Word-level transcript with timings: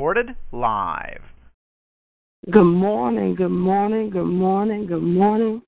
Recorded 0.00 0.34
live. 0.50 1.20
Good 2.50 2.64
morning, 2.64 3.34
good 3.34 3.50
morning, 3.50 4.08
good 4.08 4.24
morning, 4.24 4.86
good 4.86 5.02
morning. 5.02 5.60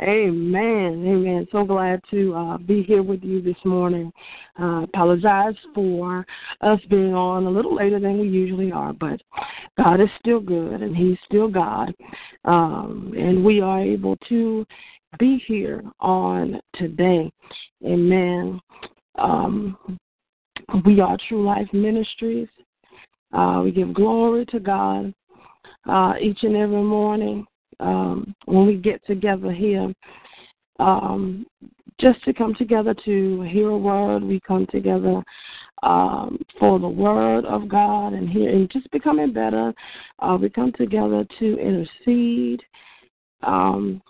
Amen. 0.00 1.04
Amen. 1.06 1.46
So 1.52 1.62
glad 1.62 2.00
to 2.10 2.34
uh, 2.34 2.58
be 2.58 2.82
here 2.82 3.04
with 3.04 3.22
you 3.22 3.40
this 3.40 3.56
morning. 3.64 4.12
Uh, 4.60 4.82
apologize 4.82 5.54
for 5.76 6.26
us 6.60 6.80
being 6.90 7.14
on 7.14 7.46
a 7.46 7.50
little 7.50 7.72
later 7.72 8.00
than 8.00 8.18
we 8.18 8.26
usually 8.26 8.72
are, 8.72 8.92
but 8.92 9.20
God 9.76 10.00
is 10.00 10.08
still 10.18 10.40
good 10.40 10.82
and 10.82 10.96
He's 10.96 11.16
still 11.24 11.46
God. 11.46 11.94
Um, 12.46 13.14
and 13.16 13.44
we 13.44 13.60
are 13.60 13.80
able 13.80 14.16
to 14.28 14.66
be 15.20 15.40
here 15.46 15.84
on 16.00 16.60
today. 16.74 17.30
Amen. 17.86 18.60
Um, 19.14 19.78
we 20.84 20.98
are 20.98 21.16
True 21.28 21.44
Life 21.44 21.68
Ministries. 21.72 22.48
Uh, 23.32 23.60
we 23.62 23.70
give 23.70 23.92
glory 23.92 24.46
to 24.46 24.60
God 24.60 25.12
uh, 25.88 26.14
each 26.20 26.38
and 26.42 26.56
every 26.56 26.82
morning 26.82 27.46
um, 27.80 28.34
when 28.46 28.66
we 28.66 28.76
get 28.76 29.04
together 29.06 29.52
here, 29.52 29.92
um, 30.80 31.46
just 32.00 32.22
to 32.24 32.32
come 32.32 32.54
together 32.54 32.94
to 33.04 33.42
hear 33.42 33.68
a 33.70 33.78
word. 33.78 34.22
We 34.22 34.40
come 34.46 34.66
together 34.70 35.22
um, 35.82 36.38
for 36.58 36.78
the 36.78 36.88
word 36.88 37.44
of 37.44 37.68
God 37.68 38.12
and 38.12 38.28
and 38.30 38.70
just 38.70 38.90
becoming 38.90 39.32
better. 39.32 39.72
Uh, 40.18 40.38
we 40.40 40.50
come 40.50 40.72
together 40.72 41.24
to 41.38 41.58
intercede. 41.58 42.62
Um, 43.42 44.02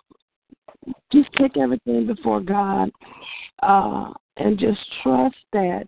just 1.11 1.29
take 1.37 1.57
everything 1.57 2.07
before 2.07 2.41
God 2.41 2.89
uh, 3.61 4.11
and 4.37 4.57
just 4.57 4.79
trust 5.03 5.35
that 5.53 5.87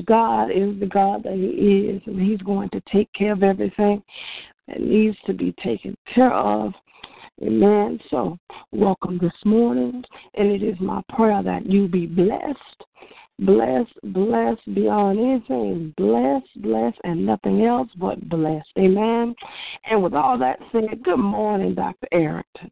God 0.00 0.50
is 0.50 0.78
the 0.80 0.86
God 0.86 1.22
that 1.24 1.34
He 1.34 1.88
is, 1.90 2.02
and 2.06 2.20
He's 2.20 2.40
going 2.40 2.70
to 2.70 2.82
take 2.92 3.12
care 3.12 3.32
of 3.32 3.42
everything 3.42 4.02
that 4.68 4.80
needs 4.80 5.16
to 5.26 5.32
be 5.32 5.54
taken 5.62 5.96
care 6.14 6.32
of. 6.32 6.72
Amen. 7.42 7.98
So, 8.10 8.38
welcome 8.70 9.18
this 9.18 9.32
morning, 9.44 10.04
and 10.34 10.48
it 10.48 10.62
is 10.62 10.78
my 10.80 11.02
prayer 11.14 11.42
that 11.42 11.66
you 11.66 11.88
be 11.88 12.06
blessed, 12.06 12.84
blessed, 13.40 13.92
blessed 14.04 14.74
beyond 14.74 15.18
anything, 15.18 15.92
blessed, 15.96 16.62
blessed, 16.62 16.98
and 17.04 17.26
nothing 17.26 17.64
else 17.64 17.88
but 17.96 18.28
blessed. 18.28 18.68
Amen. 18.78 19.34
And 19.90 20.02
with 20.02 20.14
all 20.14 20.38
that 20.38 20.58
said, 20.70 21.02
good 21.02 21.18
morning, 21.18 21.74
Dr. 21.74 22.06
Arrington. 22.12 22.70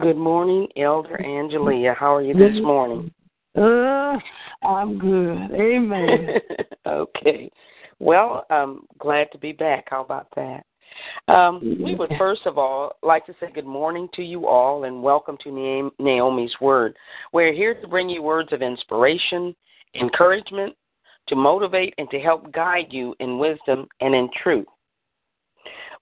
Good 0.00 0.16
morning, 0.16 0.66
Elder 0.76 1.20
Angelia. 1.22 1.94
How 1.94 2.16
are 2.16 2.22
you 2.22 2.32
this 2.32 2.60
morning? 2.62 3.12
Uh, 3.56 4.16
I'm 4.62 4.98
good. 4.98 5.50
Amen. 5.52 6.28
okay. 6.86 7.50
Well, 7.98 8.46
I'm 8.50 8.80
glad 8.98 9.28
to 9.32 9.38
be 9.38 9.52
back. 9.52 9.84
How 9.90 10.02
about 10.02 10.28
that? 10.36 10.64
Um, 11.28 11.78
we 11.82 11.94
would 11.94 12.12
first 12.18 12.42
of 12.46 12.58
all 12.58 12.92
like 13.02 13.24
to 13.26 13.34
say 13.40 13.46
good 13.54 13.66
morning 13.66 14.08
to 14.14 14.22
you 14.22 14.46
all 14.46 14.84
and 14.84 15.02
welcome 15.02 15.38
to 15.42 15.90
Naomi's 15.98 16.52
Word. 16.60 16.96
We're 17.32 17.52
here 17.52 17.74
to 17.80 17.88
bring 17.88 18.10
you 18.10 18.22
words 18.22 18.52
of 18.52 18.60
inspiration, 18.60 19.54
encouragement, 19.94 20.74
to 21.28 21.36
motivate, 21.36 21.94
and 21.98 22.10
to 22.10 22.18
help 22.18 22.52
guide 22.52 22.88
you 22.90 23.14
in 23.20 23.38
wisdom 23.38 23.86
and 24.00 24.14
in 24.14 24.28
truth. 24.42 24.66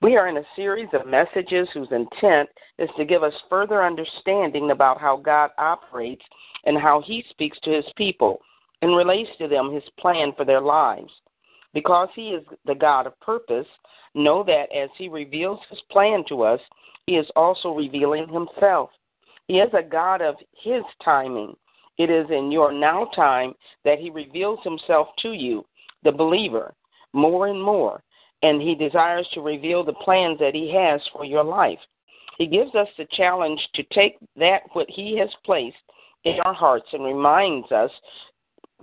We 0.02 0.16
are 0.16 0.28
in 0.28 0.38
a 0.38 0.44
series 0.56 0.88
of 0.94 1.06
messages 1.06 1.68
whose 1.74 1.88
intent 1.90 2.48
is 2.78 2.88
to 2.96 3.04
give 3.04 3.22
us 3.22 3.34
further 3.50 3.84
understanding 3.84 4.70
about 4.70 5.00
how 5.00 5.16
God 5.16 5.50
operates 5.58 6.24
and 6.64 6.76
how 6.78 7.02
He 7.04 7.24
speaks 7.30 7.58
to 7.60 7.70
His 7.70 7.84
people 7.96 8.40
and 8.82 8.96
relates 8.96 9.30
to 9.38 9.48
them 9.48 9.72
His 9.72 9.84
plan 9.98 10.32
for 10.36 10.44
their 10.44 10.60
lives. 10.60 11.10
Because 11.72 12.08
He 12.14 12.30
is 12.30 12.44
the 12.64 12.74
God 12.74 13.06
of 13.06 13.18
purpose, 13.20 13.66
know 14.14 14.42
that 14.44 14.72
as 14.76 14.90
He 14.96 15.08
reveals 15.08 15.60
His 15.68 15.80
plan 15.90 16.24
to 16.28 16.42
us, 16.42 16.60
He 17.06 17.16
is 17.16 17.26
also 17.36 17.70
revealing 17.70 18.28
Himself. 18.28 18.90
He 19.46 19.58
is 19.58 19.70
a 19.72 19.82
God 19.82 20.22
of 20.22 20.36
His 20.62 20.82
timing. 21.04 21.54
It 21.98 22.10
is 22.10 22.26
in 22.30 22.50
your 22.50 22.72
now 22.72 23.10
time 23.14 23.54
that 23.84 23.98
He 23.98 24.10
reveals 24.10 24.60
Himself 24.64 25.08
to 25.20 25.32
you, 25.32 25.64
the 26.02 26.12
believer, 26.12 26.74
more 27.12 27.48
and 27.48 27.62
more 27.62 28.02
and 28.42 28.60
He 28.60 28.74
desires 28.74 29.28
to 29.34 29.40
reveal 29.40 29.84
the 29.84 29.92
plans 29.92 30.38
that 30.38 30.54
He 30.54 30.72
has 30.74 31.00
for 31.12 31.24
your 31.24 31.44
life. 31.44 31.78
He 32.38 32.46
gives 32.46 32.74
us 32.74 32.88
the 32.96 33.06
challenge 33.12 33.60
to 33.74 33.82
take 33.92 34.16
that 34.36 34.62
what 34.72 34.86
He 34.88 35.18
has 35.18 35.28
placed 35.44 35.76
in 36.24 36.38
our 36.44 36.54
hearts 36.54 36.86
and 36.92 37.04
reminds 37.04 37.70
us 37.72 37.90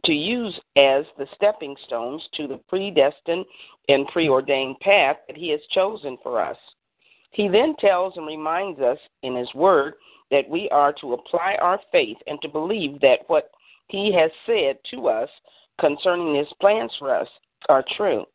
to 0.05 0.13
use 0.13 0.53
as 0.77 1.05
the 1.17 1.27
stepping 1.35 1.75
stones 1.85 2.23
to 2.35 2.47
the 2.47 2.59
predestined 2.69 3.45
and 3.89 4.07
preordained 4.07 4.79
path 4.79 5.17
that 5.27 5.37
He 5.37 5.49
has 5.49 5.61
chosen 5.71 6.17
for 6.21 6.41
us. 6.41 6.57
He 7.31 7.47
then 7.47 7.75
tells 7.79 8.15
and 8.17 8.27
reminds 8.27 8.79
us 8.79 8.97
in 9.23 9.35
His 9.35 9.53
Word 9.53 9.95
that 10.31 10.49
we 10.49 10.69
are 10.69 10.93
to 11.01 11.13
apply 11.13 11.57
our 11.61 11.79
faith 11.91 12.17
and 12.27 12.41
to 12.41 12.47
believe 12.47 12.99
that 13.01 13.19
what 13.27 13.51
He 13.87 14.13
has 14.13 14.31
said 14.45 14.77
to 14.91 15.07
us 15.07 15.29
concerning 15.79 16.35
His 16.35 16.51
plans 16.59 16.91
for 16.97 17.15
us 17.15 17.27
are 17.69 17.83
true. 17.95 18.25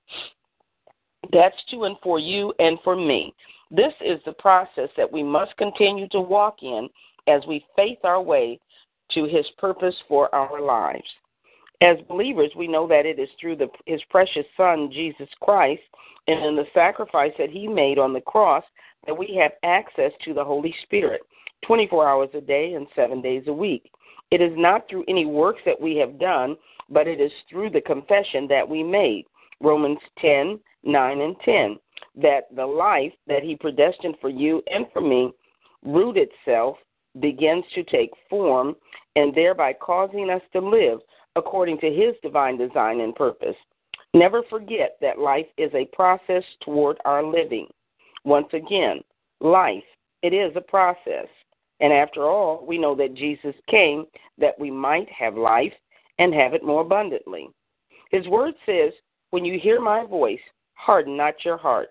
That's 1.32 1.56
to 1.70 1.84
and 1.84 1.96
for 2.02 2.18
you 2.18 2.52
and 2.58 2.78
for 2.82 2.96
me. 2.96 3.34
This 3.70 3.92
is 4.04 4.20
the 4.26 4.32
process 4.32 4.88
that 4.96 5.10
we 5.10 5.22
must 5.22 5.56
continue 5.56 6.08
to 6.08 6.20
walk 6.20 6.56
in 6.62 6.88
as 7.28 7.42
we 7.46 7.64
faith 7.76 7.98
our 8.04 8.20
way 8.20 8.58
to 9.14 9.24
His 9.24 9.46
purpose 9.58 9.94
for 10.08 10.32
our 10.34 10.60
lives. 10.60 11.08
As 11.82 11.96
believers, 12.08 12.52
we 12.56 12.68
know 12.68 12.86
that 12.88 13.06
it 13.06 13.18
is 13.18 13.28
through 13.40 13.56
the, 13.56 13.68
His 13.86 14.00
precious 14.10 14.46
Son, 14.56 14.90
Jesus 14.92 15.28
Christ, 15.40 15.82
and 16.28 16.44
in 16.44 16.56
the 16.56 16.66
sacrifice 16.72 17.32
that 17.38 17.50
He 17.50 17.66
made 17.66 17.98
on 17.98 18.12
the 18.12 18.20
cross 18.20 18.64
that 19.06 19.18
we 19.18 19.38
have 19.40 19.52
access 19.64 20.12
to 20.24 20.34
the 20.34 20.44
Holy 20.44 20.74
Spirit 20.84 21.22
24 21.66 22.08
hours 22.08 22.28
a 22.34 22.40
day 22.40 22.74
and 22.74 22.86
seven 22.94 23.20
days 23.20 23.44
a 23.46 23.52
week. 23.52 23.90
It 24.30 24.40
is 24.40 24.52
not 24.56 24.88
through 24.88 25.04
any 25.08 25.26
works 25.26 25.60
that 25.66 25.80
we 25.80 25.96
have 25.96 26.18
done, 26.18 26.56
but 26.88 27.06
it 27.06 27.20
is 27.20 27.32
through 27.50 27.70
the 27.70 27.80
confession 27.80 28.46
that 28.48 28.68
we 28.68 28.82
made. 28.82 29.26
Romans 29.60 29.98
10 30.20 30.58
9 30.84 31.20
and 31.20 31.36
10 31.44 31.78
that 32.16 32.54
the 32.54 32.66
life 32.66 33.12
that 33.26 33.42
he 33.42 33.56
predestined 33.56 34.16
for 34.20 34.28
you 34.28 34.62
and 34.66 34.86
for 34.92 35.00
me 35.00 35.32
root 35.84 36.16
itself 36.16 36.76
begins 37.20 37.64
to 37.74 37.84
take 37.84 38.10
form 38.28 38.74
and 39.16 39.34
thereby 39.34 39.72
causing 39.72 40.30
us 40.30 40.42
to 40.52 40.60
live 40.60 41.00
according 41.36 41.78
to 41.80 41.90
his 41.90 42.14
divine 42.22 42.56
design 42.58 43.00
and 43.00 43.14
purpose. 43.14 43.56
Never 44.14 44.42
forget 44.50 44.96
that 45.00 45.18
life 45.18 45.46
is 45.56 45.70
a 45.74 45.86
process 45.86 46.44
toward 46.62 46.98
our 47.04 47.24
living. 47.24 47.66
Once 48.24 48.48
again, 48.52 49.00
life, 49.40 49.82
it 50.22 50.34
is 50.34 50.52
a 50.54 50.60
process. 50.60 51.26
And 51.80 51.92
after 51.92 52.24
all, 52.24 52.64
we 52.66 52.78
know 52.78 52.94
that 52.96 53.14
Jesus 53.14 53.54
came 53.68 54.04
that 54.38 54.58
we 54.58 54.70
might 54.70 55.08
have 55.10 55.34
life 55.36 55.72
and 56.18 56.34
have 56.34 56.54
it 56.54 56.64
more 56.64 56.82
abundantly. 56.82 57.48
His 58.10 58.28
word 58.28 58.54
says, 58.66 58.92
When 59.30 59.44
you 59.44 59.58
hear 59.58 59.80
my 59.80 60.04
voice, 60.04 60.40
harden 60.74 61.16
not 61.16 61.44
your 61.44 61.56
heart. 61.56 61.88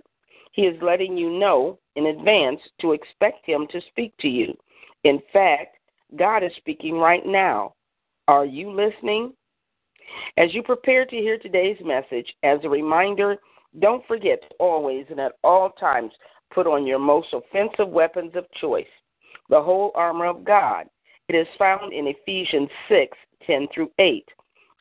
He 0.54 0.64
is 0.64 0.82
letting 0.82 1.18
you 1.18 1.30
know 1.30 1.80
in 1.96 2.08
advance 2.08 2.60
to 2.82 2.94
expect 2.94 3.46
Him 3.46 3.68
to 3.72 3.82
speak 3.90 4.14
to 4.20 4.28
you. 4.28 4.54
In 5.04 5.22
fact, 5.34 5.78
God 6.18 6.44
is 6.44 6.52
speaking 6.58 6.96
right 6.96 7.26
now. 7.26 7.74
Are 8.28 8.46
you 8.46 8.72
listening? 8.72 9.34
As 10.38 10.54
you 10.54 10.62
prepare 10.64 11.06
to 11.06 11.16
hear 11.16 11.38
today's 11.38 11.78
message, 11.84 12.28
as 12.44 12.60
a 12.64 12.70
reminder, 12.70 13.38
don't 13.80 14.06
forget 14.08 14.42
to 14.42 14.56
always 14.60 15.06
and 15.10 15.20
at 15.20 15.34
all 15.44 15.72
times 15.72 16.12
put 16.54 16.68
on 16.68 16.86
your 16.86 17.00
most 17.00 17.28
offensive 17.34 17.88
weapons 17.88 18.34
of 18.36 18.46
choice, 18.60 18.86
the 19.50 19.62
whole 19.62 19.92
armor 19.96 20.26
of 20.26 20.44
God. 20.44 20.88
It 21.30 21.36
is 21.36 21.48
found 21.58 21.94
in 21.94 22.08
Ephesians 22.08 22.70
6 22.90 23.18
10 23.48 23.68
through 23.74 23.92
8. 24.00 24.26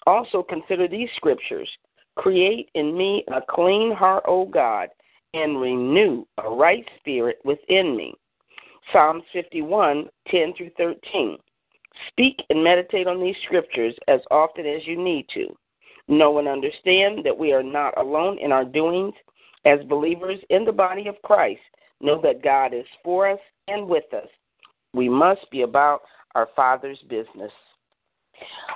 Also, 0.06 0.42
consider 0.42 0.88
these 0.88 1.08
scriptures 1.16 1.68
Create 2.16 2.68
in 2.74 2.96
me 2.96 3.24
a 3.28 3.40
clean 3.48 3.92
heart, 3.92 4.24
O 4.26 4.44
God, 4.44 4.88
and 5.32 5.60
renew 5.60 6.24
a 6.44 6.50
right 6.50 6.84
spirit 6.98 7.38
within 7.44 7.96
me. 7.96 8.14
Psalms 8.92 9.22
51, 9.32 10.08
10 10.28 10.54
through 10.56 10.70
13. 10.76 11.38
Speak 12.08 12.36
and 12.50 12.62
meditate 12.62 13.06
on 13.06 13.20
these 13.20 13.36
scriptures 13.44 13.94
as 14.08 14.20
often 14.30 14.66
as 14.66 14.86
you 14.86 15.02
need 15.02 15.26
to. 15.34 15.46
Know 16.08 16.38
and 16.38 16.48
understand 16.48 17.24
that 17.24 17.36
we 17.36 17.52
are 17.52 17.62
not 17.62 17.96
alone 17.98 18.38
in 18.38 18.52
our 18.52 18.64
doings. 18.64 19.14
As 19.64 19.80
believers 19.88 20.38
in 20.48 20.64
the 20.64 20.72
body 20.72 21.06
of 21.06 21.20
Christ, 21.22 21.60
know 22.00 22.20
that 22.22 22.42
God 22.42 22.72
is 22.72 22.86
for 23.04 23.28
us 23.28 23.38
and 23.68 23.86
with 23.86 24.12
us. 24.14 24.28
We 24.94 25.08
must 25.08 25.48
be 25.50 25.62
about 25.62 26.00
our 26.34 26.48
Father's 26.56 26.98
business. 27.08 27.52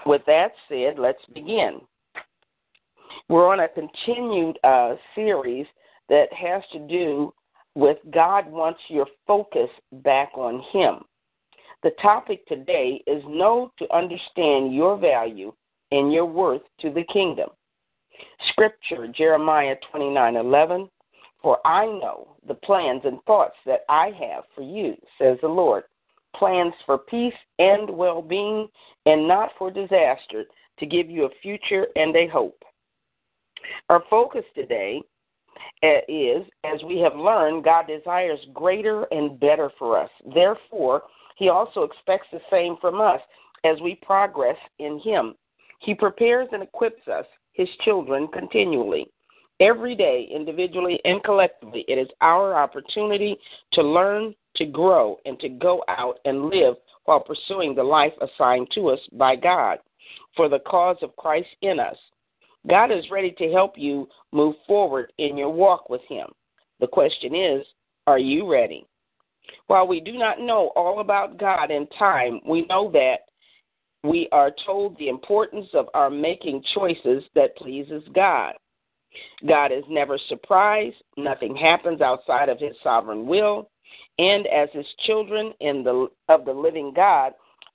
With 0.04 0.22
that 0.26 0.52
said, 0.68 0.98
let's 0.98 1.24
begin. 1.34 1.80
We're 3.28 3.50
on 3.50 3.60
a 3.60 3.68
continued 3.68 4.58
uh, 4.62 4.96
series 5.14 5.66
that 6.08 6.26
has 6.32 6.62
to 6.72 6.78
do 6.80 7.32
with 7.74 7.98
God 8.12 8.50
wants 8.50 8.80
your 8.88 9.06
focus 9.26 9.68
back 9.92 10.32
on 10.36 10.62
Him. 10.72 11.04
The 11.82 11.90
topic 12.00 12.46
today 12.46 13.02
is 13.06 13.22
know 13.28 13.72
to 13.78 13.94
understand 13.94 14.74
your 14.74 14.96
value 14.96 15.52
and 15.90 16.12
your 16.12 16.24
worth 16.24 16.62
to 16.80 16.90
the 16.90 17.04
kingdom. 17.12 17.50
Scripture, 18.48 19.06
Jeremiah 19.08 19.76
29:11, 19.92 20.88
For 21.42 21.58
I 21.66 21.86
know 21.86 22.36
the 22.46 22.54
plans 22.54 23.02
and 23.04 23.22
thoughts 23.24 23.56
that 23.66 23.84
I 23.88 24.10
have 24.18 24.44
for 24.54 24.62
you, 24.62 24.96
says 25.18 25.38
the 25.40 25.48
Lord, 25.48 25.84
plans 26.34 26.74
for 26.86 26.98
peace 26.98 27.34
and 27.58 27.90
well-being 27.90 28.68
and 29.06 29.28
not 29.28 29.50
for 29.58 29.70
disaster, 29.70 30.44
to 30.78 30.86
give 30.86 31.10
you 31.10 31.24
a 31.24 31.34
future 31.42 31.86
and 31.96 32.16
a 32.16 32.26
hope. 32.28 32.64
Our 33.88 34.02
focus 34.10 34.44
today 34.54 35.02
is, 35.82 36.46
as 36.64 36.82
we 36.84 36.98
have 37.00 37.16
learned, 37.16 37.64
God 37.64 37.86
desires 37.86 38.38
greater 38.52 39.04
and 39.10 39.38
better 39.38 39.70
for 39.78 39.98
us. 39.98 40.10
Therefore, 40.34 41.02
He 41.36 41.48
also 41.48 41.82
expects 41.82 42.28
the 42.32 42.40
same 42.50 42.76
from 42.80 43.00
us 43.00 43.20
as 43.64 43.80
we 43.82 43.96
progress 43.96 44.56
in 44.78 45.00
Him. 45.00 45.34
He 45.80 45.94
prepares 45.94 46.48
and 46.52 46.62
equips 46.62 47.06
us, 47.08 47.26
His 47.52 47.68
children, 47.84 48.28
continually. 48.28 49.08
Every 49.60 49.94
day, 49.94 50.28
individually 50.34 51.00
and 51.04 51.22
collectively, 51.22 51.84
it 51.86 51.96
is 51.96 52.08
our 52.20 52.56
opportunity 52.56 53.36
to 53.74 53.82
learn, 53.82 54.34
to 54.56 54.66
grow, 54.66 55.18
and 55.26 55.38
to 55.40 55.48
go 55.48 55.84
out 55.88 56.18
and 56.24 56.46
live 56.46 56.74
while 57.04 57.20
pursuing 57.20 57.74
the 57.74 57.82
life 57.82 58.12
assigned 58.20 58.68
to 58.74 58.88
us 58.88 58.98
by 59.12 59.36
God 59.36 59.78
for 60.36 60.48
the 60.48 60.58
cause 60.60 60.96
of 61.02 61.14
Christ 61.16 61.48
in 61.62 61.78
us. 61.78 61.96
God 62.68 62.90
is 62.90 63.10
ready 63.10 63.32
to 63.38 63.52
help 63.52 63.74
you 63.76 64.08
move 64.32 64.56
forward 64.66 65.12
in 65.18 65.36
your 65.36 65.50
walk 65.50 65.90
with 65.90 66.02
Him. 66.08 66.28
The 66.80 66.86
question 66.86 67.34
is, 67.34 67.64
are 68.06 68.18
you 68.18 68.50
ready? 68.50 68.86
While 69.66 69.86
we 69.86 70.00
do 70.00 70.12
not 70.12 70.40
know 70.40 70.72
all 70.76 71.00
about 71.00 71.38
God 71.38 71.70
in 71.70 71.86
time, 71.98 72.40
we 72.46 72.66
know 72.66 72.90
that 72.92 73.18
we 74.02 74.28
are 74.32 74.50
told 74.66 74.98
the 74.98 75.08
importance 75.08 75.68
of 75.72 75.88
our 75.94 76.10
making 76.10 76.62
choices 76.74 77.24
that 77.34 77.56
pleases 77.56 78.02
God. 78.14 78.52
God 79.48 79.72
is 79.72 79.84
never 79.88 80.18
surprised. 80.28 80.96
Nothing 81.16 81.56
happens 81.56 82.00
outside 82.00 82.48
of 82.48 82.58
his 82.58 82.74
sovereign 82.82 83.26
will. 83.26 83.70
And 84.18 84.46
as 84.46 84.68
his 84.72 84.86
children 85.06 85.52
in 85.60 85.82
the 85.82 86.08
of 86.28 86.44
the 86.44 86.52
living 86.52 86.92
God, 86.94 87.32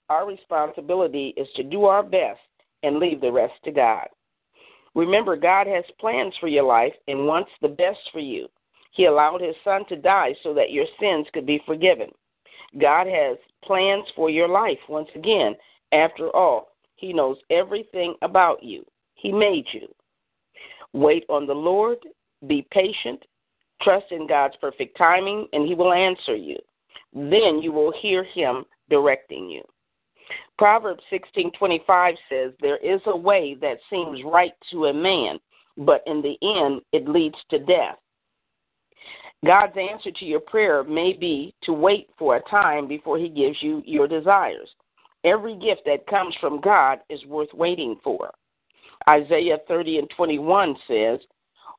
our 0.10 0.28
responsibility 0.28 1.34
is 1.38 1.48
to 1.56 1.64
do 1.64 1.86
our 1.86 2.04
best 2.04 2.40
and 2.84 3.00
leave 3.00 3.22
the 3.22 3.32
rest 3.32 3.54
to 3.66 3.72
God. 3.72 4.08
Remember, 4.96 5.36
God 5.36 5.68
has 5.68 5.84
plans 6.00 6.34
for 6.40 6.48
your 6.48 6.64
life 6.64 6.94
and 7.08 7.26
wants 7.28 7.52
the 7.62 7.68
best 7.68 8.00
for 8.12 8.20
you. 8.20 8.48
He 8.92 9.06
allowed 9.06 9.42
his 9.42 9.56
son 9.64 9.86
to 9.90 9.96
die 9.96 10.36
so 10.44 10.54
that 10.54 10.72
your 10.72 10.86
sins 11.00 11.28
could 11.34 11.46
be 11.46 11.62
forgiven. 11.66 12.10
God 12.80 13.08
has 13.08 13.38
plans 13.64 14.06
for 14.16 14.30
your 14.30 14.48
life 14.48 14.80
once 14.88 15.10
again. 15.16 15.56
After 15.92 16.36
all, 16.36 16.70
he 16.96 17.14
knows 17.14 17.38
everything 17.50 18.16
about 18.22 18.64
you. 18.64 18.86
He 19.16 19.32
made 19.32 19.66
you. 19.74 19.88
Wait 20.94 21.24
on 21.30 21.46
the 21.46 21.54
Lord, 21.54 21.98
be 22.48 22.68
patient, 22.72 23.24
trust 23.82 24.12
in 24.12 24.28
God's 24.28 24.56
perfect 24.60 24.98
timing, 24.98 25.48
and 25.54 25.68
he 25.68 25.76
will 25.76 25.94
answer 25.94 26.36
you. 26.36 26.58
Then 27.14 27.60
you 27.62 27.72
will 27.72 27.94
hear 28.02 28.24
him 28.24 28.66
directing 28.90 29.50
you. 29.50 29.64
Proverbs 30.60 31.02
16:25 31.10 32.18
says, 32.28 32.54
"There 32.60 32.76
is 32.80 33.00
a 33.06 33.16
way 33.16 33.54
that 33.62 33.80
seems 33.90 34.26
right 34.26 34.54
to 34.72 34.88
a 34.88 34.94
man, 34.94 35.40
but 35.78 36.04
in 36.06 36.22
the 36.22 36.38
end 36.42 36.82
it 36.92 37.08
leads 37.08 37.42
to 37.46 37.60
death." 37.60 37.98
God's 39.46 39.78
answer 39.78 40.12
to 40.12 40.26
your 40.26 40.42
prayer 40.42 40.84
may 40.84 41.14
be 41.14 41.54
to 41.62 41.72
wait 41.72 42.10
for 42.18 42.36
a 42.36 42.42
time 42.42 42.88
before 42.88 43.18
he 43.18 43.30
gives 43.30 43.64
you 43.64 43.82
your 43.86 44.06
desires. 44.06 44.76
Every 45.24 45.56
gift 45.56 45.86
that 45.86 46.06
comes 46.08 46.36
from 46.36 46.60
God 46.60 47.00
is 47.08 47.26
worth 47.26 47.54
waiting 47.54 47.96
for. 48.04 48.30
Isaiah 49.08 49.60
30 49.60 50.00
and 50.00 50.10
21 50.10 50.78
says, 50.88 51.22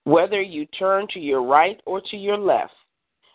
Whether 0.05 0.41
you 0.41 0.65
turn 0.65 1.07
to 1.09 1.21
your 1.21 1.43
right 1.43 1.79
or 1.85 2.01
to 2.01 2.17
your 2.17 2.39
left, 2.39 2.73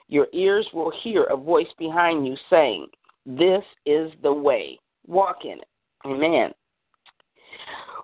your 0.08 0.28
ears 0.32 0.68
will 0.74 0.90
hear 0.90 1.26
a 1.26 1.38
voice 1.38 1.72
behind 1.78 2.26
you 2.26 2.36
saying, 2.50 2.88
This 3.28 3.64
is 3.86 4.12
the 4.24 4.34
way 4.34 4.80
walk 5.08 5.46
in 5.46 5.60
it. 5.60 5.68
Amen. 6.06 6.52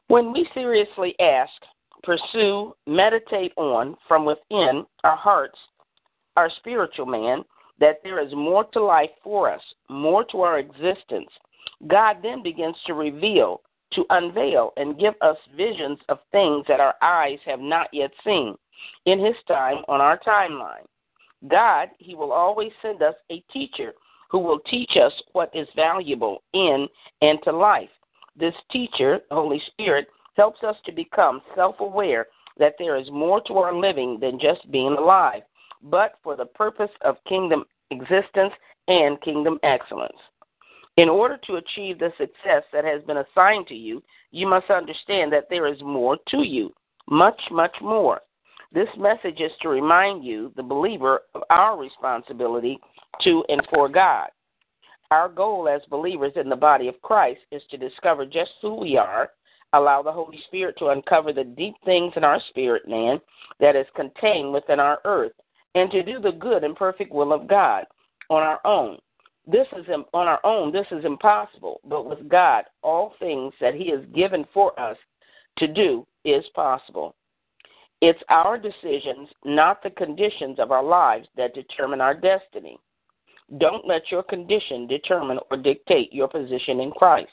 When 0.07 0.33
we 0.33 0.47
seriously 0.53 1.15
ask, 1.19 1.51
pursue, 2.03 2.75
meditate 2.87 3.53
on 3.57 3.95
from 4.07 4.25
within 4.25 4.85
our 5.03 5.15
hearts, 5.15 5.57
our 6.35 6.49
spiritual 6.57 7.05
man, 7.05 7.43
that 7.79 7.99
there 8.03 8.19
is 8.25 8.33
more 8.33 8.65
to 8.73 8.81
life 8.81 9.09
for 9.23 9.51
us, 9.51 9.61
more 9.89 10.23
to 10.25 10.41
our 10.41 10.59
existence, 10.59 11.29
God 11.87 12.17
then 12.21 12.43
begins 12.43 12.75
to 12.85 12.93
reveal, 12.93 13.61
to 13.93 14.05
unveil, 14.09 14.71
and 14.77 14.99
give 14.99 15.15
us 15.21 15.37
visions 15.55 15.99
of 16.09 16.19
things 16.31 16.65
that 16.67 16.79
our 16.79 16.95
eyes 17.01 17.39
have 17.45 17.59
not 17.59 17.87
yet 17.91 18.11
seen 18.23 18.55
in 19.05 19.23
His 19.23 19.35
time 19.47 19.83
on 19.87 20.01
our 20.01 20.19
timeline. 20.19 20.85
God, 21.47 21.89
He 21.97 22.15
will 22.15 22.31
always 22.31 22.71
send 22.81 23.01
us 23.01 23.15
a 23.31 23.43
teacher 23.51 23.93
who 24.31 24.39
will 24.39 24.59
teach 24.59 24.91
us 24.95 25.11
what 25.33 25.53
is 25.53 25.67
valuable 25.75 26.41
in 26.53 26.87
and 27.21 27.37
to 27.43 27.51
life. 27.51 27.89
This 28.35 28.55
teacher, 28.71 29.19
Holy 29.29 29.61
Spirit, 29.67 30.07
helps 30.37 30.63
us 30.63 30.77
to 30.85 30.93
become 30.93 31.41
self 31.53 31.75
aware 31.81 32.27
that 32.57 32.75
there 32.79 32.95
is 32.95 33.11
more 33.11 33.41
to 33.41 33.57
our 33.57 33.75
living 33.75 34.19
than 34.21 34.39
just 34.39 34.71
being 34.71 34.93
alive, 34.93 35.43
but 35.83 36.13
for 36.23 36.37
the 36.37 36.45
purpose 36.45 36.89
of 37.01 37.17
kingdom 37.27 37.65
existence 37.91 38.53
and 38.87 39.21
kingdom 39.21 39.59
excellence. 39.63 40.17
In 40.97 41.09
order 41.09 41.37
to 41.47 41.55
achieve 41.55 41.99
the 41.99 42.11
success 42.17 42.63
that 42.71 42.85
has 42.85 43.01
been 43.03 43.17
assigned 43.17 43.67
to 43.67 43.75
you, 43.75 44.01
you 44.31 44.47
must 44.47 44.69
understand 44.69 45.31
that 45.33 45.47
there 45.49 45.67
is 45.67 45.81
more 45.81 46.17
to 46.29 46.43
you, 46.43 46.73
much, 47.09 47.39
much 47.51 47.75
more. 47.81 48.21
This 48.73 48.87
message 48.97 49.41
is 49.41 49.51
to 49.61 49.69
remind 49.69 50.23
you, 50.23 50.53
the 50.55 50.63
believer, 50.63 51.23
of 51.35 51.43
our 51.49 51.77
responsibility 51.77 52.79
to 53.21 53.43
and 53.49 53.61
for 53.73 53.89
God. 53.89 54.29
Our 55.11 55.27
goal 55.27 55.67
as 55.67 55.81
believers 55.89 56.31
in 56.37 56.47
the 56.47 56.55
body 56.55 56.87
of 56.87 57.01
Christ 57.01 57.41
is 57.51 57.61
to 57.69 57.77
discover 57.77 58.25
just 58.25 58.51
who 58.61 58.75
we 58.75 58.95
are, 58.95 59.31
allow 59.73 60.01
the 60.01 60.11
Holy 60.11 60.39
Spirit 60.47 60.75
to 60.79 60.87
uncover 60.87 61.33
the 61.33 61.43
deep 61.43 61.75
things 61.83 62.13
in 62.15 62.23
our 62.23 62.39
spirit 62.49 62.87
man 62.87 63.19
that 63.59 63.75
is 63.75 63.87
contained 63.93 64.53
within 64.53 64.79
our 64.79 64.99
earth, 65.03 65.33
and 65.75 65.91
to 65.91 66.01
do 66.01 66.19
the 66.19 66.31
good 66.31 66.63
and 66.63 66.75
perfect 66.75 67.11
will 67.11 67.33
of 67.33 67.49
God 67.49 67.85
on 68.29 68.41
our 68.41 68.61
own. 68.63 68.97
This 69.47 69.67
is 69.75 69.85
on 69.89 70.27
our 70.27 70.39
own. 70.45 70.71
This 70.71 70.87
is 70.91 71.03
impossible, 71.03 71.81
but 71.83 72.05
with 72.05 72.29
God, 72.29 72.63
all 72.83 73.15
things 73.19 73.53
that 73.59 73.75
He 73.75 73.89
has 73.89 74.01
given 74.15 74.45
for 74.53 74.79
us 74.79 74.97
to 75.57 75.67
do 75.67 76.07
is 76.23 76.45
possible. 76.55 77.15
It's 78.01 78.21
our 78.29 78.57
decisions, 78.57 79.29
not 79.45 79.83
the 79.83 79.91
conditions 79.91 80.57
of 80.59 80.71
our 80.71 80.83
lives, 80.83 81.27
that 81.37 81.53
determine 81.53 82.01
our 82.01 82.15
destiny. 82.15 82.79
Don't 83.59 83.87
let 83.87 84.09
your 84.09 84.23
condition 84.23 84.87
determine 84.87 85.37
or 85.51 85.57
dictate 85.57 86.11
your 86.11 86.27
position 86.27 86.79
in 86.79 86.91
Christ. 86.91 87.29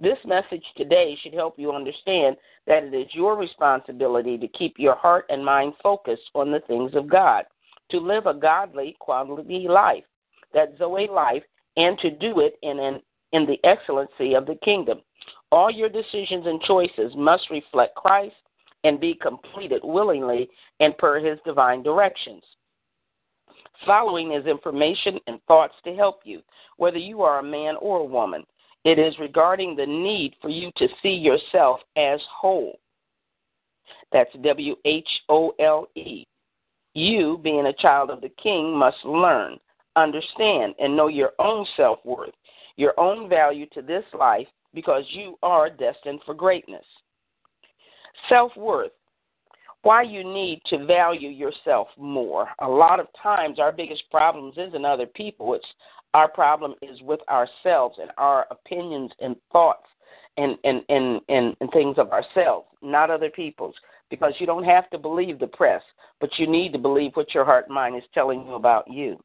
This 0.00 0.18
message 0.24 0.64
today 0.76 1.18
should 1.20 1.34
help 1.34 1.58
you 1.58 1.72
understand 1.72 2.36
that 2.66 2.84
it 2.84 2.94
is 2.94 3.08
your 3.12 3.36
responsibility 3.36 4.38
to 4.38 4.48
keep 4.48 4.78
your 4.78 4.94
heart 4.94 5.26
and 5.28 5.44
mind 5.44 5.74
focused 5.82 6.30
on 6.34 6.52
the 6.52 6.60
things 6.60 6.92
of 6.94 7.10
God, 7.10 7.44
to 7.90 7.98
live 7.98 8.26
a 8.26 8.34
godly 8.34 8.96
quality 9.00 9.66
life, 9.68 10.04
that 10.54 10.74
Zoe 10.78 11.08
life, 11.08 11.42
and 11.76 11.98
to 11.98 12.10
do 12.10 12.40
it 12.40 12.54
in 12.62 12.78
an 12.78 13.02
in 13.32 13.46
the 13.46 13.58
excellency 13.64 14.34
of 14.34 14.46
the 14.46 14.58
kingdom. 14.64 15.00
All 15.52 15.70
your 15.70 15.88
decisions 15.88 16.46
and 16.46 16.60
choices 16.62 17.12
must 17.16 17.50
reflect 17.50 17.94
Christ 17.94 18.34
and 18.84 19.00
be 19.00 19.14
completed 19.14 19.80
willingly 19.84 20.48
and 20.80 20.96
per 20.98 21.20
his 21.20 21.38
divine 21.44 21.82
directions. 21.82 22.42
Following 23.86 24.32
is 24.32 24.46
information 24.46 25.18
and 25.26 25.40
thoughts 25.48 25.74
to 25.84 25.94
help 25.94 26.20
you, 26.24 26.42
whether 26.76 26.98
you 26.98 27.22
are 27.22 27.38
a 27.38 27.42
man 27.42 27.76
or 27.80 27.98
a 27.98 28.04
woman. 28.04 28.44
It 28.84 28.98
is 28.98 29.18
regarding 29.18 29.76
the 29.76 29.86
need 29.86 30.34
for 30.40 30.48
you 30.48 30.70
to 30.76 30.88
see 31.02 31.14
yourself 31.14 31.80
as 31.96 32.20
whole. 32.34 32.78
That's 34.12 34.30
W 34.42 34.74
H 34.84 35.08
O 35.28 35.52
L 35.60 35.86
E. 35.94 36.26
You, 36.94 37.38
being 37.42 37.66
a 37.66 37.72
child 37.74 38.10
of 38.10 38.20
the 38.20 38.32
King, 38.42 38.76
must 38.76 39.04
learn, 39.04 39.58
understand, 39.96 40.74
and 40.80 40.96
know 40.96 41.08
your 41.08 41.32
own 41.38 41.64
self 41.76 41.98
worth. 42.04 42.34
your 42.80 42.98
own 42.98 43.28
value 43.28 43.66
to 43.74 43.82
this 43.82 44.04
life 44.18 44.46
because 44.72 45.04
you 45.10 45.38
are 45.42 45.68
destined 45.68 46.20
for 46.24 46.34
greatness. 46.34 46.84
Self 48.28 48.56
worth. 48.56 48.92
Why 49.82 50.02
you 50.02 50.22
need 50.24 50.60
to 50.66 50.84
value 50.84 51.30
yourself 51.30 51.88
more. 51.96 52.48
A 52.60 52.68
lot 52.68 53.00
of 53.00 53.06
times, 53.22 53.58
our 53.58 53.72
biggest 53.72 54.02
problems 54.10 54.54
isn't 54.58 54.84
other 54.84 55.06
people, 55.06 55.54
it's 55.54 55.66
our 56.12 56.28
problem 56.28 56.74
is 56.82 57.00
with 57.02 57.20
ourselves 57.28 57.98
and 58.00 58.10
our 58.18 58.46
opinions 58.50 59.10
and 59.20 59.36
thoughts 59.52 59.86
and, 60.36 60.56
and, 60.64 60.82
and, 60.88 61.20
and, 61.28 61.56
and 61.60 61.70
things 61.70 61.96
of 61.98 62.10
ourselves, 62.10 62.66
not 62.82 63.10
other 63.10 63.30
people's. 63.30 63.74
Because 64.10 64.34
you 64.40 64.46
don't 64.46 64.64
have 64.64 64.90
to 64.90 64.98
believe 64.98 65.38
the 65.38 65.46
press, 65.46 65.82
but 66.20 66.30
you 66.36 66.48
need 66.48 66.72
to 66.72 66.78
believe 66.78 67.12
what 67.14 67.32
your 67.32 67.44
heart 67.44 67.66
and 67.66 67.74
mind 67.74 67.96
is 67.96 68.02
telling 68.12 68.44
you 68.44 68.54
about 68.54 68.90
you. 68.90 69.22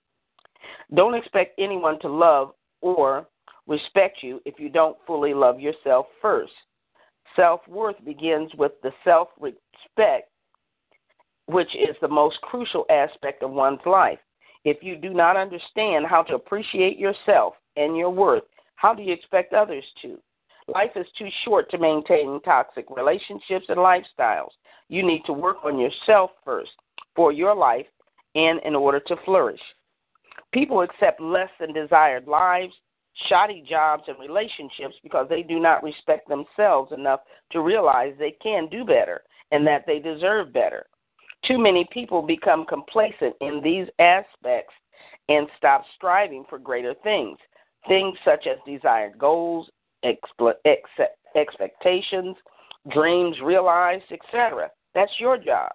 Don't 0.93 1.15
expect 1.15 1.59
anyone 1.59 1.99
to 2.01 2.07
love 2.07 2.53
or 2.81 3.27
respect 3.67 4.19
you 4.21 4.41
if 4.45 4.59
you 4.59 4.69
don't 4.69 4.97
fully 5.07 5.33
love 5.33 5.59
yourself 5.59 6.05
first. 6.21 6.53
Self 7.35 7.61
worth 7.67 8.03
begins 8.05 8.51
with 8.57 8.73
the 8.81 8.91
self 9.03 9.29
respect, 9.39 10.29
which 11.47 11.73
is 11.75 11.95
the 12.01 12.07
most 12.07 12.39
crucial 12.41 12.85
aspect 12.89 13.43
of 13.43 13.51
one's 13.51 13.85
life. 13.85 14.19
If 14.63 14.77
you 14.81 14.95
do 14.95 15.13
not 15.13 15.37
understand 15.37 16.05
how 16.07 16.23
to 16.23 16.35
appreciate 16.35 16.97
yourself 16.97 17.53
and 17.75 17.95
your 17.95 18.09
worth, 18.09 18.43
how 18.75 18.93
do 18.93 19.03
you 19.03 19.13
expect 19.13 19.53
others 19.53 19.83
to? 20.01 20.17
Life 20.67 20.91
is 20.95 21.05
too 21.17 21.27
short 21.43 21.69
to 21.69 21.77
maintain 21.77 22.41
toxic 22.43 22.85
relationships 22.89 23.65
and 23.69 23.77
lifestyles. 23.77 24.49
You 24.89 25.05
need 25.05 25.23
to 25.25 25.33
work 25.33 25.57
on 25.63 25.77
yourself 25.77 26.31
first 26.43 26.71
for 27.15 27.31
your 27.31 27.53
life 27.55 27.85
and 28.33 28.59
in 28.63 28.75
order 28.75 28.99
to 28.99 29.15
flourish. 29.25 29.61
People 30.51 30.81
accept 30.81 31.21
less 31.21 31.49
than 31.59 31.73
desired 31.73 32.27
lives, 32.27 32.73
shoddy 33.27 33.63
jobs, 33.67 34.03
and 34.07 34.19
relationships 34.19 34.95
because 35.03 35.27
they 35.29 35.41
do 35.41 35.59
not 35.59 35.83
respect 35.83 36.27
themselves 36.27 36.91
enough 36.91 37.21
to 37.51 37.61
realize 37.61 38.13
they 38.17 38.35
can 38.41 38.67
do 38.69 38.83
better 38.83 39.21
and 39.51 39.65
that 39.65 39.85
they 39.85 39.99
deserve 39.99 40.51
better. 40.53 40.85
Too 41.45 41.57
many 41.57 41.87
people 41.91 42.21
become 42.21 42.65
complacent 42.65 43.35
in 43.41 43.61
these 43.63 43.87
aspects 43.99 44.73
and 45.29 45.47
stop 45.57 45.83
striving 45.95 46.45
for 46.49 46.57
greater 46.57 46.93
things. 47.03 47.37
Things 47.87 48.17
such 48.25 48.47
as 48.47 48.57
desired 48.65 49.17
goals, 49.17 49.69
expectations, 51.35 52.35
dreams 52.91 53.37
realized, 53.43 54.05
etc. 54.11 54.69
That's 54.93 55.11
your 55.19 55.37
job. 55.37 55.71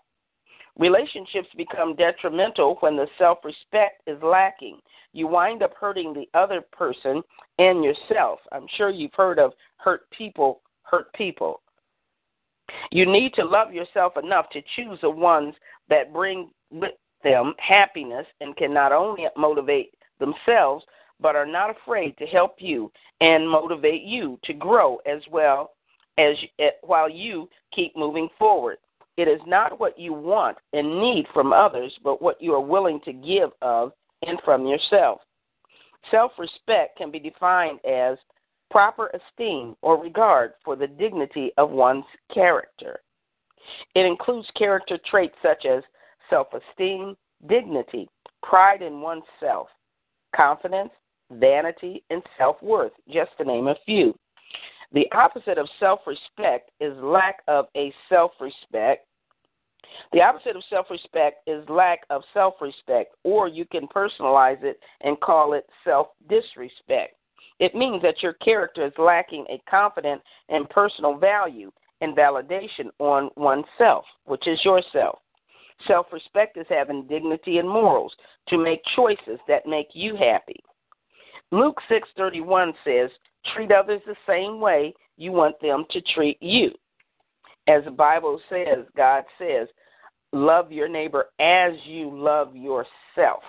Relationships 0.78 1.48
become 1.56 1.94
detrimental 1.94 2.76
when 2.80 2.96
the 2.96 3.06
self 3.18 3.38
respect 3.44 4.02
is 4.06 4.20
lacking. 4.22 4.78
You 5.12 5.26
wind 5.26 5.62
up 5.62 5.74
hurting 5.78 6.14
the 6.14 6.28
other 6.38 6.60
person 6.60 7.22
and 7.58 7.84
yourself. 7.84 8.40
I'm 8.52 8.66
sure 8.76 8.90
you've 8.90 9.14
heard 9.14 9.38
of 9.38 9.52
hurt 9.76 10.08
people 10.10 10.62
hurt 10.82 11.12
people. 11.14 11.62
You 12.90 13.06
need 13.06 13.34
to 13.34 13.44
love 13.44 13.72
yourself 13.72 14.16
enough 14.16 14.48
to 14.50 14.62
choose 14.76 14.98
the 15.00 15.10
ones 15.10 15.54
that 15.88 16.12
bring 16.12 16.50
with 16.70 16.92
them 17.22 17.54
happiness 17.58 18.26
and 18.40 18.56
can 18.56 18.72
not 18.72 18.92
only 18.92 19.26
motivate 19.36 19.94
themselves, 20.18 20.84
but 21.20 21.36
are 21.36 21.46
not 21.46 21.70
afraid 21.70 22.16
to 22.18 22.26
help 22.26 22.56
you 22.58 22.90
and 23.20 23.48
motivate 23.48 24.02
you 24.02 24.38
to 24.44 24.52
grow 24.52 24.96
as 25.06 25.20
well 25.30 25.72
as 26.18 26.36
eh, 26.58 26.70
while 26.82 27.08
you 27.08 27.48
keep 27.74 27.96
moving 27.96 28.28
forward. 28.38 28.78
It 29.16 29.28
is 29.28 29.40
not 29.46 29.78
what 29.78 29.98
you 29.98 30.12
want 30.14 30.56
and 30.72 31.00
need 31.00 31.26
from 31.34 31.52
others, 31.52 31.92
but 32.02 32.22
what 32.22 32.40
you 32.40 32.54
are 32.54 32.60
willing 32.60 33.00
to 33.04 33.12
give 33.12 33.50
of 33.60 33.92
and 34.26 34.38
from 34.44 34.66
yourself. 34.66 35.20
Self 36.10 36.32
respect 36.38 36.98
can 36.98 37.10
be 37.10 37.18
defined 37.18 37.80
as 37.84 38.16
proper 38.70 39.10
esteem 39.14 39.76
or 39.82 40.00
regard 40.00 40.52
for 40.64 40.76
the 40.76 40.86
dignity 40.86 41.52
of 41.58 41.70
one's 41.70 42.04
character. 42.32 43.00
It 43.94 44.06
includes 44.06 44.48
character 44.56 44.98
traits 45.10 45.36
such 45.42 45.66
as 45.66 45.82
self 46.28 46.48
esteem, 46.54 47.16
dignity, 47.48 48.08
pride 48.42 48.82
in 48.82 49.00
oneself, 49.00 49.68
confidence, 50.34 50.90
vanity, 51.32 52.02
and 52.10 52.22
self 52.38 52.62
worth, 52.62 52.92
just 53.08 53.30
to 53.38 53.44
name 53.44 53.68
a 53.68 53.76
few. 53.84 54.14
The 54.92 55.10
opposite 55.12 55.58
of 55.58 55.68
self 55.78 56.00
respect 56.06 56.70
is 56.80 56.96
lack 56.98 57.42
of 57.48 57.66
a 57.76 57.92
self 58.08 58.32
respect. 58.40 59.06
The 60.12 60.22
opposite 60.22 60.56
of 60.56 60.62
self 60.68 60.86
respect 60.90 61.48
is 61.48 61.68
lack 61.68 62.00
of 62.10 62.22
self 62.34 62.54
respect, 62.60 63.14
or 63.24 63.48
you 63.48 63.64
can 63.64 63.86
personalize 63.88 64.62
it 64.62 64.80
and 65.02 65.20
call 65.20 65.52
it 65.54 65.66
self 65.84 66.08
disrespect. 66.28 67.14
It 67.58 67.74
means 67.74 68.02
that 68.02 68.22
your 68.22 68.32
character 68.34 68.86
is 68.86 68.92
lacking 68.98 69.46
a 69.48 69.62
confident 69.70 70.22
and 70.48 70.68
personal 70.70 71.16
value 71.16 71.70
and 72.00 72.16
validation 72.16 72.88
on 72.98 73.30
oneself, 73.36 74.04
which 74.24 74.46
is 74.48 74.64
yourself. 74.64 75.18
Self 75.86 76.06
respect 76.12 76.56
is 76.56 76.66
having 76.68 77.06
dignity 77.06 77.58
and 77.58 77.68
morals 77.68 78.14
to 78.48 78.58
make 78.58 78.82
choices 78.96 79.38
that 79.48 79.66
make 79.66 79.88
you 79.92 80.16
happy. 80.16 80.60
Luke 81.52 81.80
6:31 81.88 82.74
says, 82.84 83.10
"Treat 83.54 83.72
others 83.72 84.02
the 84.04 84.16
same 84.26 84.60
way 84.60 84.94
you 85.16 85.32
want 85.32 85.58
them 85.60 85.84
to 85.90 86.00
treat 86.00 86.42
you." 86.42 86.74
As 87.66 87.84
the 87.84 87.90
Bible 87.90 88.40
says, 88.48 88.86
God 88.96 89.24
says, 89.38 89.68
"Love 90.32 90.72
your 90.72 90.88
neighbor 90.88 91.30
as 91.38 91.74
you 91.84 92.10
love 92.10 92.56
yourself." 92.56 93.44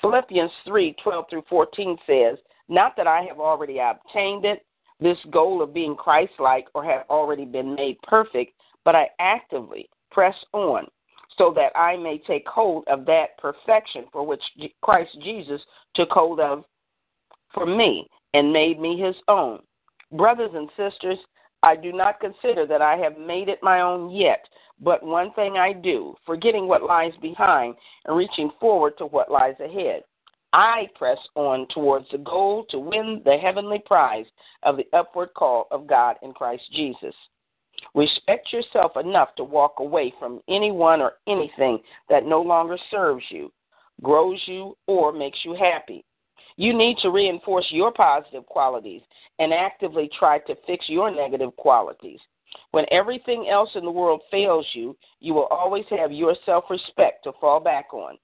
Philippians 0.00 0.52
3:12 0.64 1.28
through 1.28 1.42
14 1.42 1.98
says, 2.06 2.38
"Not 2.68 2.96
that 2.96 3.06
I 3.06 3.22
have 3.22 3.40
already 3.40 3.78
obtained 3.78 4.44
it, 4.44 4.64
this 5.00 5.22
goal 5.26 5.62
of 5.62 5.74
being 5.74 5.96
Christ-like 5.96 6.68
or 6.74 6.82
have 6.84 7.04
already 7.10 7.44
been 7.44 7.74
made 7.74 8.00
perfect, 8.02 8.54
but 8.84 8.94
I 8.94 9.10
actively 9.18 9.90
press 10.10 10.36
on 10.52 10.88
so 11.36 11.50
that 11.52 11.72
I 11.76 11.96
may 11.96 12.18
take 12.18 12.48
hold 12.48 12.86
of 12.88 13.04
that 13.06 13.36
perfection 13.38 14.06
for 14.12 14.24
which 14.24 14.42
Christ 14.82 15.18
Jesus 15.20 15.60
took 15.94 16.10
hold 16.10 16.40
of 16.40 16.64
for 17.52 17.66
me 17.66 18.08
and 18.32 18.52
made 18.52 18.80
me 18.80 18.98
his 18.98 19.16
own. 19.28 19.62
Brothers 20.12 20.54
and 20.54 20.70
sisters, 20.76 21.18
I 21.66 21.74
do 21.74 21.92
not 21.92 22.20
consider 22.20 22.64
that 22.64 22.80
I 22.80 22.96
have 22.98 23.18
made 23.18 23.48
it 23.48 23.58
my 23.60 23.80
own 23.80 24.14
yet, 24.14 24.46
but 24.80 25.02
one 25.02 25.32
thing 25.32 25.56
I 25.56 25.72
do, 25.72 26.14
forgetting 26.24 26.68
what 26.68 26.84
lies 26.84 27.12
behind 27.20 27.74
and 28.04 28.16
reaching 28.16 28.52
forward 28.60 28.96
to 28.98 29.06
what 29.06 29.32
lies 29.32 29.56
ahead. 29.58 30.04
I 30.52 30.88
press 30.94 31.18
on 31.34 31.66
towards 31.74 32.06
the 32.12 32.18
goal 32.18 32.66
to 32.70 32.78
win 32.78 33.20
the 33.24 33.36
heavenly 33.36 33.82
prize 33.84 34.26
of 34.62 34.76
the 34.76 34.86
upward 34.96 35.30
call 35.34 35.66
of 35.72 35.88
God 35.88 36.14
in 36.22 36.32
Christ 36.32 36.62
Jesus. 36.72 37.14
Respect 37.96 38.52
yourself 38.52 38.92
enough 38.96 39.34
to 39.34 39.42
walk 39.42 39.80
away 39.80 40.14
from 40.20 40.40
anyone 40.48 41.00
or 41.00 41.14
anything 41.26 41.80
that 42.08 42.26
no 42.26 42.40
longer 42.40 42.78
serves 42.92 43.24
you, 43.28 43.50
grows 44.04 44.40
you, 44.46 44.76
or 44.86 45.12
makes 45.12 45.38
you 45.44 45.54
happy. 45.54 46.04
You 46.56 46.76
need 46.76 46.96
to 47.02 47.10
reinforce 47.10 47.66
your 47.70 47.92
positive 47.92 48.46
qualities 48.46 49.02
and 49.38 49.52
actively 49.52 50.10
try 50.18 50.38
to 50.40 50.56
fix 50.66 50.88
your 50.88 51.10
negative 51.10 51.54
qualities. 51.56 52.20
When 52.70 52.86
everything 52.90 53.48
else 53.50 53.70
in 53.74 53.84
the 53.84 53.90
world 53.90 54.22
fails 54.30 54.66
you, 54.72 54.96
you 55.20 55.34
will 55.34 55.46
always 55.46 55.84
have 55.90 56.12
your 56.12 56.34
self 56.46 56.64
respect 56.70 57.24
to 57.24 57.32
fall 57.40 57.60
back 57.60 57.92
on. 57.92 58.16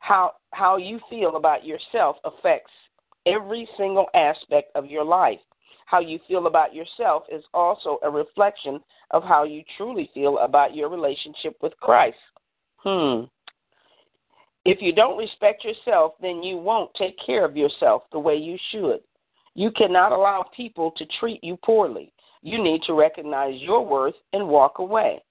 How, 0.00 0.32
how 0.52 0.76
you 0.76 1.00
feel 1.08 1.36
about 1.36 1.64
yourself 1.64 2.16
affects 2.24 2.70
every 3.26 3.68
single 3.76 4.06
aspect 4.14 4.70
of 4.74 4.86
your 4.86 5.04
life. 5.04 5.40
How 5.86 6.00
you 6.00 6.18
feel 6.26 6.46
about 6.46 6.74
yourself 6.74 7.24
is 7.30 7.42
also 7.52 7.98
a 8.02 8.10
reflection 8.10 8.80
of 9.10 9.22
how 9.22 9.44
you 9.44 9.62
truly 9.76 10.10
feel 10.14 10.38
about 10.38 10.74
your 10.74 10.88
relationship 10.88 11.56
with 11.62 11.76
Christ. 11.78 12.16
Hmm. 12.76 13.24
If 14.64 14.78
you 14.80 14.92
don't 14.92 15.18
respect 15.18 15.64
yourself, 15.64 16.14
then 16.22 16.42
you 16.42 16.56
won't 16.56 16.94
take 16.94 17.16
care 17.24 17.44
of 17.44 17.56
yourself 17.56 18.04
the 18.12 18.18
way 18.18 18.36
you 18.36 18.56
should. 18.70 19.00
You 19.54 19.70
cannot 19.70 20.12
allow 20.12 20.46
people 20.56 20.92
to 20.96 21.06
treat 21.20 21.42
you 21.44 21.56
poorly. 21.58 22.12
You 22.42 22.62
need 22.62 22.82
to 22.86 22.94
recognize 22.94 23.60
your 23.60 23.84
worth 23.84 24.14
and 24.32 24.48
walk 24.48 24.78
away. 24.78 25.22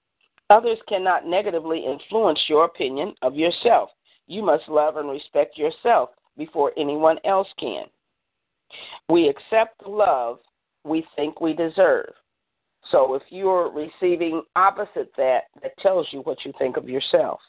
Others 0.50 0.78
cannot 0.88 1.26
negatively 1.26 1.84
influence 1.84 2.38
your 2.48 2.64
opinion 2.64 3.14
of 3.22 3.34
yourself. 3.34 3.90
You 4.26 4.42
must 4.42 4.68
love 4.68 4.96
and 4.96 5.10
respect 5.10 5.58
yourself 5.58 6.10
before 6.36 6.72
anyone 6.76 7.18
else 7.24 7.48
can. 7.58 7.84
We 9.08 9.28
accept 9.28 9.82
the 9.82 9.90
love 9.90 10.38
we 10.84 11.06
think 11.16 11.40
we 11.40 11.54
deserve. 11.54 12.12
So 12.90 13.14
if 13.14 13.22
you're 13.30 13.70
receiving 13.70 14.42
opposite 14.56 15.10
that, 15.16 15.44
that 15.62 15.76
tells 15.78 16.06
you 16.12 16.20
what 16.20 16.44
you 16.44 16.52
think 16.58 16.76
of 16.76 16.88
yourself. 16.88 17.40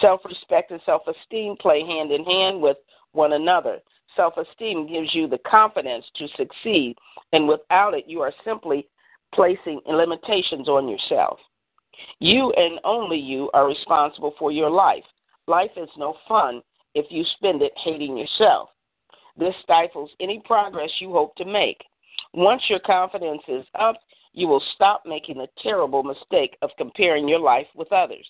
Self 0.00 0.20
respect 0.24 0.70
and 0.70 0.80
self 0.84 1.02
esteem 1.06 1.56
play 1.60 1.80
hand 1.80 2.12
in 2.12 2.24
hand 2.24 2.60
with 2.60 2.76
one 3.12 3.32
another. 3.32 3.78
Self 4.14 4.34
esteem 4.36 4.86
gives 4.86 5.14
you 5.14 5.26
the 5.26 5.38
confidence 5.38 6.04
to 6.16 6.28
succeed, 6.36 6.96
and 7.32 7.48
without 7.48 7.94
it, 7.94 8.04
you 8.06 8.20
are 8.20 8.32
simply 8.44 8.88
placing 9.34 9.80
limitations 9.86 10.68
on 10.68 10.88
yourself. 10.88 11.38
You 12.18 12.52
and 12.56 12.78
only 12.84 13.18
you 13.18 13.50
are 13.54 13.66
responsible 13.66 14.34
for 14.38 14.52
your 14.52 14.70
life. 14.70 15.04
Life 15.46 15.70
is 15.76 15.88
no 15.96 16.16
fun 16.28 16.62
if 16.94 17.06
you 17.10 17.24
spend 17.36 17.62
it 17.62 17.72
hating 17.76 18.16
yourself. 18.16 18.70
This 19.36 19.54
stifles 19.62 20.10
any 20.20 20.42
progress 20.44 20.90
you 20.98 21.12
hope 21.12 21.34
to 21.36 21.44
make. 21.44 21.82
Once 22.32 22.62
your 22.68 22.80
confidence 22.80 23.42
is 23.48 23.64
up, 23.78 23.96
you 24.32 24.48
will 24.48 24.62
stop 24.74 25.02
making 25.06 25.38
the 25.38 25.48
terrible 25.62 26.02
mistake 26.02 26.56
of 26.62 26.70
comparing 26.76 27.28
your 27.28 27.38
life 27.38 27.66
with 27.74 27.92
others. 27.92 28.26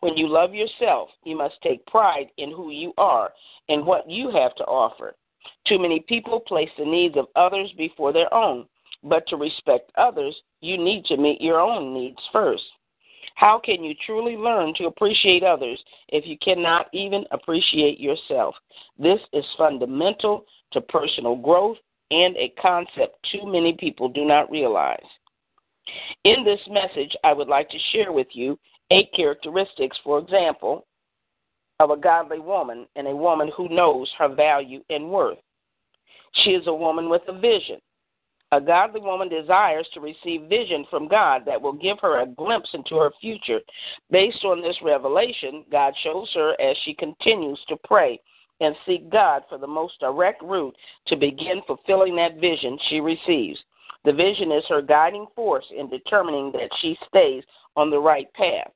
When 0.00 0.16
you 0.16 0.28
love 0.28 0.54
yourself, 0.54 1.10
you 1.24 1.36
must 1.36 1.60
take 1.62 1.84
pride 1.86 2.30
in 2.38 2.50
who 2.50 2.70
you 2.70 2.92
are 2.96 3.32
and 3.68 3.84
what 3.84 4.08
you 4.08 4.30
have 4.30 4.54
to 4.56 4.64
offer. 4.64 5.14
Too 5.66 5.78
many 5.78 6.00
people 6.00 6.40
place 6.40 6.70
the 6.78 6.84
needs 6.84 7.16
of 7.16 7.26
others 7.36 7.72
before 7.76 8.12
their 8.12 8.32
own, 8.32 8.66
but 9.02 9.26
to 9.28 9.36
respect 9.36 9.92
others, 9.96 10.34
you 10.60 10.78
need 10.78 11.04
to 11.06 11.16
meet 11.16 11.40
your 11.40 11.60
own 11.60 11.92
needs 11.92 12.20
first. 12.32 12.64
How 13.34 13.58
can 13.62 13.84
you 13.84 13.94
truly 14.04 14.36
learn 14.36 14.74
to 14.74 14.86
appreciate 14.86 15.42
others 15.42 15.82
if 16.08 16.26
you 16.26 16.36
cannot 16.38 16.88
even 16.92 17.24
appreciate 17.30 17.98
yourself? 18.00 18.54
This 18.98 19.20
is 19.32 19.44
fundamental 19.56 20.44
to 20.72 20.80
personal 20.80 21.36
growth 21.36 21.78
and 22.10 22.36
a 22.36 22.52
concept 22.60 23.16
too 23.30 23.46
many 23.46 23.72
people 23.72 24.08
do 24.08 24.24
not 24.24 24.50
realize. 24.50 24.98
In 26.24 26.44
this 26.44 26.60
message, 26.68 27.16
I 27.24 27.32
would 27.32 27.48
like 27.48 27.70
to 27.70 27.78
share 27.92 28.12
with 28.12 28.28
you 28.32 28.58
eight 28.90 29.10
characteristics, 29.14 29.96
for 30.02 30.18
example, 30.18 30.86
of 31.78 31.90
a 31.90 31.96
godly 31.96 32.38
woman 32.38 32.86
and 32.96 33.06
a 33.06 33.16
woman 33.16 33.50
who 33.56 33.68
knows 33.68 34.08
her 34.18 34.28
value 34.28 34.80
and 34.90 35.10
worth. 35.10 35.38
She 36.44 36.50
is 36.50 36.66
a 36.66 36.74
woman 36.74 37.08
with 37.08 37.22
a 37.28 37.38
vision. 37.38 37.80
A 38.52 38.60
godly 38.60 39.00
woman 39.00 39.28
desires 39.28 39.88
to 39.94 40.00
receive 40.00 40.48
vision 40.48 40.84
from 40.90 41.06
God 41.06 41.42
that 41.46 41.60
will 41.60 41.72
give 41.72 41.98
her 42.02 42.20
a 42.20 42.26
glimpse 42.26 42.70
into 42.74 42.96
her 42.96 43.12
future. 43.20 43.60
Based 44.10 44.44
on 44.44 44.60
this 44.60 44.76
revelation, 44.82 45.64
God 45.70 45.94
shows 46.02 46.28
her 46.34 46.60
as 46.60 46.76
she 46.84 46.94
continues 46.94 47.60
to 47.68 47.76
pray 47.84 48.20
and 48.60 48.74
seek 48.84 49.08
God 49.08 49.42
for 49.48 49.56
the 49.56 49.66
most 49.66 50.00
direct 50.00 50.42
route 50.42 50.76
to 51.06 51.16
begin 51.16 51.62
fulfilling 51.66 52.16
that 52.16 52.40
vision 52.40 52.76
she 52.88 53.00
receives. 53.00 53.58
The 54.04 54.12
vision 54.12 54.50
is 54.50 54.64
her 54.68 54.82
guiding 54.82 55.26
force 55.36 55.66
in 55.76 55.88
determining 55.88 56.50
that 56.52 56.70
she 56.80 56.98
stays 57.06 57.44
on 57.76 57.90
the 57.90 58.00
right 58.00 58.32
path. 58.34 58.72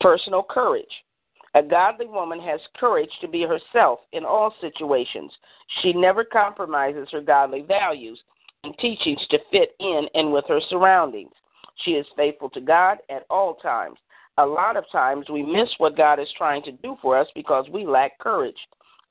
Personal 0.00 0.42
courage. 0.42 0.84
A 1.54 1.62
godly 1.62 2.06
woman 2.06 2.40
has 2.40 2.60
courage 2.76 3.10
to 3.20 3.28
be 3.28 3.42
herself 3.42 4.00
in 4.12 4.24
all 4.24 4.54
situations. 4.60 5.32
She 5.80 5.92
never 5.92 6.22
compromises 6.22 7.08
her 7.12 7.22
godly 7.22 7.62
values 7.62 8.20
and 8.62 8.76
teachings 8.78 9.20
to 9.30 9.38
fit 9.50 9.70
in 9.80 10.06
and 10.14 10.32
with 10.32 10.44
her 10.48 10.60
surroundings. 10.68 11.32
She 11.84 11.92
is 11.92 12.06
faithful 12.16 12.50
to 12.50 12.60
God 12.60 12.98
at 13.08 13.24
all 13.30 13.54
times. 13.54 13.98
A 14.38 14.44
lot 14.44 14.76
of 14.76 14.84
times 14.92 15.30
we 15.30 15.42
miss 15.42 15.68
what 15.78 15.96
God 15.96 16.20
is 16.20 16.28
trying 16.36 16.62
to 16.64 16.72
do 16.72 16.98
for 17.00 17.16
us 17.16 17.26
because 17.34 17.66
we 17.72 17.86
lack 17.86 18.18
courage. 18.18 18.58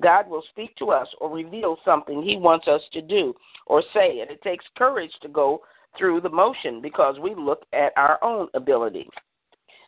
God 0.02 0.30
will 0.30 0.44
speak 0.52 0.76
to 0.76 0.92
us 0.92 1.08
or 1.20 1.34
reveal 1.34 1.78
something 1.84 2.22
He 2.22 2.38
wants 2.38 2.68
us 2.68 2.82
to 2.94 3.02
do 3.02 3.34
or 3.66 3.82
say, 3.94 4.20
and 4.20 4.30
it 4.30 4.42
takes 4.44 4.66
courage 4.78 5.14
to 5.22 5.30
go 5.30 5.62
through 5.98 6.22
the 6.22 6.30
motion 6.30 6.82
because 6.82 7.18
we 7.20 7.34
look 7.34 7.64
at 7.74 7.94
our 7.96 8.24
own 8.24 8.50
ability. 8.54 9.10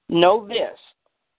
Know 0.10 0.48
this 0.48 0.78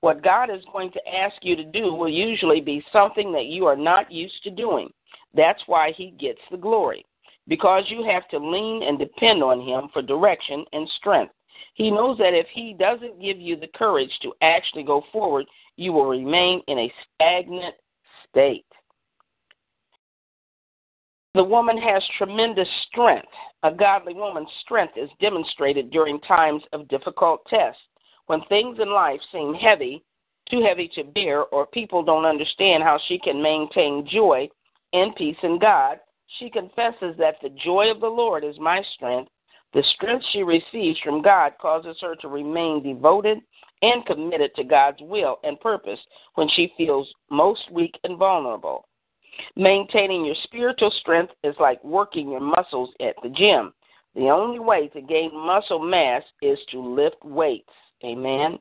what 0.01 0.23
God 0.23 0.49
is 0.51 0.63
going 0.73 0.93
to 0.93 1.09
ask 1.09 1.37
you 1.43 1.57
to 1.57 1.65
do 1.65 1.93
will 1.93 2.09
usually 2.09 2.61
be 2.61 2.85
something 2.93 3.33
that 3.33 3.47
you 3.47 3.67
are 3.67 3.77
not 3.77 4.13
used 4.13 4.43
to 4.45 4.51
doing. 4.51 4.91
That's 5.35 5.63
why 5.67 5.93
He 5.97 6.13
gets 6.13 6.41
the 6.51 6.57
glory, 6.57 7.05
because 7.49 7.85
you 7.89 8.05
have 8.05 8.29
to 8.29 8.39
lean 8.39 8.85
and 8.85 8.99
depend 8.99 9.43
on 9.43 9.61
Him 9.61 9.89
for 9.93 10.03
direction 10.03 10.65
and 10.73 10.89
strength. 10.99 11.35
He 11.75 11.91
knows 11.91 12.19
that 12.19 12.35
if 12.35 12.47
He 12.53 12.75
doesn't 12.79 13.21
give 13.21 13.41
you 13.41 13.57
the 13.57 13.71
courage 13.75 14.13
to 14.23 14.33
actually 14.41 14.85
go 14.85 15.03
forward, 15.13 15.47
you 15.77 15.93
will 15.93 16.07
remain 16.07 16.63
in 16.69 16.79
a 16.79 16.93
stagnant 17.15 17.75
state. 18.29 18.67
The 21.35 21.45
woman 21.45 21.79
has 21.79 22.03
tremendous 22.17 22.69
strength. 22.91 23.29
A 23.63 23.73
godly 23.73 24.15
woman's 24.15 24.49
strength 24.63 24.95
is 24.97 25.11
demonstrated 25.21 25.91
during 25.91 26.21
times 26.21 26.63
of 26.73 26.89
difficult 26.89 27.45
tests. 27.49 27.81
When 28.29 28.43
things 28.43 28.79
in 28.79 28.91
life 28.93 29.21
seem 29.33 29.55
heavy, 29.55 30.05
too 30.51 30.63
heavy 30.63 30.89
to 30.95 31.03
bear, 31.03 31.45
or 31.45 31.67
people 31.67 32.03
don't 32.03 32.27
understand 32.27 32.83
how 32.83 32.99
she 33.09 33.19
can 33.19 33.43
maintain 33.43 34.07
joy 34.07 34.49
and 34.93 35.17
peace 35.17 35.37
in 35.43 35.59
God, 35.59 35.99
she 36.39 36.51
confesses 36.51 37.17
that 37.19 37.37
the 37.43 37.49
joy 37.65 37.91
of 37.91 38.01
the 38.01 38.09
Lord 38.09 38.45
is 38.45 38.59
my 38.61 38.83
strength. 38.95 39.31
The 39.73 39.83
strength 39.95 40.27
she 40.31 40.43
receives 40.43 40.99
from 41.01 41.23
God 41.23 41.53
causes 41.59 41.97
her 42.03 42.17
to 42.17 42.29
remain 42.29 42.83
devoted 42.83 43.39
and 43.81 44.05
committed 44.05 44.55
to 44.57 44.65
God's 44.65 45.01
will 45.01 45.39
and 45.43 45.59
purpose 45.61 46.01
when 46.35 46.51
she 46.51 46.75
feels 46.77 47.09
most 47.31 47.71
weak 47.73 47.99
and 48.05 48.19
vulnerable. 48.19 48.87
Maintaining 49.57 50.27
your 50.27 50.37
spiritual 50.43 50.91
strength 51.01 51.33
is 51.45 51.55
like 51.59 51.83
working 51.83 52.31
your 52.31 52.41
muscles 52.41 52.91
at 53.01 53.15
the 53.23 53.31
gym. 53.31 53.73
The 54.15 54.29
only 54.29 54.59
way 54.59 54.89
to 54.89 55.01
gain 55.01 55.31
muscle 55.35 55.79
mass 55.79 56.23
is 56.43 56.59
to 56.73 56.81
lift 56.81 57.25
weights. 57.25 57.73
Amen. 58.05 58.59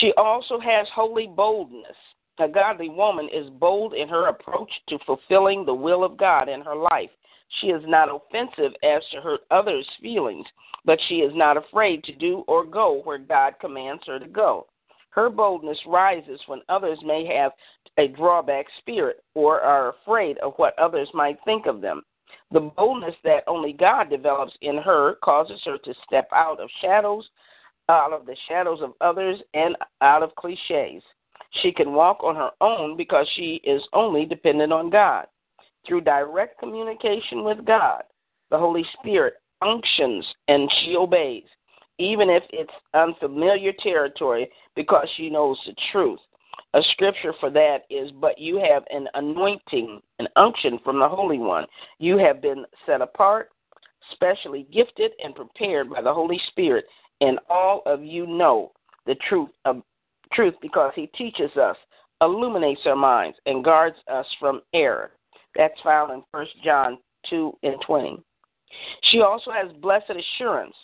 She 0.00 0.12
also 0.16 0.58
has 0.58 0.86
holy 0.94 1.26
boldness. 1.26 1.96
A 2.38 2.48
godly 2.48 2.88
woman 2.88 3.28
is 3.32 3.50
bold 3.50 3.92
in 3.92 4.08
her 4.08 4.28
approach 4.28 4.70
to 4.88 4.98
fulfilling 5.04 5.64
the 5.64 5.74
will 5.74 6.02
of 6.04 6.16
God 6.16 6.48
in 6.48 6.62
her 6.62 6.76
life. 6.76 7.10
She 7.60 7.68
is 7.68 7.82
not 7.86 8.08
offensive 8.08 8.72
as 8.82 9.02
to 9.12 9.20
hurt 9.20 9.40
others' 9.50 9.88
feelings, 10.00 10.46
but 10.84 10.98
she 11.08 11.16
is 11.16 11.32
not 11.34 11.56
afraid 11.56 12.04
to 12.04 12.14
do 12.14 12.44
or 12.46 12.64
go 12.64 13.02
where 13.02 13.18
God 13.18 13.54
commands 13.60 14.04
her 14.06 14.18
to 14.18 14.28
go. 14.28 14.66
Her 15.10 15.28
boldness 15.28 15.78
rises 15.86 16.40
when 16.46 16.62
others 16.68 16.98
may 17.04 17.26
have 17.26 17.52
a 17.98 18.08
drawback 18.08 18.66
spirit 18.78 19.22
or 19.34 19.60
are 19.60 19.90
afraid 19.90 20.38
of 20.38 20.54
what 20.56 20.78
others 20.78 21.08
might 21.12 21.38
think 21.44 21.66
of 21.66 21.80
them. 21.80 22.02
The 22.52 22.60
boldness 22.60 23.14
that 23.24 23.44
only 23.46 23.72
God 23.72 24.10
develops 24.10 24.52
in 24.60 24.78
her 24.78 25.14
causes 25.22 25.60
her 25.64 25.78
to 25.78 25.94
step 26.06 26.28
out 26.34 26.58
of 26.58 26.68
shadows, 26.80 27.28
out 27.88 28.12
of 28.12 28.26
the 28.26 28.36
shadows 28.48 28.80
of 28.82 28.94
others, 29.00 29.40
and 29.54 29.76
out 30.00 30.22
of 30.22 30.34
cliches. 30.34 31.02
She 31.62 31.72
can 31.72 31.92
walk 31.92 32.22
on 32.22 32.36
her 32.36 32.50
own 32.60 32.96
because 32.96 33.28
she 33.36 33.60
is 33.64 33.82
only 33.92 34.26
dependent 34.26 34.72
on 34.72 34.90
God. 34.90 35.26
Through 35.86 36.02
direct 36.02 36.58
communication 36.58 37.44
with 37.44 37.64
God, 37.64 38.02
the 38.50 38.58
Holy 38.58 38.84
Spirit 38.98 39.34
unctions 39.62 40.26
and 40.48 40.70
she 40.80 40.96
obeys, 40.96 41.44
even 41.98 42.30
if 42.30 42.42
it's 42.50 42.72
unfamiliar 42.94 43.72
territory, 43.80 44.50
because 44.74 45.08
she 45.16 45.30
knows 45.30 45.58
the 45.66 45.74
truth. 45.92 46.20
A 46.74 46.82
scripture 46.92 47.34
for 47.40 47.50
that 47.50 47.84
is, 47.90 48.10
But 48.12 48.38
you 48.38 48.56
have 48.58 48.84
an 48.90 49.08
anointing, 49.14 50.00
an 50.18 50.28
unction 50.36 50.78
from 50.84 50.98
the 50.98 51.08
Holy 51.08 51.38
One. 51.38 51.66
You 51.98 52.16
have 52.18 52.40
been 52.40 52.64
set 52.86 53.00
apart, 53.00 53.50
specially 54.12 54.66
gifted, 54.72 55.12
and 55.22 55.34
prepared 55.34 55.90
by 55.90 56.02
the 56.02 56.14
Holy 56.14 56.40
Spirit, 56.48 56.84
and 57.20 57.38
all 57.48 57.82
of 57.86 58.04
you 58.04 58.26
know 58.26 58.72
the 59.06 59.16
truth 59.28 59.50
of 59.64 59.82
truth 60.32 60.54
because 60.62 60.92
He 60.94 61.08
teaches 61.08 61.56
us, 61.56 61.76
illuminates 62.20 62.82
our 62.86 62.96
minds, 62.96 63.36
and 63.46 63.64
guards 63.64 63.96
us 64.08 64.26
from 64.38 64.60
error. 64.72 65.12
That's 65.56 65.80
found 65.82 66.12
in 66.12 66.22
1 66.30 66.46
John 66.64 66.98
2 67.28 67.52
and 67.62 67.80
20. 67.86 68.22
She 69.10 69.20
also 69.20 69.50
has 69.50 69.72
blessed 69.80 70.10
assurance. 70.10 70.76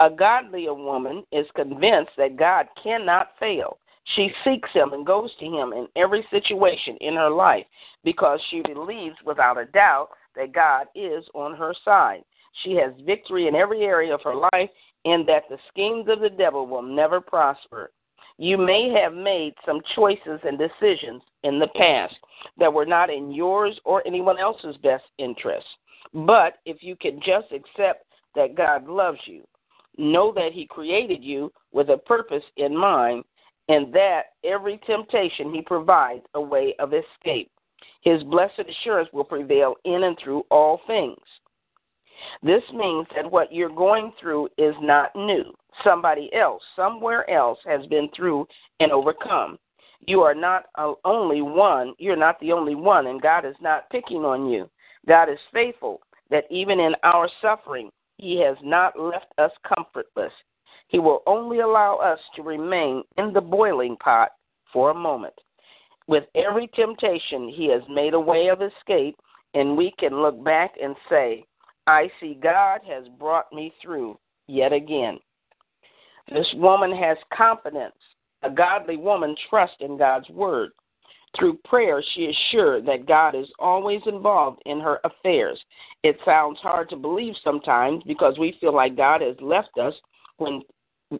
A 0.00 0.10
godly 0.10 0.68
woman 0.68 1.24
is 1.32 1.46
convinced 1.54 2.12
that 2.18 2.36
God 2.36 2.66
cannot 2.82 3.28
fail. 3.38 3.78
She 4.16 4.30
seeks 4.44 4.68
Him 4.72 4.92
and 4.92 5.06
goes 5.06 5.30
to 5.38 5.44
Him 5.44 5.72
in 5.72 5.86
every 5.96 6.26
situation 6.30 6.96
in 7.00 7.14
her 7.14 7.30
life 7.30 7.66
because 8.04 8.40
she 8.50 8.60
believes 8.62 9.16
without 9.24 9.58
a 9.58 9.66
doubt 9.66 10.08
that 10.36 10.52
God 10.52 10.86
is 10.94 11.24
on 11.34 11.56
her 11.56 11.74
side. 11.84 12.24
She 12.62 12.74
has 12.74 12.92
victory 13.06 13.48
in 13.48 13.54
every 13.54 13.82
area 13.82 14.14
of 14.14 14.22
her 14.22 14.34
life 14.34 14.70
and 15.04 15.26
that 15.28 15.44
the 15.48 15.58
schemes 15.68 16.08
of 16.08 16.20
the 16.20 16.30
devil 16.30 16.66
will 16.66 16.82
never 16.82 17.20
prosper. 17.20 17.90
You 18.38 18.56
may 18.56 18.90
have 18.90 19.14
made 19.14 19.54
some 19.64 19.80
choices 19.94 20.40
and 20.44 20.58
decisions 20.58 21.22
in 21.44 21.58
the 21.58 21.68
past 21.76 22.14
that 22.58 22.72
were 22.72 22.86
not 22.86 23.10
in 23.10 23.30
yours 23.30 23.78
or 23.84 24.06
anyone 24.06 24.38
else's 24.38 24.76
best 24.78 25.04
interest. 25.18 25.66
But 26.12 26.54
if 26.66 26.82
you 26.82 26.96
can 26.96 27.20
just 27.20 27.52
accept 27.52 28.06
that 28.34 28.54
God 28.56 28.86
loves 28.86 29.20
you, 29.26 29.46
know 29.96 30.32
that 30.32 30.52
He 30.52 30.66
created 30.66 31.22
you 31.22 31.52
with 31.72 31.90
a 31.90 31.98
purpose 31.98 32.44
in 32.56 32.76
mind, 32.76 33.24
and 33.68 33.92
that 33.92 34.22
every 34.44 34.80
temptation 34.86 35.52
He 35.52 35.62
provides 35.62 36.24
a 36.34 36.40
way 36.40 36.74
of 36.78 36.92
escape. 36.92 37.50
His 38.02 38.22
blessed 38.24 38.62
assurance 38.68 39.08
will 39.12 39.24
prevail 39.24 39.76
in 39.84 40.04
and 40.04 40.18
through 40.22 40.44
all 40.50 40.80
things. 40.86 41.18
This 42.42 42.62
means 42.72 43.06
that 43.14 43.30
what 43.30 43.52
you're 43.52 43.68
going 43.68 44.12
through 44.20 44.48
is 44.58 44.74
not 44.80 45.14
new. 45.14 45.52
Somebody 45.82 46.32
else, 46.34 46.62
somewhere 46.76 47.28
else, 47.30 47.58
has 47.64 47.86
been 47.86 48.08
through 48.14 48.46
and 48.80 48.92
overcome. 48.92 49.58
You 50.06 50.22
are 50.22 50.34
not 50.34 50.66
only 51.04 51.42
one, 51.42 51.94
you're 51.98 52.16
not 52.16 52.38
the 52.40 52.52
only 52.52 52.74
one, 52.74 53.06
and 53.06 53.22
God 53.22 53.44
is 53.44 53.54
not 53.60 53.88
picking 53.90 54.24
on 54.24 54.48
you. 54.48 54.68
God 55.06 55.28
is 55.28 55.38
faithful 55.52 56.00
that 56.30 56.44
even 56.50 56.80
in 56.80 56.94
our 57.02 57.28
suffering, 57.40 57.90
He 58.18 58.40
has 58.40 58.56
not 58.62 58.98
left 58.98 59.26
us 59.38 59.52
comfortless. 59.66 60.32
He 60.92 60.98
will 60.98 61.22
only 61.26 61.60
allow 61.60 61.96
us 61.96 62.18
to 62.36 62.42
remain 62.42 63.02
in 63.16 63.32
the 63.32 63.40
boiling 63.40 63.96
pot 63.96 64.28
for 64.72 64.90
a 64.90 64.94
moment. 64.94 65.32
With 66.06 66.24
every 66.34 66.68
temptation, 66.68 67.48
He 67.48 67.68
has 67.70 67.82
made 67.88 68.12
a 68.12 68.20
way 68.20 68.48
of 68.48 68.60
escape, 68.60 69.16
and 69.54 69.76
we 69.76 69.94
can 69.98 70.20
look 70.20 70.44
back 70.44 70.74
and 70.80 70.94
say, 71.08 71.46
I 71.86 72.10
see 72.20 72.38
God 72.40 72.80
has 72.86 73.04
brought 73.18 73.50
me 73.54 73.72
through 73.82 74.18
yet 74.48 74.74
again. 74.74 75.18
This 76.30 76.46
woman 76.56 76.94
has 76.94 77.16
confidence. 77.34 77.96
A 78.42 78.50
godly 78.50 78.96
woman 78.96 79.34
trusts 79.48 79.76
in 79.80 79.96
God's 79.96 80.28
word. 80.28 80.70
Through 81.38 81.58
prayer, 81.64 82.02
she 82.14 82.22
is 82.22 82.36
sure 82.50 82.82
that 82.82 83.06
God 83.06 83.34
is 83.34 83.46
always 83.58 84.02
involved 84.04 84.60
in 84.66 84.78
her 84.80 85.00
affairs. 85.04 85.58
It 86.02 86.18
sounds 86.26 86.58
hard 86.58 86.90
to 86.90 86.96
believe 86.96 87.34
sometimes 87.42 88.02
because 88.06 88.38
we 88.38 88.58
feel 88.60 88.74
like 88.74 88.96
God 88.96 89.22
has 89.22 89.36
left 89.40 89.78
us 89.80 89.94
when 90.36 90.62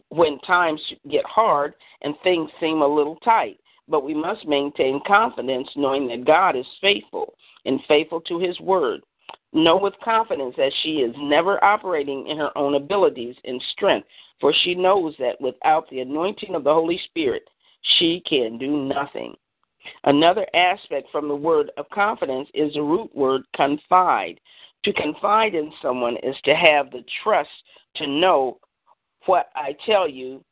when 0.08 0.38
times 0.40 0.80
get 1.10 1.24
hard 1.24 1.74
and 2.02 2.14
things 2.22 2.50
seem 2.60 2.82
a 2.82 2.86
little 2.86 3.16
tight. 3.16 3.58
But 3.88 4.04
we 4.04 4.14
must 4.14 4.46
maintain 4.46 5.00
confidence 5.06 5.68
knowing 5.76 6.08
that 6.08 6.24
God 6.24 6.56
is 6.56 6.66
faithful 6.80 7.34
and 7.64 7.80
faithful 7.88 8.20
to 8.22 8.38
his 8.38 8.58
word. 8.60 9.00
Know 9.52 9.76
with 9.76 9.94
confidence 10.02 10.54
that 10.56 10.72
she 10.82 10.96
is 10.96 11.14
never 11.18 11.62
operating 11.62 12.26
in 12.28 12.38
her 12.38 12.56
own 12.56 12.74
abilities 12.74 13.36
and 13.44 13.62
strength, 13.72 14.08
for 14.40 14.52
she 14.62 14.74
knows 14.74 15.14
that 15.18 15.40
without 15.40 15.88
the 15.90 16.00
anointing 16.00 16.54
of 16.54 16.64
the 16.64 16.72
Holy 16.72 16.98
Spirit, 17.06 17.42
she 17.98 18.22
can 18.26 18.56
do 18.56 18.84
nothing. 18.84 19.34
Another 20.04 20.46
aspect 20.54 21.08
from 21.10 21.28
the 21.28 21.36
word 21.36 21.70
of 21.76 21.88
confidence 21.90 22.48
is 22.54 22.72
the 22.72 22.82
root 22.82 23.14
word 23.14 23.42
confide. 23.54 24.40
To 24.84 24.92
confide 24.92 25.54
in 25.54 25.72
someone 25.82 26.16
is 26.22 26.36
to 26.44 26.54
have 26.54 26.90
the 26.90 27.04
trust 27.22 27.50
to 27.96 28.06
know 28.06 28.58
what 29.26 29.50
I 29.54 29.76
tell 29.86 30.08
you 30.08 30.44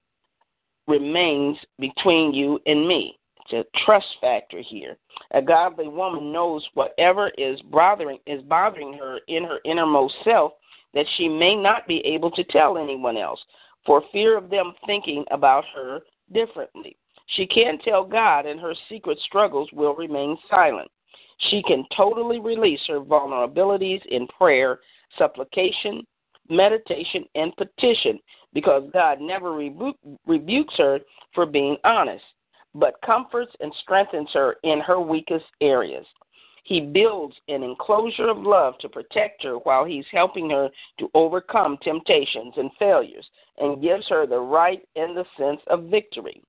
remains 0.87 1.57
between 1.79 2.35
you 2.35 2.59
and 2.67 2.87
me. 2.87 3.19
It's 3.51 3.67
a 3.67 3.85
trust 3.85 4.07
factor 4.21 4.61
here. 4.61 4.97
A 5.33 5.43
godly 5.43 5.89
woman 5.89 6.33
knows 6.33 6.67
whatever 6.75 7.31
is 7.39 7.61
bothering 7.63 8.19
is 8.27 8.43
bothering 8.43 8.93
her 8.95 9.21
in 9.29 9.45
her 9.45 9.59
innermost 9.65 10.15
self 10.25 10.53
that 10.95 11.07
she 11.17 11.29
may 11.29 11.55
not 11.55 11.87
be 11.87 11.99
able 12.05 12.31
to 12.33 12.45
tell 12.45 12.77
anyone 12.77 13.17
else 13.17 13.41
for 13.87 14.03
fear 14.13 14.37
of 14.37 14.51
them 14.51 14.73
thinking 14.87 15.25
about 15.31 15.65
her 15.75 16.01
differently. 16.33 16.97
She 17.37 17.47
can 17.47 17.79
tell 17.79 18.05
God, 18.05 18.47
and 18.47 18.61
her 18.61 18.75
secret 18.89 19.19
struggles 19.21 19.69
will 19.73 19.95
remain 19.95 20.37
silent. 20.49 20.91
She 21.49 21.63
can 21.63 21.85
totally 21.97 22.41
release 22.41 22.81
her 22.89 23.01
vulnerabilities 23.01 24.05
in 24.07 24.27
prayer, 24.27 24.81
supplication, 25.17 26.05
meditation, 26.49 27.25
and 27.37 27.57
petition 27.57 28.19
because 28.53 28.89
God 28.93 29.21
never 29.21 29.53
rebu- 29.53 29.95
rebukes 30.27 30.75
her 30.79 31.01
for 31.35 31.47
being 31.47 31.77
honest, 31.85 32.25
but 32.75 33.01
comforts 33.05 33.53
and 33.61 33.73
strengthens 33.83 34.29
her 34.33 34.57
in 34.65 34.81
her 34.81 35.01
weakest 35.01 35.47
areas. 35.61 36.07
He 36.65 36.81
builds 36.81 37.35
an 37.49 37.63
enclosure 37.63 38.29
of 38.29 38.39
love 38.39 38.79
to 38.79 38.89
protect 38.89 39.43
her 39.43 39.55
while 39.55 39.85
he's 39.85 40.05
helping 40.13 40.51
her 40.51 40.69
to 40.99 41.11
overcome 41.15 41.79
temptations 41.83 42.55
and 42.57 42.71
failures 42.79 43.27
and 43.59 43.83
gives 43.83 44.07
her 44.09 44.27
the 44.27 44.39
right 44.39 44.81
and 44.95 45.17
the 45.17 45.25
sense 45.37 45.61
of 45.69 45.85
victory. 45.85 46.43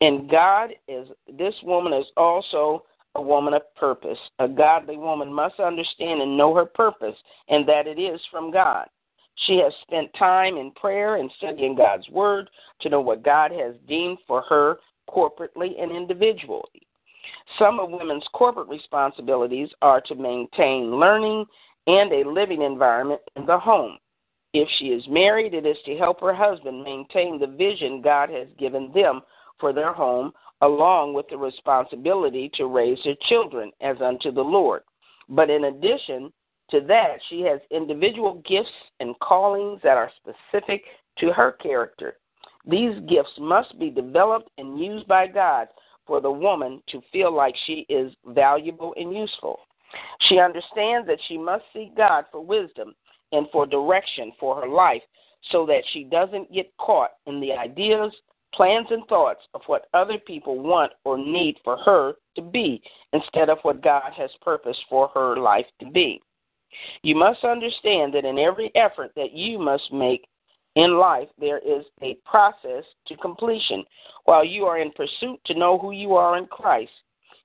And 0.00 0.28
God 0.28 0.70
is, 0.88 1.08
this 1.38 1.54
woman 1.62 1.92
is 1.92 2.06
also 2.16 2.84
a 3.14 3.22
woman 3.22 3.54
of 3.54 3.62
purpose. 3.76 4.18
A 4.40 4.48
godly 4.48 4.96
woman 4.96 5.32
must 5.32 5.60
understand 5.60 6.20
and 6.20 6.36
know 6.36 6.54
her 6.54 6.66
purpose 6.66 7.16
and 7.48 7.66
that 7.68 7.86
it 7.86 7.98
is 7.98 8.20
from 8.30 8.50
God. 8.50 8.86
She 9.46 9.58
has 9.58 9.72
spent 9.82 10.14
time 10.14 10.56
in 10.56 10.70
prayer 10.72 11.16
and 11.16 11.30
studying 11.36 11.74
God's 11.74 12.08
Word 12.08 12.48
to 12.80 12.88
know 12.88 13.00
what 13.00 13.24
God 13.24 13.50
has 13.52 13.74
deemed 13.88 14.18
for 14.26 14.42
her 14.42 14.78
corporately 15.08 15.80
and 15.80 15.90
individually. 15.90 16.86
Some 17.58 17.78
of 17.80 17.90
women's 17.90 18.26
corporate 18.32 18.68
responsibilities 18.68 19.68
are 19.82 20.00
to 20.02 20.14
maintain 20.14 20.98
learning 20.98 21.44
and 21.86 22.12
a 22.12 22.28
living 22.28 22.62
environment 22.62 23.20
in 23.36 23.44
the 23.46 23.58
home. 23.58 23.98
If 24.52 24.68
she 24.78 24.86
is 24.86 25.06
married, 25.08 25.52
it 25.52 25.66
is 25.66 25.76
to 25.84 25.96
help 25.96 26.20
her 26.20 26.34
husband 26.34 26.82
maintain 26.82 27.38
the 27.38 27.46
vision 27.46 28.00
God 28.00 28.30
has 28.30 28.46
given 28.58 28.92
them 28.92 29.20
for 29.58 29.72
their 29.72 29.92
home, 29.92 30.32
along 30.60 31.12
with 31.12 31.28
the 31.28 31.36
responsibility 31.36 32.50
to 32.54 32.66
raise 32.66 32.98
their 33.04 33.16
children 33.28 33.72
as 33.80 34.00
unto 34.00 34.30
the 34.30 34.42
Lord. 34.42 34.82
But 35.28 35.50
in 35.50 35.64
addition 35.64 36.32
to 36.70 36.80
that, 36.88 37.16
she 37.28 37.42
has 37.42 37.60
individual 37.70 38.42
gifts 38.48 38.70
and 39.00 39.18
callings 39.20 39.80
that 39.82 39.96
are 39.96 40.10
specific 40.16 40.82
to 41.18 41.32
her 41.32 41.52
character. 41.52 42.16
These 42.66 42.98
gifts 43.08 43.32
must 43.38 43.78
be 43.78 43.90
developed 43.90 44.48
and 44.56 44.78
used 44.78 45.06
by 45.06 45.26
God 45.26 45.68
for 46.06 46.20
the 46.20 46.30
woman 46.30 46.82
to 46.88 47.02
feel 47.12 47.34
like 47.34 47.54
she 47.66 47.86
is 47.88 48.12
valuable 48.26 48.94
and 48.96 49.14
useful. 49.14 49.60
She 50.28 50.38
understands 50.38 51.06
that 51.06 51.20
she 51.28 51.38
must 51.38 51.64
seek 51.72 51.96
God 51.96 52.24
for 52.32 52.44
wisdom 52.44 52.94
and 53.32 53.46
for 53.52 53.66
direction 53.66 54.32
for 54.40 54.60
her 54.60 54.68
life 54.68 55.02
so 55.50 55.66
that 55.66 55.82
she 55.92 56.04
doesn't 56.04 56.52
get 56.52 56.74
caught 56.78 57.10
in 57.26 57.40
the 57.40 57.52
ideas, 57.52 58.12
plans, 58.54 58.86
and 58.90 59.06
thoughts 59.06 59.42
of 59.54 59.60
what 59.66 59.88
other 59.92 60.18
people 60.18 60.58
want 60.58 60.92
or 61.04 61.18
need 61.18 61.56
for 61.64 61.76
her 61.78 62.14
to 62.36 62.42
be 62.42 62.82
instead 63.12 63.50
of 63.50 63.58
what 63.62 63.82
God 63.82 64.12
has 64.16 64.30
purposed 64.40 64.80
for 64.88 65.08
her 65.08 65.36
life 65.36 65.66
to 65.80 65.90
be. 65.90 66.20
You 67.02 67.14
must 67.14 67.44
understand 67.44 68.14
that 68.14 68.24
in 68.24 68.38
every 68.38 68.70
effort 68.74 69.12
that 69.16 69.32
you 69.32 69.58
must 69.58 69.92
make 69.92 70.26
in 70.76 70.98
life, 70.98 71.28
there 71.38 71.58
is 71.58 71.84
a 72.02 72.16
process 72.24 72.84
to 73.06 73.16
completion. 73.16 73.84
While 74.24 74.44
you 74.44 74.64
are 74.64 74.78
in 74.78 74.90
pursuit 74.92 75.40
to 75.46 75.54
know 75.54 75.78
who 75.78 75.92
you 75.92 76.14
are 76.14 76.36
in 76.36 76.46
Christ, 76.46 76.90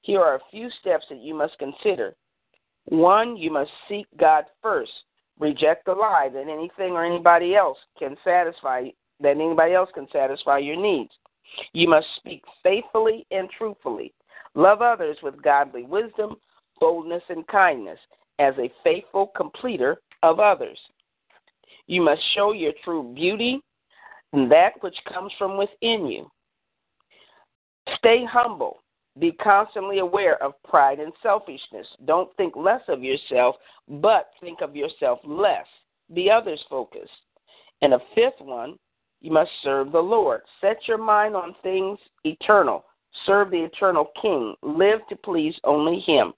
here 0.02 0.22
are 0.22 0.36
a 0.36 0.52
few 0.52 0.70
steps 0.80 1.06
that 1.10 1.20
you 1.20 1.36
must 1.36 1.58
consider. 1.60 2.16
One, 2.86 3.38
you 3.38 3.52
must 3.52 3.72
seek 3.88 4.08
God 4.18 4.46
first. 4.64 4.92
Reject 5.40 5.86
the 5.86 5.94
lie 5.94 6.30
that 6.34 6.48
anything 6.48 6.94
or 6.94 7.06
anybody 7.06 7.56
else 7.56 7.78
can 7.98 8.18
satisfy 8.24 8.90
that 9.22 9.36
anybody 9.36 9.74
else 9.74 9.90
can 9.94 10.08
satisfy 10.12 10.58
your 10.58 10.78
needs. 10.78 11.12
You 11.74 11.90
must 11.90 12.08
speak 12.16 12.44
faithfully 12.64 13.26
and 13.32 13.50
truthfully. 13.50 14.14
Love 14.56 14.82
others 14.82 15.18
with 15.22 15.42
godly 15.42 15.84
wisdom, 15.84 16.36
boldness, 16.80 17.24
and 17.30 17.46
kindness 17.48 18.00
as 18.40 18.54
a 18.58 18.72
faithful 18.84 19.28
completer 19.36 20.02
of 20.24 20.40
others. 20.40 20.78
You 21.88 22.02
must 22.02 22.22
show 22.36 22.54
your 22.54 22.74
true 22.84 23.14
beauty 23.16 23.62
and 24.34 24.52
that 24.52 24.74
which 24.82 24.96
comes 25.12 25.32
from 25.38 25.58
within 25.58 26.06
you. 26.08 26.30
Stay 27.98 28.24
humble. 28.30 28.78
Be 29.20 29.32
constantly 29.32 30.00
aware 30.00 30.42
of 30.42 30.54
pride 30.64 31.00
and 31.00 31.12
selfishness. 31.22 31.88
Don't 32.06 32.34
think 32.38 32.56
less 32.56 32.82
of 32.88 33.04
yourself, 33.04 33.56
but 33.88 34.30
think 34.40 34.62
of 34.62 34.76
yourself 34.76 35.20
less. 35.26 35.66
Be 36.14 36.30
others 36.30 36.64
focused. 36.70 37.12
And 37.82 37.94
a 37.94 38.00
fifth 38.16 38.40
one, 38.40 38.78
you 39.22 39.32
must 39.32 39.52
serve 39.64 39.92
the 39.92 40.00
Lord. 40.00 40.42
Set 40.62 40.78
your 40.88 40.98
mind 40.98 41.36
on 41.36 41.56
things 41.64 42.00
eternal. 42.24 42.86
Serve 43.26 43.52
the 43.52 43.64
eternal 43.64 44.12
King. 44.22 44.56
Live 44.62 45.00
to 45.10 45.16
please 45.16 45.56
only 45.64 46.00
Him. 46.00 46.34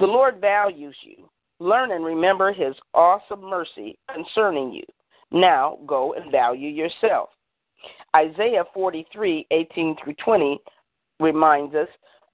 The 0.00 0.06
Lord 0.06 0.40
values 0.40 0.96
you. 1.02 1.28
Learn 1.58 1.92
and 1.92 2.04
remember 2.04 2.52
his 2.52 2.74
awesome 2.92 3.42
mercy 3.42 3.98
concerning 4.12 4.72
you. 4.72 4.84
Now 5.30 5.78
go 5.86 6.14
and 6.14 6.30
value 6.30 6.68
yourself. 6.68 7.30
Isaiah 8.14 8.64
43, 8.74 9.46
18 9.50 9.96
through 10.02 10.14
20 10.24 10.60
reminds 11.20 11.74
us 11.74 11.88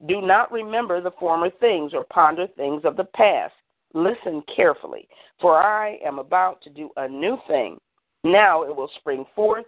do 0.08 0.20
not 0.20 0.50
remember 0.50 1.00
the 1.00 1.12
former 1.12 1.48
things 1.48 1.92
or 1.94 2.04
ponder 2.04 2.48
things 2.56 2.82
of 2.84 2.96
the 2.96 3.04
past. 3.04 3.54
Listen 3.94 4.42
carefully, 4.54 5.06
for 5.40 5.62
I 5.62 5.98
am 6.04 6.18
about 6.18 6.60
to 6.62 6.70
do 6.70 6.90
a 6.96 7.06
new 7.06 7.38
thing. 7.46 7.78
Now 8.24 8.62
it 8.62 8.74
will 8.74 8.90
spring 8.96 9.24
forth. 9.34 9.66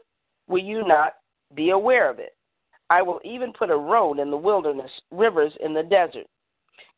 Will 0.49 0.63
you 0.63 0.87
not 0.87 1.15
be 1.55 1.71
aware 1.71 2.11
of 2.11 2.19
it? 2.19 2.35
I 2.91 3.03
will 3.03 3.21
even 3.25 3.53
put 3.53 3.71
a 3.71 3.77
road 3.77 4.19
in 4.19 4.31
the 4.31 4.37
wilderness, 4.37 4.91
rivers 5.11 5.53
in 5.61 5.73
the 5.73 5.83
desert. 5.83 6.27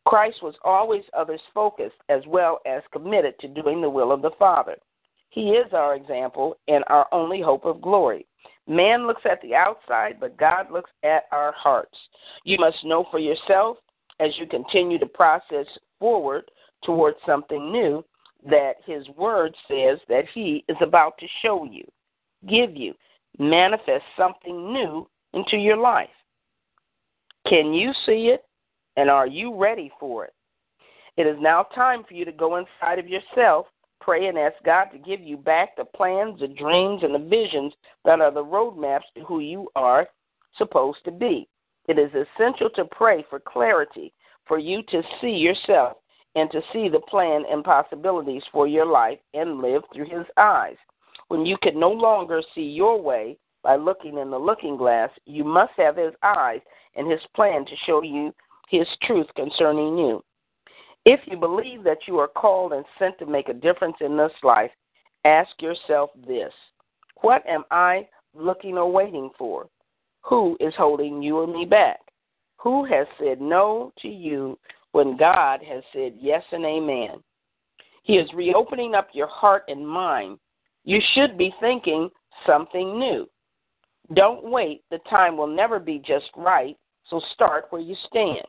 Christ 0.07 0.40
was 0.40 0.55
always 0.64 1.03
others 1.16 1.40
focused 1.53 1.97
as 2.09 2.23
well 2.29 2.61
as 2.64 2.83
committed 2.92 3.35
to 3.40 3.49
doing 3.49 3.81
the 3.81 3.90
will 3.90 4.12
of 4.12 4.23
the 4.23 4.31
Father. 4.38 4.77
He 5.31 5.51
is 5.51 5.73
our 5.73 5.97
example 5.97 6.57
and 6.69 6.85
our 6.87 7.09
only 7.11 7.42
hope 7.42 7.64
of 7.64 7.83
glory. 7.83 8.25
Man 8.69 9.09
looks 9.09 9.23
at 9.29 9.42
the 9.42 9.57
outside, 9.57 10.19
but 10.21 10.38
God 10.38 10.71
looks 10.71 10.90
at 11.03 11.25
our 11.33 11.53
hearts. 11.53 11.99
You 12.45 12.57
must 12.59 12.85
know 12.85 13.05
for 13.11 13.19
yourself 13.19 13.79
as 14.21 14.31
you 14.38 14.47
continue 14.47 14.99
to 15.01 15.07
process 15.07 15.66
forward 15.99 16.51
towards 16.85 17.19
something 17.27 17.73
new 17.73 18.05
that 18.49 18.75
His 18.87 19.09
Word 19.16 19.55
says 19.66 19.99
that 20.09 20.25
He 20.33 20.64
is 20.69 20.77
about 20.81 21.19
to 21.19 21.27
show 21.42 21.64
you, 21.64 21.85
give 22.49 22.77
you, 22.77 22.95
manifest 23.40 24.05
something 24.16 24.73
new 24.73 25.09
into 25.33 25.57
your 25.57 25.77
life. 25.77 26.09
Can 27.49 27.75
you 27.75 27.92
see 28.07 28.29
it? 28.33 28.45
And 28.96 29.11
are 29.11 29.26
you 29.26 29.54
ready 29.54 29.90
for 30.00 30.24
it? 30.24 30.32
It 31.16 31.26
is 31.26 31.37
now 31.40 31.64
time 31.74 32.04
for 32.06 32.14
you 32.14 32.24
to 32.24 32.32
go 32.32 32.56
inside 32.56 32.98
of 32.98 33.09
yourself, 33.09 33.66
pray, 34.00 34.26
and 34.26 34.38
ask 34.38 34.56
God 34.64 34.87
to 34.87 34.98
give 34.98 35.20
you 35.20 35.37
back 35.37 35.76
the 35.76 35.85
plans, 35.85 36.40
the 36.40 36.48
dreams, 36.48 37.02
and 37.02 37.14
the 37.14 37.28
visions 37.28 37.72
that 38.04 38.20
are 38.20 38.30
the 38.30 38.44
roadmaps 38.44 39.09
to 39.14 39.24
who 39.24 39.40
you 39.40 39.68
are 39.76 40.06
supposed 40.56 40.98
to 41.04 41.11
be. 41.11 41.48
It 41.88 41.98
is 41.98 42.11
essential 42.11 42.68
to 42.70 42.85
pray 42.85 43.24
for 43.30 43.40
clarity, 43.40 44.12
for 44.46 44.59
you 44.59 44.82
to 44.90 45.02
see 45.20 45.30
yourself 45.30 45.96
and 46.35 46.50
to 46.50 46.61
see 46.72 46.88
the 46.88 47.00
plan 47.00 47.44
and 47.50 47.64
possibilities 47.64 48.42
for 48.52 48.66
your 48.66 48.87
life 48.87 49.18
and 49.35 49.61
live 49.61 49.82
through 49.92 50.09
His 50.09 50.26
eyes. 50.37 50.76
When 51.28 51.46
you 51.46 51.56
can 51.62 51.78
no 51.80 51.90
longer 51.90 52.42
see 52.54 52.62
your 52.62 53.00
way 53.00 53.38
by 53.62 53.76
looking 53.76 54.18
in 54.18 54.30
the 54.30 54.38
looking 54.38 54.76
glass, 54.76 55.11
you 55.24 55.44
must 55.44 55.72
have 55.76 55.96
His 55.96 56.12
eyes 56.22 56.61
and 56.94 57.11
His 57.11 57.20
plan 57.35 57.64
to 57.64 57.72
show 57.87 58.02
you 58.02 58.35
His 58.66 58.87
truth 59.02 59.26
concerning 59.37 59.96
you. 59.98 60.22
If 61.05 61.20
you 61.26 61.37
believe 61.37 61.85
that 61.85 61.98
you 62.09 62.18
are 62.18 62.29
called 62.29 62.72
and 62.72 62.85
sent 62.98 63.18
to 63.18 63.26
make 63.26 63.48
a 63.48 63.55
difference 63.55 63.96
in 64.00 64.16
this 64.16 64.33
life, 64.42 64.72
ask 65.24 65.50
yourself 65.61 66.11
this 66.26 66.52
What 67.20 67.46
am 67.46 67.64
I 67.70 68.09
looking 68.35 68.76
or 68.76 68.90
waiting 68.90 69.31
for? 69.38 69.68
Who 70.22 70.57
is 70.59 70.74
holding 70.76 71.22
you 71.22 71.38
or 71.38 71.46
me 71.46 71.64
back? 71.64 72.00
Who 72.59 72.85
has 72.87 73.07
said 73.18 73.40
no 73.40 73.92
to 74.00 74.09
you 74.09 74.59
when 74.90 75.16
God 75.16 75.61
has 75.62 75.85
said 75.92 76.14
yes 76.18 76.42
and 76.50 76.64
amen? 76.64 77.22
He 78.02 78.14
is 78.14 78.29
reopening 78.35 78.94
up 78.94 79.09
your 79.12 79.29
heart 79.29 79.64
and 79.68 79.87
mind. 79.87 80.38
You 80.85 81.00
should 81.14 81.38
be 81.38 81.55
thinking 81.61 82.09
something 82.44 82.98
new. 82.98 83.29
Don't 84.14 84.50
wait. 84.50 84.83
The 84.90 84.98
time 85.11 85.37
will 85.37 85.46
never 85.46 85.79
be 85.79 86.00
just 86.05 86.26
right, 86.37 86.76
so 87.09 87.20
start 87.35 87.66
where 87.70 87.83
you 87.83 87.96
stand. 88.09 88.46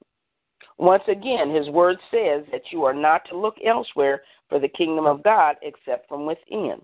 Once 0.77 1.03
again, 1.07 1.53
his 1.53 1.69
word 1.69 1.97
says 2.11 2.43
that 2.51 2.61
you 2.71 2.83
are 2.83 2.93
not 2.93 3.21
to 3.29 3.37
look 3.37 3.55
elsewhere 3.65 4.21
for 4.49 4.59
the 4.59 4.67
kingdom 4.67 5.05
of 5.05 5.23
God 5.23 5.55
except 5.61 6.07
from 6.07 6.25
within. 6.25 6.79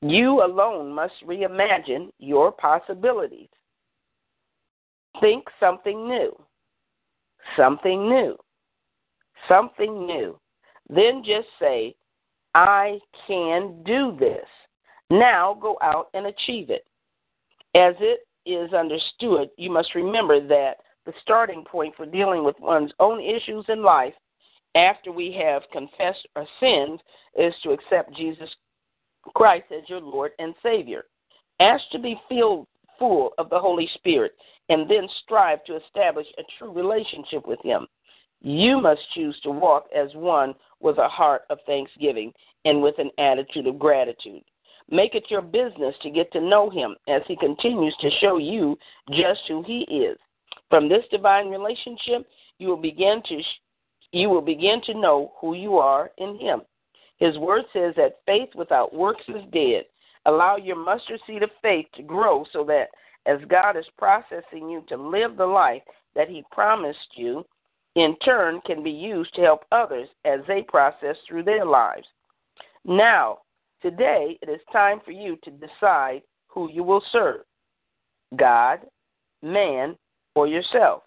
You 0.00 0.44
alone 0.44 0.92
must 0.92 1.14
reimagine 1.24 2.10
your 2.18 2.50
possibilities. 2.50 3.48
Think 5.20 5.44
something 5.60 6.08
new. 6.08 6.36
Something 7.56 8.08
new. 8.08 8.36
Something 9.48 10.06
new. 10.06 10.38
Then 10.88 11.22
just 11.24 11.48
say, 11.60 11.94
I 12.54 12.98
can 13.26 13.82
do 13.84 14.16
this. 14.18 14.46
Now 15.10 15.56
go 15.60 15.78
out 15.82 16.08
and 16.14 16.26
achieve 16.26 16.70
it. 16.70 16.84
As 17.74 17.94
it 18.00 18.26
is 18.44 18.72
understood, 18.72 19.50
you 19.56 19.70
must 19.70 19.94
remember 19.94 20.46
that 20.48 20.74
the 21.06 21.12
starting 21.22 21.64
point 21.64 21.94
for 21.96 22.06
dealing 22.06 22.44
with 22.44 22.56
one's 22.60 22.92
own 23.00 23.20
issues 23.20 23.64
in 23.68 23.82
life 23.82 24.14
after 24.74 25.12
we 25.12 25.32
have 25.32 25.62
confessed 25.72 26.26
our 26.36 26.46
sins 26.60 27.00
is 27.36 27.54
to 27.62 27.72
accept 27.72 28.16
Jesus 28.16 28.48
Christ 29.34 29.66
as 29.70 29.88
your 29.88 30.00
Lord 30.00 30.32
and 30.38 30.54
Savior. 30.62 31.04
Ask 31.60 31.84
to 31.92 31.98
be 31.98 32.20
filled 32.28 32.66
full 32.98 33.32
of 33.38 33.50
the 33.50 33.58
Holy 33.58 33.88
Spirit 33.94 34.32
and 34.68 34.88
then 34.88 35.08
strive 35.22 35.64
to 35.64 35.76
establish 35.76 36.26
a 36.38 36.42
true 36.58 36.72
relationship 36.72 37.46
with 37.46 37.60
Him. 37.62 37.86
You 38.40 38.80
must 38.80 39.00
choose 39.14 39.38
to 39.42 39.50
walk 39.50 39.86
as 39.94 40.08
one 40.14 40.54
with 40.80 40.98
a 40.98 41.08
heart 41.08 41.42
of 41.50 41.58
thanksgiving 41.66 42.32
and 42.64 42.82
with 42.82 42.98
an 42.98 43.10
attitude 43.18 43.66
of 43.66 43.78
gratitude. 43.78 44.42
Make 44.90 45.14
it 45.14 45.30
your 45.30 45.42
business 45.42 45.94
to 46.02 46.10
get 46.10 46.32
to 46.32 46.40
know 46.40 46.68
Him 46.68 46.96
as 47.08 47.22
He 47.28 47.36
continues 47.36 47.96
to 48.00 48.10
show 48.20 48.38
you 48.38 48.78
just 49.10 49.40
who 49.48 49.62
He 49.62 49.80
is. 49.82 50.18
From 50.72 50.88
this 50.88 51.04
divine 51.10 51.50
relationship, 51.50 52.26
you 52.56 52.68
will 52.68 52.78
begin 52.78 53.22
to 53.28 53.42
you 54.12 54.30
will 54.30 54.40
begin 54.40 54.80
to 54.86 54.94
know 54.94 55.34
who 55.38 55.52
you 55.52 55.76
are 55.76 56.10
in 56.16 56.38
Him. 56.38 56.62
His 57.18 57.36
word 57.36 57.64
says 57.74 57.92
that 57.98 58.20
faith 58.24 58.48
without 58.54 58.94
works 58.94 59.20
is 59.28 59.42
dead. 59.52 59.82
Allow 60.24 60.56
your 60.56 60.82
mustard 60.82 61.20
seed 61.26 61.42
of 61.42 61.50
faith 61.60 61.84
to 61.96 62.02
grow 62.02 62.46
so 62.54 62.64
that 62.64 62.86
as 63.26 63.38
God 63.50 63.76
is 63.76 63.84
processing 63.98 64.70
you 64.70 64.82
to 64.88 64.96
live 64.96 65.36
the 65.36 65.44
life 65.44 65.82
that 66.14 66.30
He 66.30 66.42
promised 66.50 66.98
you, 67.16 67.44
in 67.94 68.16
turn 68.24 68.62
can 68.64 68.82
be 68.82 68.90
used 68.90 69.34
to 69.34 69.42
help 69.42 69.66
others 69.72 70.08
as 70.24 70.40
they 70.48 70.62
process 70.62 71.16
through 71.28 71.42
their 71.42 71.66
lives. 71.66 72.06
Now, 72.86 73.40
today, 73.82 74.38
it 74.40 74.48
is 74.48 74.60
time 74.72 75.02
for 75.04 75.10
you 75.10 75.36
to 75.44 75.50
decide 75.50 76.22
who 76.46 76.70
you 76.70 76.82
will 76.82 77.02
serve 77.12 77.42
God, 78.38 78.80
man, 79.42 79.96
or 80.34 80.46
yourself. 80.46 81.02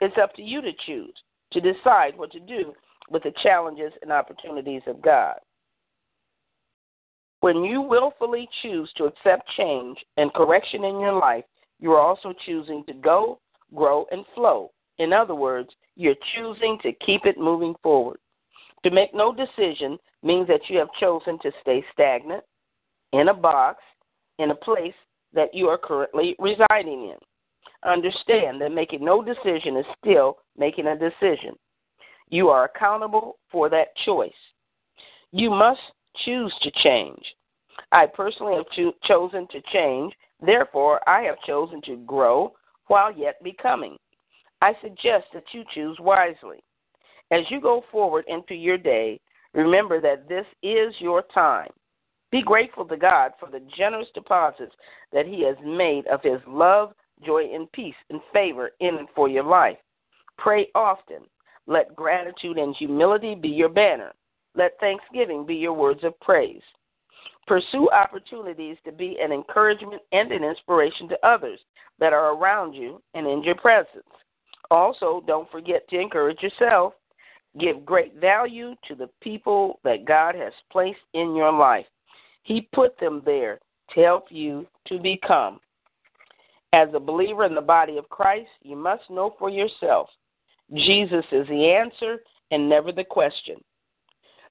It's 0.00 0.16
up 0.20 0.34
to 0.34 0.42
you 0.42 0.60
to 0.60 0.72
choose, 0.86 1.14
to 1.52 1.60
decide 1.60 2.16
what 2.16 2.32
to 2.32 2.40
do 2.40 2.74
with 3.10 3.22
the 3.22 3.32
challenges 3.42 3.92
and 4.02 4.10
opportunities 4.10 4.82
of 4.86 5.02
God. 5.02 5.36
When 7.40 7.62
you 7.62 7.82
willfully 7.82 8.48
choose 8.62 8.90
to 8.96 9.04
accept 9.04 9.48
change 9.56 9.98
and 10.16 10.32
correction 10.32 10.84
in 10.84 10.98
your 10.98 11.12
life, 11.12 11.44
you 11.78 11.92
are 11.92 12.00
also 12.00 12.32
choosing 12.46 12.84
to 12.86 12.94
go, 12.94 13.38
grow, 13.74 14.06
and 14.10 14.24
flow. 14.34 14.70
In 14.98 15.12
other 15.12 15.34
words, 15.34 15.68
you're 15.96 16.14
choosing 16.34 16.78
to 16.82 16.92
keep 17.04 17.26
it 17.26 17.38
moving 17.38 17.74
forward. 17.82 18.18
To 18.84 18.90
make 18.90 19.14
no 19.14 19.34
decision 19.34 19.98
means 20.22 20.48
that 20.48 20.68
you 20.68 20.78
have 20.78 20.88
chosen 20.98 21.38
to 21.40 21.50
stay 21.60 21.84
stagnant, 21.92 22.44
in 23.12 23.28
a 23.28 23.34
box, 23.34 23.82
in 24.38 24.50
a 24.50 24.54
place 24.54 24.94
that 25.32 25.54
you 25.54 25.68
are 25.68 25.78
currently 25.78 26.34
residing 26.38 27.10
in. 27.10 27.16
Understand 27.84 28.60
that 28.60 28.72
making 28.72 29.04
no 29.04 29.22
decision 29.22 29.76
is 29.76 29.86
still 30.00 30.38
making 30.56 30.86
a 30.86 30.98
decision. 30.98 31.54
You 32.30 32.48
are 32.48 32.64
accountable 32.64 33.38
for 33.50 33.68
that 33.68 33.94
choice. 34.04 34.32
You 35.32 35.50
must 35.50 35.80
choose 36.24 36.54
to 36.62 36.70
change. 36.82 37.22
I 37.92 38.06
personally 38.06 38.54
have 38.54 38.70
cho- 38.74 38.94
chosen 39.04 39.46
to 39.48 39.60
change, 39.72 40.14
therefore, 40.40 41.00
I 41.08 41.22
have 41.22 41.36
chosen 41.46 41.82
to 41.82 41.96
grow 42.06 42.52
while 42.86 43.12
yet 43.12 43.42
becoming. 43.42 43.96
I 44.62 44.72
suggest 44.80 45.26
that 45.34 45.44
you 45.52 45.64
choose 45.74 45.98
wisely. 46.00 46.62
As 47.30 47.40
you 47.50 47.60
go 47.60 47.84
forward 47.90 48.24
into 48.28 48.54
your 48.54 48.78
day, 48.78 49.20
remember 49.52 50.00
that 50.00 50.28
this 50.28 50.46
is 50.62 50.94
your 51.00 51.22
time. 51.34 51.70
Be 52.30 52.42
grateful 52.42 52.84
to 52.86 52.96
God 52.96 53.32
for 53.38 53.50
the 53.50 53.60
generous 53.76 54.08
deposits 54.14 54.74
that 55.12 55.26
He 55.26 55.42
has 55.44 55.56
made 55.64 56.06
of 56.06 56.22
His 56.22 56.40
love, 56.46 56.92
joy, 57.24 57.50
and 57.52 57.70
peace 57.72 57.94
and 58.10 58.20
favor 58.32 58.70
in 58.80 58.96
and 58.96 59.08
for 59.14 59.28
your 59.28 59.44
life. 59.44 59.78
Pray 60.38 60.68
often. 60.74 61.22
Let 61.66 61.96
gratitude 61.96 62.58
and 62.58 62.74
humility 62.76 63.34
be 63.34 63.48
your 63.48 63.68
banner. 63.68 64.12
Let 64.54 64.78
thanksgiving 64.80 65.46
be 65.46 65.54
your 65.54 65.72
words 65.72 66.04
of 66.04 66.18
praise. 66.20 66.62
Pursue 67.46 67.90
opportunities 67.90 68.76
to 68.84 68.92
be 68.92 69.18
an 69.20 69.32
encouragement 69.32 70.02
and 70.12 70.32
an 70.32 70.44
inspiration 70.44 71.08
to 71.08 71.26
others 71.26 71.60
that 71.98 72.12
are 72.12 72.34
around 72.34 72.74
you 72.74 73.02
and 73.14 73.26
in 73.26 73.42
your 73.42 73.54
presence. 73.56 74.04
Also, 74.70 75.22
don't 75.26 75.50
forget 75.50 75.86
to 75.88 76.00
encourage 76.00 76.42
yourself. 76.42 76.94
Give 77.58 77.84
great 77.84 78.14
value 78.16 78.74
to 78.88 78.94
the 78.94 79.08
people 79.20 79.78
that 79.84 80.04
God 80.04 80.34
has 80.34 80.52
placed 80.72 80.98
in 81.12 81.36
your 81.36 81.52
life. 81.52 81.86
He 82.42 82.68
put 82.74 82.98
them 82.98 83.22
there 83.24 83.60
to 83.94 84.00
help 84.00 84.26
you 84.30 84.66
to 84.86 84.98
become. 84.98 85.60
As 86.74 86.88
a 86.92 86.98
believer 86.98 87.44
in 87.44 87.54
the 87.54 87.60
body 87.60 87.98
of 87.98 88.08
Christ, 88.08 88.48
you 88.62 88.74
must 88.74 89.08
know 89.08 89.36
for 89.38 89.48
yourself 89.48 90.08
Jesus 90.72 91.24
is 91.30 91.46
the 91.46 91.70
answer 91.70 92.18
and 92.50 92.68
never 92.68 92.90
the 92.90 93.04
question. 93.04 93.58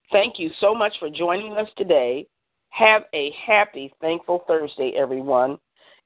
Thank 0.09 0.39
you 0.39 0.49
so 0.61 0.73
much 0.73 0.93
for 0.99 1.09
joining 1.09 1.51
us 1.57 1.67
today. 1.75 2.25
Have 2.69 3.01
a 3.13 3.33
happy, 3.45 3.93
thankful 3.99 4.45
Thursday, 4.47 4.93
everyone. 4.97 5.57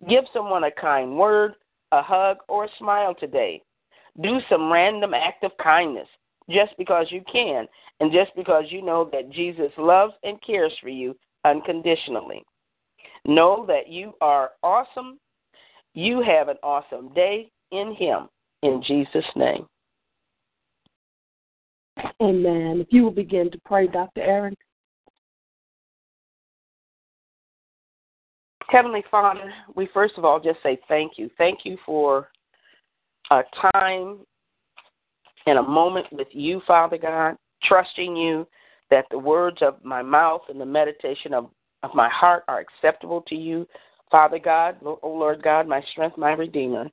Give 0.10 0.23
someone 0.34 0.63
a 0.63 0.71
kind 0.71 1.15
word, 1.15 1.53
a 1.91 2.01
hug, 2.01 2.38
or 2.47 2.65
a 2.65 2.69
smile 2.80 3.13
today. 3.13 3.62
Do 4.19 4.39
some 4.49 4.71
random 4.71 5.13
act 5.13 5.43
of 5.43 5.51
kindness 5.62 6.08
just 6.49 6.71
because 6.80 7.06
you 7.12 7.21
can 7.32 7.67
and 7.99 8.12
just 8.12 8.36
because 8.36 8.63
you 8.69 8.82
know 8.82 9.08
that 9.12 9.30
Jesus 9.30 9.71
loves 9.77 10.13
and 10.23 10.41
cares 10.41 10.73
for 10.82 10.89
you 10.89 11.15
unconditionally. 11.45 12.43
Know 13.23 13.65
that 13.67 13.88
you 13.88 14.13
are 14.19 14.53
awesome. 14.63 15.19
You 15.93 16.21
have 16.21 16.47
an 16.47 16.58
awesome 16.63 17.13
day 17.13 17.52
in 17.71 17.95
Him. 17.95 18.28
In 18.63 18.82
Jesus' 18.86 19.26
name. 19.36 19.67
Amen. 22.21 22.80
If 22.82 22.88
you 22.91 23.04
will 23.04 23.12
begin 23.12 23.52
to 23.52 23.60
pray, 23.65 23.88
Dr. 23.88 24.21
Aaron. 24.21 24.56
Heavenly 28.69 29.04
Father, 29.10 29.54
we 29.76 29.88
first 29.93 30.15
of 30.17 30.26
all 30.26 30.39
just 30.39 30.62
say 30.62 30.78
thank 30.88 31.13
you. 31.17 31.30
Thank 31.38 31.60
you 31.63 31.78
for 31.86 32.30
a 33.32 33.41
time 33.71 34.19
and 35.45 35.58
a 35.58 35.63
moment 35.63 36.08
with 36.12 36.28
you, 36.32 36.62
Father 36.67 36.97
God, 36.97 37.38
trusting 37.63 38.15
you 38.15 38.45
that 38.89 39.06
the 39.10 39.17
words 39.17 39.60
of 39.62 39.84
my 39.84 40.02
mouth 40.02 40.41
and 40.50 40.60
the 40.60 40.65
meditation 40.65 41.34
of, 41.34 41.50
of 41.84 41.93
my 41.93 42.10
heart 42.10 42.43
are 42.47 42.60
acceptable 42.60 43.21
to 43.28 43.36
you, 43.36 43.65
Father 44.12 44.39
God, 44.39 44.78
O 44.84 45.00
Lord 45.04 45.43
God, 45.43 45.67
my 45.67 45.82
strength, 45.91 46.17
my 46.17 46.34
Redeemer. 46.34 46.89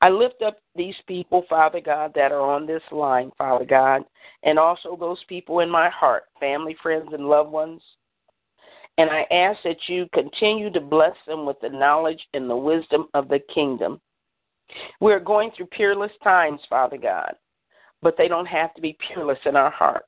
I 0.00 0.08
lift 0.08 0.42
up 0.42 0.58
these 0.74 0.94
people, 1.06 1.44
Father 1.48 1.80
God, 1.80 2.12
that 2.14 2.32
are 2.32 2.40
on 2.40 2.66
this 2.66 2.82
line, 2.90 3.30
Father 3.36 3.64
God, 3.64 4.02
and 4.42 4.58
also 4.58 4.96
those 4.96 5.22
people 5.28 5.60
in 5.60 5.68
my 5.68 5.90
heart, 5.90 6.24
family, 6.38 6.76
friends, 6.82 7.08
and 7.12 7.26
loved 7.26 7.50
ones. 7.50 7.82
And 8.98 9.10
I 9.10 9.26
ask 9.30 9.58
that 9.64 9.88
you 9.88 10.06
continue 10.12 10.70
to 10.70 10.80
bless 10.80 11.16
them 11.26 11.46
with 11.46 11.60
the 11.60 11.68
knowledge 11.68 12.20
and 12.34 12.48
the 12.48 12.56
wisdom 12.56 13.06
of 13.14 13.28
the 13.28 13.40
kingdom. 13.52 14.00
We're 15.00 15.20
going 15.20 15.50
through 15.56 15.66
peerless 15.66 16.12
times, 16.22 16.60
Father 16.68 16.98
God, 16.98 17.34
but 18.02 18.16
they 18.16 18.28
don't 18.28 18.46
have 18.46 18.74
to 18.74 18.80
be 18.80 18.96
peerless 19.08 19.38
in 19.44 19.56
our 19.56 19.70
heart. 19.70 20.04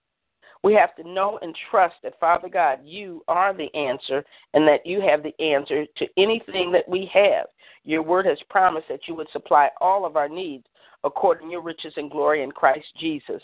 We 0.63 0.75
have 0.75 0.95
to 0.97 1.09
know 1.09 1.39
and 1.43 1.57
trust 1.71 1.97
that, 2.03 2.21
Father 2.21 2.49
God, 2.49 2.81
you 2.85 3.23
are 3.27 3.53
the 3.53 3.75
answer 3.75 4.25
and 4.55 4.67
that 4.69 4.87
you 4.87 5.01
have 5.01 5.23
the 5.23 5.39
answer 5.43 5.85
to 5.97 6.07
anything 6.17 6.71
that 6.73 6.89
we 6.89 7.11
have. 7.13 7.47
Your 7.85 8.03
word 8.03 8.27
has 8.27 8.39
promised 8.49 8.87
that 8.89 9.09
you 9.09 9.17
would 9.17 9.31
supply 9.33 9.71
all 9.81 10.05
of 10.07 10.17
our 10.17 10.29
needs 10.29 10.65
according 11.05 11.49
to 11.49 11.53
your 11.53 11.63
riches 11.63 11.95
and 11.97 12.11
glory 12.11 12.43
in 12.45 12.53
Christ 12.53 12.87
Jesus. 13.01 13.43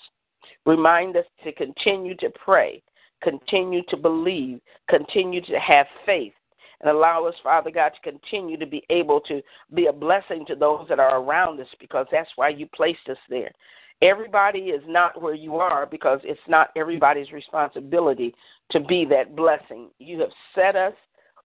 Remind 0.64 1.16
us 1.16 1.24
to 1.42 1.52
continue 1.52 2.14
to 2.16 2.30
pray, 2.44 2.82
continue 3.20 3.82
to 3.88 3.96
believe, 3.96 4.60
continue 4.88 5.40
to 5.40 5.58
have 5.58 5.86
faith, 6.06 6.32
and 6.80 6.90
allow 6.90 7.24
us, 7.24 7.34
Father 7.42 7.72
God, 7.72 7.90
to 7.90 8.10
continue 8.10 8.56
to 8.56 8.66
be 8.66 8.84
able 8.90 9.20
to 9.22 9.42
be 9.74 9.86
a 9.86 9.92
blessing 9.92 10.44
to 10.46 10.54
those 10.54 10.86
that 10.88 11.00
are 11.00 11.20
around 11.20 11.58
us 11.60 11.66
because 11.80 12.06
that's 12.12 12.30
why 12.36 12.48
you 12.50 12.68
placed 12.74 13.08
us 13.10 13.18
there. 13.28 13.50
Everybody 14.00 14.58
is 14.70 14.82
not 14.86 15.20
where 15.20 15.34
you 15.34 15.56
are 15.56 15.86
because 15.86 16.20
it's 16.22 16.40
not 16.48 16.70
everybody's 16.76 17.32
responsibility 17.32 18.34
to 18.70 18.80
be 18.80 19.04
that 19.06 19.34
blessing. 19.34 19.90
You 19.98 20.20
have 20.20 20.30
set 20.54 20.76
us 20.76 20.94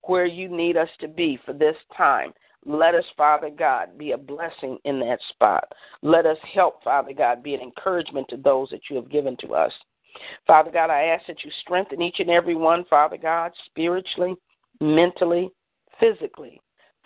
where 0.04 0.26
you 0.26 0.50
need 0.50 0.78
us 0.78 0.90
to 1.00 1.08
be 1.08 1.40
for 1.46 1.54
this 1.54 1.76
time. 1.96 2.34
Let 2.66 2.96
us, 2.96 3.06
Father 3.18 3.50
God, 3.50 3.98
be 3.98 4.12
a 4.12 4.18
blessing 4.18 4.78
in 4.86 5.00
that 5.02 5.20
spot. 5.30 5.66
Let 6.02 6.26
us 6.26 6.38
help, 6.54 6.84
Father 6.84 7.14
God, 7.14 7.44
be 7.44 7.56
an 7.56 7.62
encouragement 7.62 8.28
to 8.30 8.38
those 8.38 8.70
that 8.70 8.82
you 8.90 8.96
have 8.96 9.10
given 9.10 9.36
to 9.42 9.54
us. 9.54 9.74
Father 10.46 10.72
God, 10.72 10.90
I 10.90 11.06
ask 11.06 11.26
that 11.28 11.44
you 11.44 11.52
strengthen 11.62 12.02
each 12.02 12.20
and 12.20 12.30
every 12.30 12.56
one, 12.56 12.86
Father 12.86 13.18
God, 13.18 13.52
spiritually, 13.66 14.36
mentally, 14.80 15.50
physically, 16.00 16.62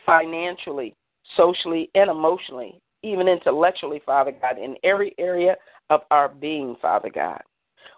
financially, 0.06 0.96
socially, 1.36 1.90
and 1.96 2.10
emotionally, 2.10 2.82
even 3.04 3.28
intellectually, 3.28 4.02
Father 4.06 4.32
God, 4.32 4.58
in 4.58 4.76
every 4.84 5.14
area 5.18 5.56
of 5.90 6.02
our 6.12 6.30
being, 6.30 6.76
Father 6.82 7.10
God. 7.10 7.42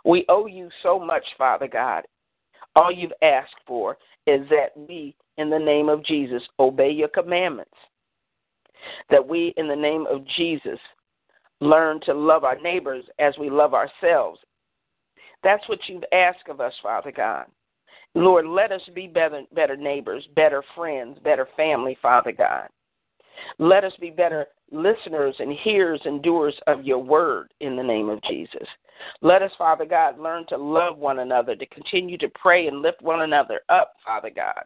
We 0.05 0.25
owe 0.29 0.45
you 0.45 0.69
so 0.83 0.99
much, 0.99 1.23
Father 1.38 1.67
God. 1.67 2.03
All 2.75 2.91
you've 2.91 3.13
asked 3.21 3.55
for 3.65 3.97
is 4.27 4.41
that 4.49 4.69
we, 4.75 5.15
in 5.38 5.49
the 5.49 5.59
name 5.59 5.89
of 5.89 6.05
Jesus, 6.05 6.43
obey 6.59 6.91
your 6.91 7.07
commandments. 7.07 7.71
That 9.09 9.27
we, 9.27 9.53
in 9.57 9.67
the 9.67 9.75
name 9.75 10.05
of 10.09 10.25
Jesus, 10.38 10.79
learn 11.59 11.99
to 12.05 12.13
love 12.13 12.43
our 12.43 12.59
neighbors 12.59 13.03
as 13.19 13.33
we 13.38 13.49
love 13.49 13.73
ourselves. 13.73 14.39
That's 15.43 15.67
what 15.67 15.79
you've 15.88 16.03
asked 16.13 16.47
of 16.49 16.62
us, 16.62 16.73
Father 16.81 17.12
God. 17.12 17.45
Lord, 18.15 18.45
let 18.45 18.71
us 18.71 18.81
be 18.93 19.07
better, 19.07 19.43
better 19.53 19.77
neighbors, 19.77 20.27
better 20.35 20.63
friends, 20.75 21.17
better 21.23 21.47
family, 21.55 21.97
Father 22.01 22.31
God. 22.31 22.67
Let 23.58 23.84
us 23.84 23.93
be 23.99 24.10
better 24.10 24.47
listeners 24.71 25.36
and 25.39 25.52
hearers 25.52 26.02
and 26.06 26.21
doers 26.21 26.56
of 26.67 26.86
your 26.86 26.99
word 26.99 27.54
in 27.60 27.75
the 27.75 27.84
name 27.84 28.10
of 28.10 28.21
Jesus. 28.23 28.67
Let 29.21 29.41
us, 29.41 29.52
Father 29.58 29.86
God, 29.86 30.19
learn 30.19 30.45
to 30.49 30.58
love 30.58 30.97
one 30.97 31.19
another, 31.19 31.56
to 31.56 31.65
continue 31.67 32.17
to 32.17 32.30
pray 32.30 32.67
and 32.67 32.82
lift 32.82 33.02
one 33.02 33.21
another 33.21 33.62
up, 33.69 33.93
Father 34.06 34.30
God. 34.30 34.62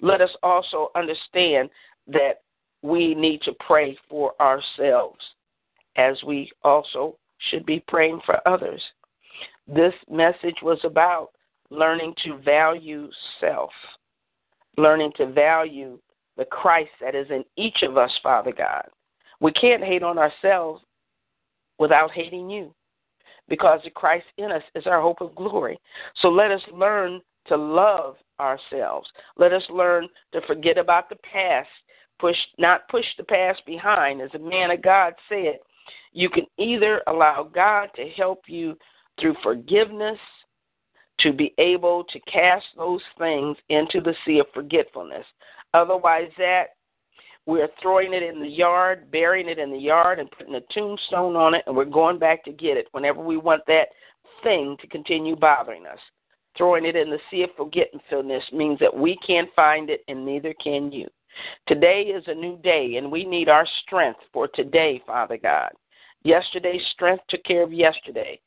Let 0.00 0.20
us 0.20 0.30
also 0.42 0.90
understand 0.94 1.70
that 2.06 2.42
we 2.82 3.14
need 3.14 3.42
to 3.42 3.52
pray 3.66 3.96
for 4.08 4.34
ourselves 4.40 5.20
as 5.96 6.22
we 6.26 6.50
also 6.62 7.16
should 7.50 7.64
be 7.64 7.82
praying 7.88 8.20
for 8.26 8.46
others. 8.46 8.82
This 9.66 9.94
message 10.10 10.56
was 10.62 10.78
about 10.84 11.30
learning 11.70 12.14
to 12.24 12.36
value 12.38 13.08
self, 13.40 13.70
learning 14.76 15.12
to 15.16 15.32
value 15.32 15.98
the 16.36 16.44
Christ 16.44 16.90
that 17.00 17.14
is 17.14 17.26
in 17.30 17.44
each 17.56 17.82
of 17.82 17.96
us, 17.96 18.10
Father 18.22 18.52
God. 18.52 18.86
We 19.40 19.52
can't 19.52 19.84
hate 19.84 20.02
on 20.02 20.18
ourselves 20.18 20.82
without 21.78 22.10
hating 22.10 22.50
you 22.50 22.74
because 23.48 23.80
the 23.84 23.90
Christ 23.90 24.26
in 24.38 24.50
us 24.50 24.62
is 24.74 24.86
our 24.86 25.00
hope 25.00 25.20
of 25.20 25.34
glory. 25.34 25.78
So 26.22 26.28
let 26.28 26.50
us 26.50 26.62
learn 26.72 27.20
to 27.48 27.56
love 27.56 28.16
ourselves. 28.40 29.08
Let 29.36 29.52
us 29.52 29.62
learn 29.70 30.08
to 30.32 30.40
forget 30.46 30.78
about 30.78 31.08
the 31.08 31.16
past, 31.16 31.68
push 32.18 32.36
not 32.58 32.88
push 32.88 33.04
the 33.18 33.24
past 33.24 33.60
behind. 33.66 34.20
As 34.20 34.30
a 34.34 34.38
man 34.38 34.70
of 34.70 34.82
God 34.82 35.12
said, 35.28 35.58
you 36.12 36.30
can 36.30 36.46
either 36.58 37.02
allow 37.06 37.48
God 37.52 37.90
to 37.96 38.08
help 38.16 38.42
you 38.46 38.76
through 39.20 39.34
forgiveness 39.42 40.18
to 41.24 41.32
be 41.32 41.52
able 41.58 42.04
to 42.04 42.20
cast 42.20 42.66
those 42.76 43.02
things 43.18 43.56
into 43.70 44.00
the 44.00 44.14
sea 44.24 44.38
of 44.38 44.46
forgetfulness. 44.54 45.24
Otherwise, 45.72 46.30
that 46.38 46.66
we're 47.46 47.68
throwing 47.82 48.14
it 48.14 48.22
in 48.22 48.40
the 48.40 48.48
yard, 48.48 49.10
burying 49.10 49.48
it 49.48 49.58
in 49.58 49.70
the 49.70 49.78
yard, 49.78 50.18
and 50.18 50.30
putting 50.30 50.54
a 50.54 50.60
tombstone 50.72 51.34
on 51.34 51.54
it, 51.54 51.64
and 51.66 51.76
we're 51.76 51.84
going 51.84 52.18
back 52.18 52.44
to 52.44 52.52
get 52.52 52.76
it 52.76 52.86
whenever 52.92 53.20
we 53.20 53.36
want 53.36 53.62
that 53.66 53.88
thing 54.42 54.76
to 54.80 54.86
continue 54.86 55.34
bothering 55.34 55.86
us. 55.86 55.98
Throwing 56.56 56.84
it 56.84 56.94
in 56.94 57.10
the 57.10 57.18
sea 57.30 57.42
of 57.42 57.50
forgetfulness 57.56 58.44
means 58.52 58.78
that 58.78 58.96
we 58.96 59.18
can't 59.26 59.50
find 59.56 59.90
it, 59.90 60.02
and 60.06 60.24
neither 60.24 60.54
can 60.62 60.92
you. 60.92 61.08
Today 61.66 62.02
is 62.02 62.24
a 62.28 62.34
new 62.34 62.58
day, 62.58 62.94
and 62.96 63.10
we 63.10 63.24
need 63.24 63.48
our 63.48 63.66
strength 63.82 64.20
for 64.32 64.46
today, 64.48 65.02
Father 65.06 65.36
God. 65.36 65.70
Yesterday's 66.24 66.82
strength 66.92 67.24
took 67.28 67.44
care 67.44 67.62
of 67.62 67.72
yesterday 67.72 68.40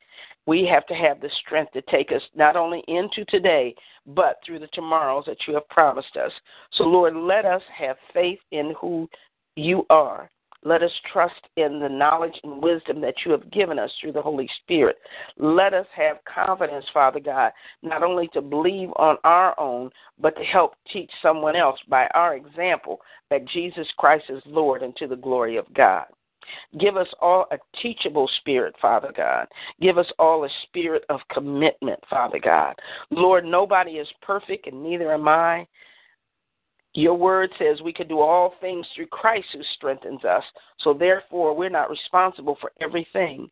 we 0.48 0.66
have 0.66 0.88
to 0.88 0.96
have 0.96 1.20
the 1.20 1.30
strength 1.46 1.74
to 1.74 1.82
take 1.84 2.12
us 2.12 2.22
not 2.34 2.56
only 2.56 2.82
into 2.88 3.24
today, 3.26 3.76
but 4.08 4.38
through 4.44 4.60
the 4.60 4.68
tomorrows 4.68 5.26
that 5.28 5.38
you 5.46 5.54
have 5.54 5.68
promised 5.70 6.16
us. 6.16 6.32
So, 6.72 6.86
Lord, 6.86 7.16
let 7.16 7.46
us 7.46 7.62
have 7.78 7.98
faith 8.14 8.40
in 8.52 8.74
who 8.80 9.10
you 9.56 9.86
are. 9.90 10.32
Let 10.64 10.82
us 10.84 10.92
trust 11.14 11.48
in 11.56 11.80
the 11.80 11.90
knowledge 11.90 12.40
and 12.44 12.64
wisdom 12.64 13.00
that 13.02 13.14
you 13.26 13.32
have 13.32 13.52
given 13.52 13.78
us 13.78 13.92
through 14.02 14.14
the 14.14 14.22
Holy 14.22 14.50
Spirit. 14.64 14.98
Let 15.38 15.74
us 15.74 15.86
have 15.96 16.18
confidence, 16.26 16.86
Father 16.94 17.20
God, 17.20 17.52
not 17.84 18.02
only 18.02 18.28
to 18.30 18.42
believe 18.42 18.90
on 18.96 19.18
our 19.24 19.58
own, 19.60 19.92
but 20.20 20.36
to 20.38 20.44
help 20.44 20.74
teach 20.92 21.12
someone 21.22 21.56
else 21.56 21.80
by 21.88 22.08
our 22.16 22.36
example 22.36 23.02
that 23.30 23.48
Jesus 23.48 23.88
Christ 23.98 24.26
is 24.30 24.42
Lord 24.46 24.82
and 24.82 24.96
to 24.96 25.08
the 25.08 25.16
glory 25.16 25.58
of 25.58 25.72
God. 25.74 26.06
Give 26.80 26.98
us 26.98 27.08
all 27.22 27.46
a 27.52 27.58
teachable 27.82 28.30
spirit, 28.40 28.76
Father 28.82 29.12
God. 29.16 29.48
Give 29.82 29.98
us 29.98 30.08
all 30.20 30.44
a 30.44 30.50
spirit 30.64 31.04
of 31.10 31.20
commitment, 31.32 32.00
Father 32.10 32.40
God. 32.40 32.76
Lord, 33.10 33.46
nobody 33.46 33.92
is 33.92 34.08
perfect, 34.22 34.68
and 34.68 34.84
neither 34.84 35.14
am 35.14 35.28
I. 35.28 35.68
Your 36.94 37.16
word 37.16 37.52
says 37.60 37.82
we 37.82 37.94
can 37.94 38.08
do 38.08 38.20
all 38.20 38.56
things 38.60 38.86
through 38.96 39.08
Christ 39.08 39.48
who 39.54 39.62
strengthens 39.76 40.26
us. 40.26 40.44
So, 40.80 40.94
therefore, 40.94 41.56
we're 41.56 41.70
not 41.70 41.90
responsible 41.90 42.58
for 42.60 42.72
everything. 42.82 43.50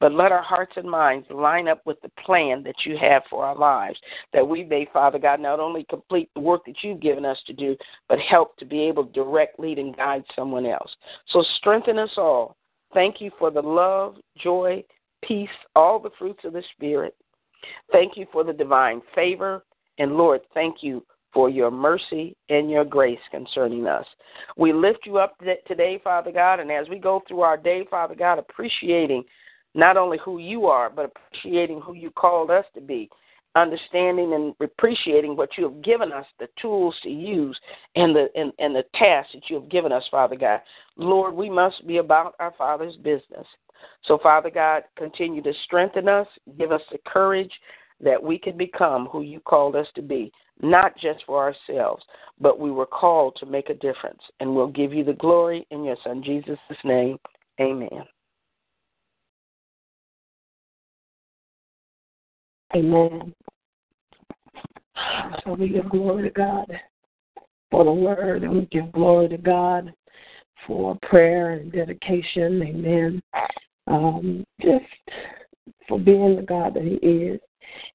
But 0.00 0.12
let 0.12 0.32
our 0.32 0.42
hearts 0.42 0.72
and 0.76 0.90
minds 0.90 1.26
line 1.30 1.68
up 1.68 1.80
with 1.84 2.00
the 2.02 2.10
plan 2.24 2.62
that 2.64 2.84
you 2.84 2.96
have 3.00 3.22
for 3.28 3.44
our 3.44 3.56
lives, 3.56 3.98
that 4.32 4.46
we 4.46 4.64
may, 4.64 4.86
Father 4.92 5.18
God, 5.18 5.40
not 5.40 5.60
only 5.60 5.84
complete 5.88 6.30
the 6.34 6.40
work 6.40 6.64
that 6.66 6.76
you've 6.82 7.00
given 7.00 7.24
us 7.24 7.38
to 7.46 7.52
do, 7.52 7.76
but 8.08 8.18
help 8.18 8.56
to 8.58 8.64
be 8.64 8.80
able 8.82 9.06
to 9.06 9.12
direct, 9.12 9.58
lead, 9.58 9.78
and 9.78 9.96
guide 9.96 10.24
someone 10.34 10.66
else. 10.66 10.90
So 11.28 11.44
strengthen 11.58 11.98
us 11.98 12.12
all. 12.16 12.56
Thank 12.94 13.20
you 13.20 13.30
for 13.38 13.50
the 13.50 13.62
love, 13.62 14.16
joy, 14.42 14.82
peace, 15.22 15.48
all 15.74 15.98
the 15.98 16.10
fruits 16.18 16.40
of 16.44 16.52
the 16.52 16.62
Spirit. 16.74 17.14
Thank 17.92 18.16
you 18.16 18.26
for 18.32 18.44
the 18.44 18.52
divine 18.52 19.02
favor. 19.14 19.64
And 19.98 20.16
Lord, 20.16 20.40
thank 20.54 20.76
you 20.82 21.04
for 21.32 21.50
your 21.50 21.70
mercy 21.70 22.36
and 22.48 22.70
your 22.70 22.84
grace 22.84 23.18
concerning 23.30 23.86
us. 23.86 24.06
We 24.56 24.72
lift 24.72 25.00
you 25.04 25.18
up 25.18 25.36
today, 25.66 26.00
Father 26.02 26.32
God, 26.32 26.60
and 26.60 26.70
as 26.70 26.88
we 26.88 26.98
go 26.98 27.22
through 27.28 27.40
our 27.40 27.56
day, 27.56 27.86
Father 27.90 28.14
God, 28.14 28.38
appreciating 28.38 29.24
not 29.74 29.96
only 29.96 30.18
who 30.24 30.38
you 30.38 30.66
are, 30.66 30.90
but 30.90 31.12
appreciating 31.12 31.80
who 31.80 31.94
you 31.94 32.10
called 32.10 32.50
us 32.50 32.64
to 32.74 32.80
be, 32.80 33.08
understanding 33.54 34.34
and 34.34 34.54
appreciating 34.60 35.36
what 35.36 35.50
you 35.56 35.64
have 35.64 35.82
given 35.82 36.12
us, 36.12 36.26
the 36.38 36.48
tools 36.60 36.94
to 37.02 37.10
use, 37.10 37.58
and 37.96 38.14
the 38.14 38.28
and, 38.34 38.52
and 38.58 38.74
the 38.74 38.84
tasks 38.94 39.32
that 39.34 39.48
you 39.48 39.56
have 39.60 39.68
given 39.68 39.92
us, 39.92 40.04
Father 40.10 40.36
God. 40.36 40.60
Lord, 40.96 41.34
we 41.34 41.50
must 41.50 41.86
be 41.86 41.98
about 41.98 42.34
our 42.38 42.54
Father's 42.56 42.96
business. 42.96 43.46
So, 44.04 44.18
Father 44.22 44.50
God, 44.50 44.82
continue 44.96 45.42
to 45.42 45.52
strengthen 45.64 46.08
us, 46.08 46.26
give 46.58 46.72
us 46.72 46.82
the 46.90 46.98
courage 47.06 47.52
that 48.00 48.22
we 48.22 48.38
can 48.38 48.56
become 48.56 49.06
who 49.06 49.22
you 49.22 49.40
called 49.40 49.76
us 49.76 49.86
to 49.94 50.02
be, 50.02 50.32
not 50.62 50.96
just 50.98 51.24
for 51.26 51.38
ourselves, 51.42 52.04
but 52.40 52.58
we 52.58 52.70
were 52.70 52.86
called 52.86 53.36
to 53.40 53.46
make 53.46 53.70
a 53.70 53.74
difference. 53.74 54.20
And 54.40 54.54
we'll 54.54 54.68
give 54.68 54.92
you 54.92 55.04
the 55.04 55.14
glory 55.14 55.66
in 55.70 55.84
your 55.84 55.96
Son 56.04 56.22
Jesus' 56.22 56.58
name. 56.84 57.18
Amen. 57.60 58.04
Amen. 62.74 63.34
So 65.44 65.54
we 65.54 65.68
give 65.68 65.88
glory 65.88 66.24
to 66.24 66.30
God 66.30 66.66
for 67.70 67.84
the 67.84 67.92
word, 67.92 68.42
and 68.42 68.52
we 68.52 68.68
give 68.70 68.92
glory 68.92 69.28
to 69.28 69.38
God 69.38 69.92
for 70.66 70.98
prayer 71.02 71.52
and 71.52 71.72
dedication. 71.72 72.62
Amen. 72.62 73.22
Um, 73.86 74.44
just 74.60 74.84
for 75.88 75.98
being 75.98 76.36
the 76.36 76.42
God 76.42 76.74
that 76.74 76.82
He 76.82 76.96
is, 77.06 77.40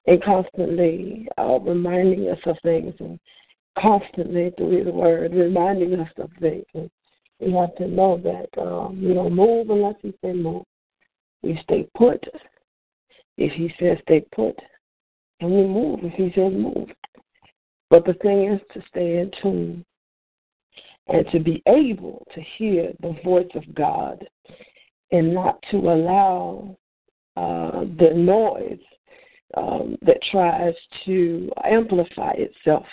and 0.07 0.23
constantly 0.23 1.27
uh, 1.37 1.59
reminding 1.59 2.29
us 2.29 2.39
of 2.45 2.57
things, 2.63 2.93
and 2.99 3.19
constantly 3.79 4.51
through 4.57 4.85
His 4.85 4.93
Word 4.93 5.33
reminding 5.33 5.99
us 5.99 6.11
of 6.17 6.29
things. 6.39 6.65
And, 6.73 6.89
We 7.39 7.53
have 7.53 7.75
to 7.75 7.87
know 7.87 8.19
that 8.23 8.61
um, 8.61 9.03
we 9.03 9.13
don't 9.13 9.35
move 9.35 9.69
unless 9.69 9.95
He 10.01 10.13
says 10.23 10.35
move. 10.35 10.63
We 11.43 11.59
stay 11.63 11.87
put 11.95 12.23
if 13.37 13.51
He 13.53 13.73
says 13.79 13.97
stay 14.03 14.25
put, 14.35 14.57
and 15.39 15.51
we 15.51 15.63
move 15.63 15.99
if 16.03 16.13
He 16.13 16.31
says 16.35 16.53
move. 16.53 16.89
But 17.89 18.05
the 18.05 18.13
thing 18.15 18.51
is 18.51 18.61
to 18.73 18.81
stay 18.89 19.19
in 19.19 19.31
tune 19.41 19.85
and 21.07 21.25
to 21.31 21.39
be 21.39 21.61
able 21.67 22.25
to 22.33 22.41
hear 22.57 22.91
the 23.01 23.15
voice 23.23 23.49
of 23.55 23.63
God 23.75 24.25
and 25.11 25.33
not 25.33 25.63
to 25.71 25.77
allow 25.77 26.77
uh, 27.35 27.81
the 27.99 28.11
noise 28.15 28.79
um, 29.55 29.97
that 30.01 30.17
tries 30.31 30.73
to 31.05 31.51
amplify 31.63 32.31
itself 32.35 32.85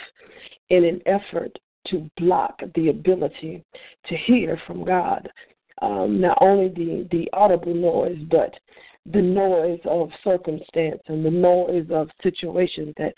in 0.69 0.85
an 0.85 1.01
effort 1.07 1.57
to 1.87 2.11
block 2.19 2.61
the 2.75 2.89
ability 2.89 3.65
to 4.07 4.17
hear 4.17 4.61
from 4.67 4.85
God. 4.85 5.29
Um, 5.83 6.21
not 6.21 6.37
only 6.43 6.69
the, 6.69 7.09
the 7.11 7.29
audible 7.33 7.75
noise, 7.75 8.19
but 8.31 8.53
the 9.07 9.23
noise 9.23 9.81
of 9.85 10.11
circumstance 10.23 11.01
and 11.09 11.25
the 11.25 11.31
noise 11.31 11.87
of 11.91 12.09
situations 12.23 12.93
that 12.99 13.15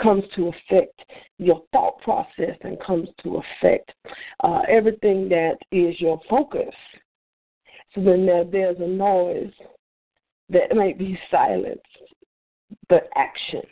comes 0.00 0.24
to 0.34 0.48
affect 0.48 1.00
your 1.38 1.62
thought 1.72 2.00
process 2.00 2.56
and 2.62 2.80
comes 2.80 3.08
to 3.22 3.40
affect 3.60 3.92
uh, 4.42 4.60
everything 4.68 5.28
that 5.28 5.56
is 5.70 6.00
your 6.00 6.20
focus. 6.28 6.74
So 7.94 8.02
then 8.02 8.26
there, 8.26 8.44
there's 8.44 8.78
a 8.80 8.86
noise 8.86 9.52
that 10.50 10.74
may 10.74 10.92
be 10.92 11.18
silence, 11.30 11.80
but 12.88 13.08
action. 13.16 13.62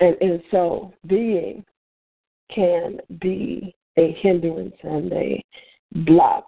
And, 0.00 0.16
and 0.20 0.42
so 0.50 0.92
being 1.06 1.64
can 2.54 2.98
be 3.20 3.74
a 3.96 4.12
hindrance 4.20 4.74
and 4.82 5.12
a 5.12 5.42
block 6.04 6.44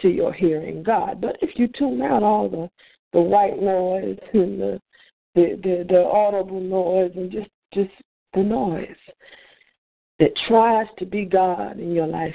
to 0.00 0.08
your 0.08 0.32
hearing 0.32 0.82
God. 0.82 1.20
But 1.20 1.36
if 1.42 1.58
you 1.58 1.68
tune 1.68 2.02
out 2.02 2.22
all 2.22 2.48
the 2.48 2.70
the 3.12 3.20
white 3.20 3.60
noise 3.60 4.18
and 4.32 4.60
the 4.60 4.80
the 5.34 5.58
the, 5.62 5.84
the 5.88 6.04
audible 6.04 6.60
noise 6.60 7.12
and 7.16 7.30
just 7.30 7.48
just 7.74 7.90
the 8.34 8.42
noise 8.42 8.96
that 10.18 10.30
tries 10.48 10.86
to 10.98 11.06
be 11.06 11.24
God 11.24 11.78
in 11.78 11.92
your 11.92 12.06
life 12.06 12.34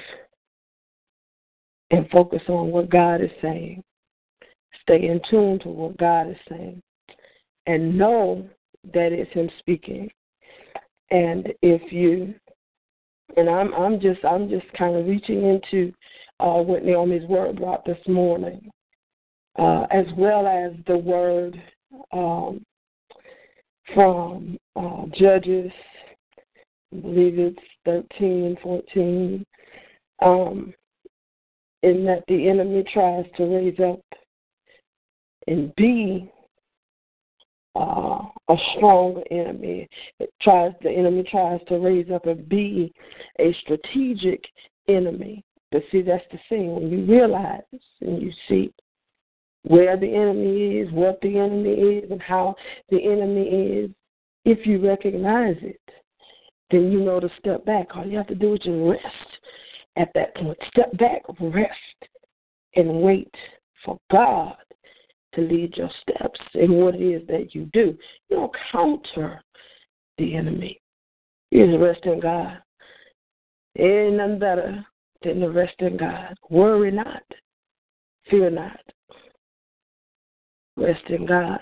and 1.90 2.08
focus 2.10 2.42
on 2.48 2.70
what 2.70 2.90
God 2.90 3.20
is 3.20 3.30
saying. 3.42 3.82
Stay 4.82 5.06
in 5.06 5.20
tune 5.30 5.58
to 5.60 5.68
what 5.68 5.96
God 5.96 6.30
is 6.30 6.36
saying 6.48 6.82
and 7.66 7.96
know 7.96 8.46
that 8.92 9.12
it's 9.12 9.32
Him 9.32 9.50
speaking. 9.60 10.10
And 11.10 11.52
if 11.62 11.92
you 11.92 12.34
and 13.36 13.48
I'm 13.48 13.72
I'm 13.74 14.00
just 14.00 14.24
I'm 14.24 14.48
just 14.48 14.66
kind 14.76 14.96
of 14.96 15.06
reaching 15.06 15.44
into 15.44 15.92
uh, 16.40 16.62
what 16.62 16.84
Naomi's 16.84 17.28
word 17.28 17.56
brought 17.56 17.84
this 17.84 17.98
morning, 18.08 18.70
uh, 19.58 19.86
as 19.90 20.06
well 20.16 20.46
as 20.46 20.72
the 20.86 20.96
word 20.96 21.60
um, 22.12 22.62
from 23.94 24.58
uh, 24.76 25.04
Judges, 25.16 25.70
I 26.92 27.00
believe 27.00 27.38
it's 27.38 27.58
13 27.84 28.44
and 28.44 28.58
14, 28.60 29.46
um, 30.22 30.74
in 31.82 32.04
that 32.06 32.24
the 32.28 32.48
enemy 32.48 32.84
tries 32.92 33.26
to 33.36 33.44
raise 33.44 33.78
up 33.78 34.00
and 35.46 35.74
be 35.76 36.32
uh, 37.76 38.22
a 38.48 38.56
strong 38.76 39.22
enemy. 39.30 39.88
It 40.20 40.32
tries 40.40 40.72
the 40.82 40.90
enemy 40.90 41.24
tries 41.30 41.60
to 41.68 41.78
raise 41.78 42.10
up 42.10 42.26
and 42.26 42.48
be 42.48 42.92
a 43.38 43.54
strategic 43.62 44.42
enemy. 44.88 45.44
But 45.74 45.82
see, 45.90 46.02
that's 46.02 46.22
the 46.30 46.38
thing 46.48 46.72
when 46.72 46.88
you 46.88 47.04
realize 47.04 47.62
and 48.00 48.22
you 48.22 48.30
see 48.48 48.72
where 49.64 49.96
the 49.96 50.06
enemy 50.06 50.78
is, 50.78 50.92
what 50.92 51.18
the 51.20 51.36
enemy 51.36 51.72
is, 51.72 52.08
and 52.12 52.22
how 52.22 52.54
the 52.90 53.04
enemy 53.04 53.42
is. 53.42 53.90
If 54.44 54.68
you 54.68 54.78
recognize 54.86 55.56
it, 55.62 55.80
then 56.70 56.92
you 56.92 57.00
know 57.00 57.18
to 57.18 57.28
step 57.40 57.64
back. 57.64 57.88
All 57.96 58.06
you 58.06 58.16
have 58.16 58.28
to 58.28 58.36
do 58.36 58.54
is 58.54 58.60
just 58.60 58.70
rest 58.70 59.40
at 59.96 60.12
that 60.14 60.36
point. 60.36 60.56
Step 60.68 60.96
back, 60.96 61.22
rest, 61.40 62.10
and 62.76 63.02
wait 63.02 63.34
for 63.84 63.98
God 64.12 64.54
to 65.34 65.40
lead 65.40 65.76
your 65.76 65.90
steps 66.02 66.38
in 66.54 66.74
what 66.74 66.94
it 66.94 67.02
is 67.02 67.26
that 67.26 67.52
you 67.52 67.68
do. 67.72 67.98
You 68.30 68.36
don't 68.36 68.56
counter 68.70 69.42
the 70.18 70.36
enemy. 70.36 70.80
You 71.50 71.66
just 71.66 71.80
rest 71.80 72.04
in 72.04 72.20
God. 72.20 72.58
Ain't 73.76 74.18
nothing 74.18 74.38
better 74.38 74.86
than 75.24 75.40
the 75.40 75.50
rest 75.50 75.74
in 75.80 75.96
God. 75.96 76.34
Worry 76.50 76.90
not. 76.90 77.22
Fear 78.30 78.50
not. 78.50 78.80
Rest 80.76 81.04
in 81.08 81.26
God. 81.26 81.60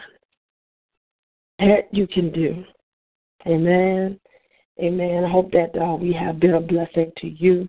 That 1.58 1.88
you 1.92 2.06
can 2.06 2.32
do. 2.32 2.64
Amen. 3.46 4.18
Amen. 4.80 5.24
I 5.24 5.30
hope 5.30 5.50
that 5.52 5.70
uh, 5.80 5.96
we 5.96 6.12
have 6.12 6.40
been 6.40 6.54
a 6.54 6.60
blessing 6.60 7.12
to 7.18 7.28
you 7.28 7.68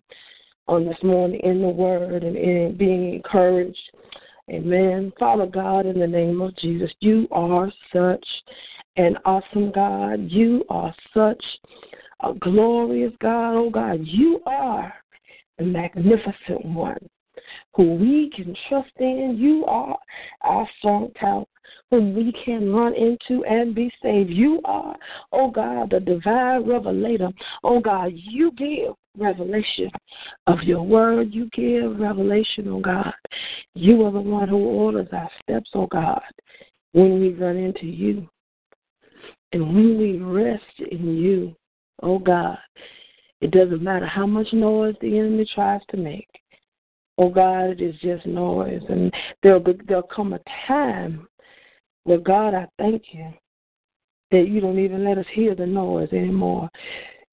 on 0.67 0.85
this 0.85 0.97
morning 1.03 1.39
in 1.43 1.61
the 1.61 1.67
Word 1.67 2.23
and 2.23 2.37
in 2.37 2.75
being 2.77 3.15
encouraged 3.15 3.77
Amen. 4.49 5.13
Father 5.17 5.45
God, 5.45 5.85
in 5.85 5.99
the 5.99 6.07
name 6.07 6.41
of 6.41 6.55
Jesus, 6.57 6.91
you 6.99 7.27
are 7.31 7.71
such 7.93 8.25
an 8.97 9.17
awesome 9.23 9.71
God. 9.71 10.29
You 10.29 10.65
are 10.69 10.93
such 11.13 11.43
a 12.21 12.33
glorious 12.33 13.13
God. 13.21 13.55
Oh 13.55 13.69
God, 13.69 13.99
you 14.03 14.41
are 14.45 14.93
the 15.57 15.65
magnificent 15.65 16.65
one 16.65 16.97
who 17.75 17.95
we 17.95 18.31
can 18.35 18.55
trust 18.69 18.91
in. 18.99 19.35
You 19.37 19.65
are 19.65 19.97
our 20.41 20.67
strong 20.79 21.11
tower 21.19 21.45
whom 21.89 22.15
we 22.15 22.33
can 22.43 22.73
run 22.73 22.93
into 22.95 23.43
and 23.45 23.75
be 23.75 23.91
saved. 24.01 24.29
You 24.29 24.61
are, 24.65 24.95
oh 25.31 25.51
God, 25.51 25.91
the 25.91 25.99
divine 25.99 26.67
revelator. 26.67 27.29
Oh 27.63 27.79
God, 27.79 28.11
you 28.13 28.51
give 28.53 28.95
revelation 29.17 29.91
of 30.47 30.63
your 30.63 30.81
word. 30.83 31.31
You 31.31 31.49
give 31.53 31.99
revelation, 31.99 32.67
oh 32.67 32.79
God. 32.79 33.13
You 33.75 34.03
are 34.05 34.11
the 34.11 34.19
one 34.19 34.49
who 34.49 34.57
orders 34.57 35.07
our 35.11 35.29
steps, 35.43 35.69
oh 35.75 35.87
God, 35.87 36.21
when 36.93 37.19
we 37.19 37.33
run 37.33 37.57
into 37.57 37.85
you. 37.85 38.27
And 39.51 39.67
when 39.67 39.99
we 39.99 40.17
rest 40.17 40.91
in 40.91 41.15
you, 41.15 41.55
oh 42.01 42.17
God, 42.17 42.57
it 43.43 43.51
doesn't 43.51 43.83
matter 43.83 44.05
how 44.05 44.25
much 44.25 44.47
noise 44.53 44.95
the 45.01 45.19
enemy 45.19 45.45
tries 45.53 45.81
to 45.89 45.97
make. 45.97 46.29
Oh 47.17 47.29
God, 47.29 47.71
it 47.71 47.81
is 47.81 47.93
just 47.99 48.25
noise. 48.25 48.81
And 48.87 49.13
there'll, 49.43 49.59
be, 49.59 49.73
there'll 49.85 50.03
come 50.03 50.31
a 50.31 50.39
time 50.65 51.27
where 52.05 52.19
God, 52.19 52.53
I 52.53 52.67
thank 52.77 53.03
you 53.11 53.33
that 54.31 54.47
you 54.47 54.61
don't 54.61 54.79
even 54.79 55.03
let 55.03 55.17
us 55.17 55.25
hear 55.33 55.55
the 55.55 55.65
noise 55.65 56.07
anymore. 56.13 56.69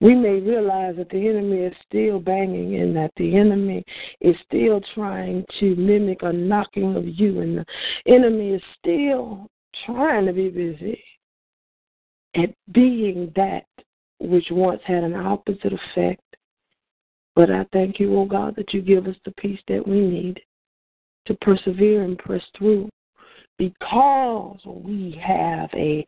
We 0.01 0.17
may 0.17 0.41
realize 0.41 0.97
that 0.97 1.11
the 1.11 1.29
enemy 1.29 1.59
is 1.59 1.75
still 1.87 2.19
banging 2.19 2.81
and 2.81 2.97
that 2.97 3.13
the 3.17 3.37
enemy 3.37 3.85
is 4.21 4.35
still 4.47 4.81
trying 4.97 5.45
to 5.61 5.77
mimic 5.77 6.23
a 6.23 6.33
knocking 6.33 6.97
of 6.97 7.07
you, 7.07 7.41
and 7.41 7.59
the 7.59 7.65
enemy 8.13 8.55
is 8.55 8.63
still 8.81 9.47
trying 9.87 10.27
to 10.27 10.33
be 10.33 10.49
busy 10.49 11.01
at 12.35 12.51
being 12.73 13.33
that 13.37 13.65
which 14.21 14.47
once 14.51 14.81
had 14.85 15.03
an 15.03 15.15
opposite 15.15 15.73
effect. 15.73 16.23
But 17.35 17.51
I 17.51 17.65
thank 17.73 17.99
you, 17.99 18.17
oh 18.19 18.27
God, 18.27 18.55
that 18.57 18.75
you 18.75 18.83
give 18.83 19.07
us 19.07 19.17
the 19.25 19.33
peace 19.33 19.61
that 19.69 19.87
we 19.87 20.01
need 20.01 20.41
to 21.27 21.35
persevere 21.41 22.03
and 22.03 22.19
press 22.19 22.43
through 22.57 22.89
because 23.59 24.59
we 24.65 25.21
have 25.23 25.69
a 25.75 26.05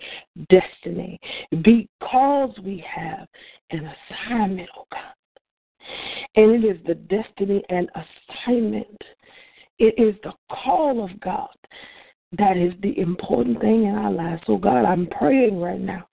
destiny, 0.49 1.19
because 1.63 2.51
we 2.65 2.85
have 2.89 3.27
an 3.71 3.93
assignment, 4.11 4.69
oh 4.77 4.87
God. 4.91 5.01
And 6.37 6.53
it 6.53 6.67
is 6.67 6.79
the 6.87 6.95
destiny 6.95 7.63
and 7.69 7.91
assignment, 7.95 9.03
it 9.79 9.95
is 9.99 10.15
the 10.23 10.33
call 10.51 11.05
of 11.05 11.21
God 11.21 11.49
that 12.39 12.57
is 12.57 12.73
the 12.83 12.99
important 12.99 13.61
thing 13.61 13.85
in 13.85 13.95
our 13.95 14.11
lives. 14.11 14.43
So, 14.47 14.57
God, 14.57 14.85
I'm 14.85 15.07
praying 15.07 15.61
right 15.61 15.81
now 15.81 16.07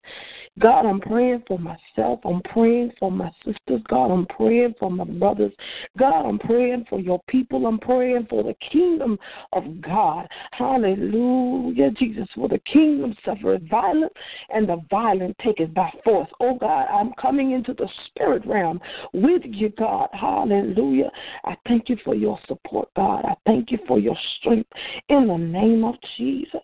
God, 0.57 0.85
I'm 0.85 0.99
praying 0.99 1.43
for 1.47 1.59
myself. 1.59 2.19
I'm 2.25 2.41
praying 2.51 2.91
for 2.99 3.11
my 3.11 3.31
sisters. 3.45 3.81
God, 3.87 4.11
I'm 4.11 4.25
praying 4.25 4.75
for 4.79 4.91
my 4.91 5.05
brothers. 5.05 5.53
God, 5.97 6.27
I'm 6.27 6.39
praying 6.39 6.85
for 6.89 6.99
your 6.99 7.21
people. 7.27 7.65
I'm 7.65 7.79
praying 7.79 8.27
for 8.29 8.43
the 8.43 8.55
kingdom 8.71 9.17
of 9.53 9.81
God. 9.81 10.27
Hallelujah, 10.51 11.91
Jesus. 11.91 12.27
For 12.35 12.49
the 12.49 12.59
kingdom 12.71 13.15
suffereth 13.23 13.63
violence, 13.69 14.13
and 14.49 14.67
the 14.67 14.81
violent 14.89 15.37
take 15.43 15.59
it 15.59 15.73
by 15.73 15.91
force. 16.03 16.29
Oh, 16.39 16.55
God, 16.55 16.87
I'm 16.91 17.13
coming 17.21 17.51
into 17.51 17.73
the 17.73 17.87
spirit 18.07 18.45
realm 18.45 18.81
with 19.13 19.43
you, 19.45 19.69
God. 19.77 20.09
Hallelujah. 20.13 21.11
I 21.45 21.55
thank 21.67 21.89
you 21.89 21.97
for 22.03 22.15
your 22.15 22.39
support, 22.47 22.89
God. 22.95 23.25
I 23.25 23.35
thank 23.45 23.71
you 23.71 23.77
for 23.87 23.99
your 23.99 24.17
strength 24.39 24.69
in 25.09 25.27
the 25.27 25.37
name 25.37 25.83
of 25.83 25.95
Jesus. 26.17 26.61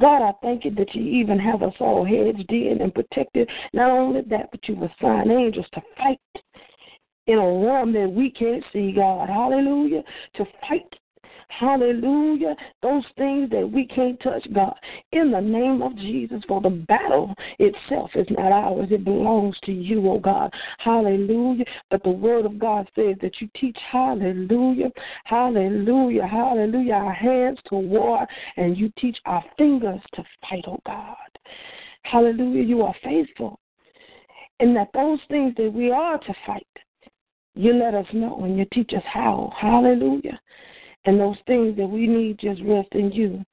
God, 0.00 0.28
I 0.28 0.32
thank 0.42 0.64
you 0.64 0.72
that 0.72 0.94
you 0.94 1.02
even 1.02 1.38
have 1.38 1.62
us 1.62 1.74
all 1.78 2.04
hedged 2.04 2.50
in 2.50 2.78
and 2.80 2.94
protected. 2.94 3.48
Not 3.72 3.90
only 3.90 4.22
that, 4.22 4.50
but 4.50 4.60
you've 4.68 4.82
assigned 4.82 5.30
angels 5.30 5.66
to 5.74 5.82
fight 5.96 6.18
in 7.26 7.38
a 7.38 7.64
realm 7.64 7.92
that 7.92 8.10
we 8.10 8.30
can't 8.30 8.64
see, 8.72 8.92
God. 8.92 9.28
Hallelujah. 9.28 10.02
To 10.36 10.44
fight 10.68 10.92
Hallelujah. 11.58 12.56
Those 12.82 13.04
things 13.16 13.50
that 13.50 13.70
we 13.70 13.86
can't 13.86 14.20
touch, 14.20 14.46
God. 14.52 14.74
In 15.12 15.30
the 15.30 15.40
name 15.40 15.82
of 15.82 15.96
Jesus, 15.96 16.42
for 16.48 16.60
the 16.60 16.70
battle 16.70 17.34
itself 17.58 18.10
is 18.14 18.26
not 18.30 18.50
ours. 18.52 18.88
It 18.90 19.04
belongs 19.04 19.56
to 19.64 19.72
you, 19.72 20.08
oh 20.10 20.18
God. 20.18 20.52
Hallelujah. 20.78 21.64
But 21.90 22.02
the 22.02 22.10
word 22.10 22.46
of 22.46 22.58
God 22.58 22.88
says 22.94 23.16
that 23.22 23.40
you 23.40 23.48
teach, 23.58 23.78
hallelujah, 23.90 24.90
hallelujah, 25.24 26.26
hallelujah, 26.26 26.94
our 26.94 27.12
hands 27.12 27.58
to 27.68 27.76
war 27.76 28.26
and 28.56 28.76
you 28.76 28.92
teach 28.98 29.18
our 29.26 29.44
fingers 29.56 30.00
to 30.14 30.24
fight, 30.48 30.64
oh 30.66 30.80
God. 30.86 31.16
Hallelujah. 32.02 32.62
You 32.62 32.82
are 32.82 32.94
faithful. 33.02 33.60
And 34.60 34.76
that 34.76 34.90
those 34.94 35.18
things 35.28 35.54
that 35.56 35.72
we 35.72 35.90
are 35.90 36.18
to 36.18 36.34
fight, 36.46 36.66
you 37.54 37.72
let 37.72 37.94
us 37.94 38.06
know 38.12 38.44
and 38.44 38.58
you 38.58 38.66
teach 38.72 38.92
us 38.94 39.02
how. 39.04 39.52
Hallelujah. 39.60 40.40
And 41.06 41.20
those 41.20 41.36
things 41.46 41.76
that 41.76 41.86
we 41.86 42.06
need 42.06 42.38
just 42.38 42.60
rest 42.62 42.88
in 42.92 43.12
you 43.12 43.44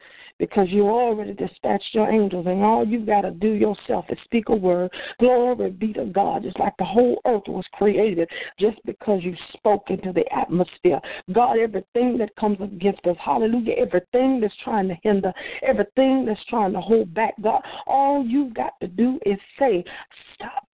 because 0.42 0.68
you 0.72 0.90
already 0.90 1.34
dispatched 1.34 1.94
your 1.94 2.10
angels, 2.10 2.48
and 2.48 2.64
all 2.64 2.84
you 2.84 3.06
got 3.06 3.22
to 3.22 3.30
do 3.30 3.52
yourself 3.52 4.06
is 4.10 4.18
speak 4.24 4.50
a 4.50 4.56
word. 4.56 4.90
Glory 5.20 5.70
be 5.70 5.94
to 5.94 6.06
God. 6.06 6.42
Just 6.42 6.60
like 6.60 6.76
the 6.78 6.84
whole 6.84 7.22
earth 7.28 7.44
was 7.48 7.64
created 7.74 8.28
just 8.60 8.78
because 8.84 9.22
you 9.22 9.36
spoke 9.54 9.92
into 9.92 10.12
the 10.12 10.26
atmosphere. 10.36 11.00
God, 11.32 11.60
everything 11.60 12.18
that 12.18 12.36
comes 12.38 12.58
against 12.60 13.06
us, 13.06 13.16
hallelujah, 13.24 13.76
everything 13.78 14.42
that's 14.42 14.54
trying 14.64 14.88
to 14.88 14.96
hinder, 15.04 15.32
everything 15.62 16.26
that's 16.26 16.44
trying 16.50 16.74
to 16.74 16.82
hold 16.82 17.14
back, 17.14 17.36
God, 17.40 17.62
all 17.86 18.26
you've 18.26 18.56
got 18.56 18.74
to 18.82 18.88
do 18.88 19.20
is 19.28 19.38
say, 19.60 19.84
Stop 20.34 20.66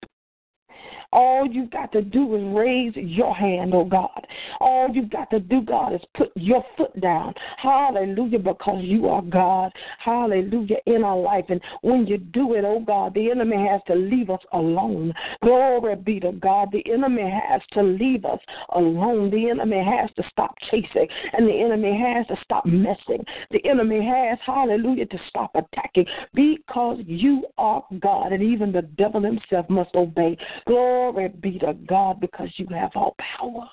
all 1.13 1.47
you've 1.49 1.71
got 1.71 1.91
to 1.93 2.01
do 2.01 2.35
is 2.35 2.55
raise 2.55 2.93
your 2.95 3.33
hand, 3.33 3.73
oh 3.73 3.85
God. 3.85 4.27
All 4.59 4.89
you've 4.91 5.09
got 5.09 5.29
to 5.29 5.39
do, 5.39 5.61
God, 5.61 5.93
is 5.93 6.01
put 6.15 6.31
your 6.35 6.63
foot 6.75 6.99
down. 6.99 7.33
Hallelujah, 7.57 8.39
because 8.39 8.81
you 8.83 9.07
are 9.07 9.21
God. 9.21 9.71
Hallelujah, 9.99 10.77
in 10.85 11.03
our 11.03 11.17
life. 11.17 11.45
And 11.49 11.61
when 11.81 12.05
you 12.07 12.17
do 12.17 12.55
it, 12.55 12.65
oh 12.65 12.83
God, 12.85 13.13
the 13.13 13.31
enemy 13.31 13.67
has 13.69 13.81
to 13.87 13.95
leave 13.95 14.29
us 14.29 14.41
alone. 14.53 15.13
Glory 15.43 15.95
be 15.95 16.19
to 16.19 16.33
God. 16.33 16.69
The 16.71 16.83
enemy 16.91 17.23
has 17.23 17.61
to 17.73 17.83
leave 17.83 18.25
us 18.25 18.39
alone. 18.73 19.31
The 19.31 19.49
enemy 19.49 19.83
has 19.83 20.09
to 20.17 20.23
stop 20.29 20.55
chasing, 20.69 21.07
and 21.33 21.47
the 21.47 21.61
enemy 21.61 21.97
has 21.97 22.27
to 22.27 22.35
stop 22.43 22.65
messing. 22.65 23.23
The 23.51 23.65
enemy 23.65 24.05
has, 24.05 24.37
hallelujah, 24.45 25.05
to 25.05 25.19
stop 25.29 25.55
attacking 25.55 26.05
because 26.33 26.99
you 27.05 27.45
are 27.57 27.83
God, 27.99 28.33
and 28.33 28.43
even 28.43 28.71
the 28.71 28.81
devil 28.81 29.21
himself 29.21 29.69
must 29.69 29.95
obey. 29.95 30.37
Glory 30.65 30.96
Glory 30.97 31.27
be 31.27 31.59
to 31.59 31.75
God 31.87 32.19
because 32.19 32.49
you 32.57 32.65
have 32.71 32.89
all 32.95 33.15
power. 33.19 33.69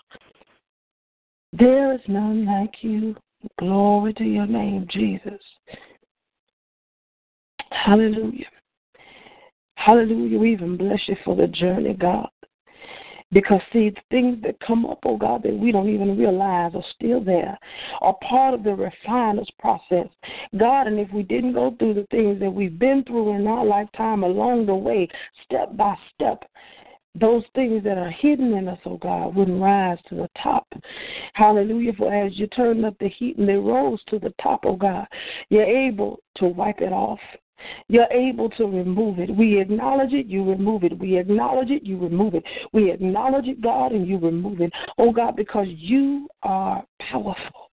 There 1.55 1.95
is 1.95 2.01
none 2.07 2.45
like 2.45 2.75
you. 2.83 3.17
Glory 3.59 4.13
to 4.15 4.25
your 4.25 4.47
name, 4.47 4.87
Jesus. 4.91 5.41
Hallelujah. 7.71 8.45
Hallelujah. 9.77 10.39
We 10.39 10.53
even 10.53 10.77
bless 10.77 11.01
you 11.07 11.17
for 11.25 11.35
the 11.35 11.47
journey, 11.47 11.95
God. 11.95 12.29
Because, 13.33 13.63
see, 13.73 13.89
the 13.89 14.01
things 14.11 14.43
that 14.43 14.61
come 14.61 14.85
up, 14.85 14.99
oh 15.07 15.17
God, 15.17 15.43
that 15.45 15.59
we 15.59 15.73
don't 15.73 15.89
even 15.89 16.19
realize 16.19 16.73
are 16.75 16.85
still 16.95 17.25
there, 17.25 17.59
are 18.03 18.15
part 18.29 18.53
of 18.53 18.65
the 18.65 18.75
refiner's 18.75 19.51
process. 19.59 20.09
God, 20.59 20.89
and 20.89 21.01
if 21.01 21.11
we 21.11 21.23
didn't 21.23 21.55
go 21.55 21.75
through 21.79 21.95
the 21.95 22.07
things 22.11 22.39
that 22.41 22.51
we've 22.51 22.79
been 22.79 23.03
through 23.05 23.35
in 23.35 23.47
our 23.47 23.65
lifetime 23.65 24.25
along 24.25 24.67
the 24.67 24.75
way, 24.75 25.09
step 25.47 25.75
by 25.75 25.97
step, 26.15 26.45
those 27.19 27.45
things 27.55 27.85
that 27.85 27.97
are 27.97 28.11
hidden 28.11 28.55
in 28.55 28.69
us, 28.69 28.79
oh 28.85 28.97
God, 28.97 29.35
wouldn't 29.35 29.63
rise 29.63 29.99
to 30.09 30.17
the 30.17 30.29
top. 30.43 30.67
Hallelujah. 31.35 31.93
For 31.97 32.13
as 32.13 32.37
you 32.39 32.47
turn 32.49 32.85
up 32.85 32.97
the 32.99 33.09
heat 33.09 33.39
and 33.39 33.49
they 33.49 33.55
rose 33.55 34.01
to 34.09 34.19
the 34.19 34.35
top, 34.43 34.65
oh 34.65 34.77
God, 34.77 35.07
you're 35.49 35.63
able 35.63 36.21
to 36.37 36.47
wipe 36.47 36.81
it 36.81 36.93
off. 36.93 37.21
You're 37.89 38.11
able 38.11 38.51
to 38.51 38.65
remove 38.65 39.21
it. 39.21 39.35
We 39.35 39.61
acknowledge 39.61 40.13
it, 40.13 40.27
you 40.27 40.45
remove 40.45 40.85
it. 40.85 40.99
We 40.99 41.17
acknowledge 41.17 41.71
it, 41.71 41.85
you 41.85 41.99
remove 41.99 42.35
it. 42.35 42.45
We 42.73 42.91
acknowledge 42.91 43.47
it, 43.47 43.61
God, 43.61 43.93
and 43.93 44.07
you 44.07 44.19
remove 44.19 44.61
it. 44.61 44.73
Oh 44.99 45.13
God, 45.13 45.37
because 45.37 45.69
you 45.69 46.29
are 46.43 46.85
powerful 47.01 47.71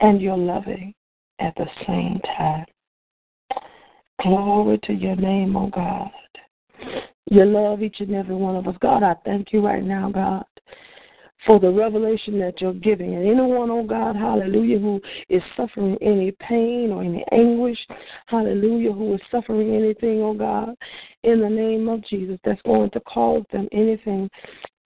and 0.00 0.20
you're 0.20 0.36
loving 0.36 0.94
at 1.38 1.54
the 1.56 1.66
same 1.86 2.20
time. 2.36 2.66
Glory 4.20 4.78
to 4.84 4.92
your 4.92 5.16
name, 5.16 5.56
oh 5.56 5.68
God. 5.68 6.10
You 7.32 7.46
love 7.46 7.82
each 7.82 8.00
and 8.00 8.14
every 8.14 8.34
one 8.34 8.56
of 8.56 8.68
us. 8.68 8.76
God, 8.82 9.02
I 9.02 9.14
thank 9.24 9.54
you 9.54 9.64
right 9.64 9.82
now, 9.82 10.10
God, 10.10 10.44
for 11.46 11.58
the 11.58 11.70
revelation 11.70 12.38
that 12.40 12.60
you're 12.60 12.74
giving. 12.74 13.14
And 13.14 13.26
anyone, 13.26 13.70
oh 13.70 13.86
God, 13.86 14.16
hallelujah, 14.16 14.78
who 14.78 15.00
is 15.30 15.40
suffering 15.56 15.96
any 16.02 16.32
pain 16.32 16.90
or 16.92 17.02
any 17.02 17.24
anguish, 17.32 17.78
hallelujah, 18.26 18.92
who 18.92 19.14
is 19.14 19.20
suffering 19.30 19.74
anything, 19.74 20.20
oh 20.20 20.34
God, 20.34 20.74
in 21.22 21.40
the 21.40 21.48
name 21.48 21.88
of 21.88 22.04
Jesus, 22.04 22.38
that's 22.44 22.60
going 22.66 22.90
to 22.90 23.00
cause 23.00 23.44
them 23.50 23.66
anything 23.72 24.28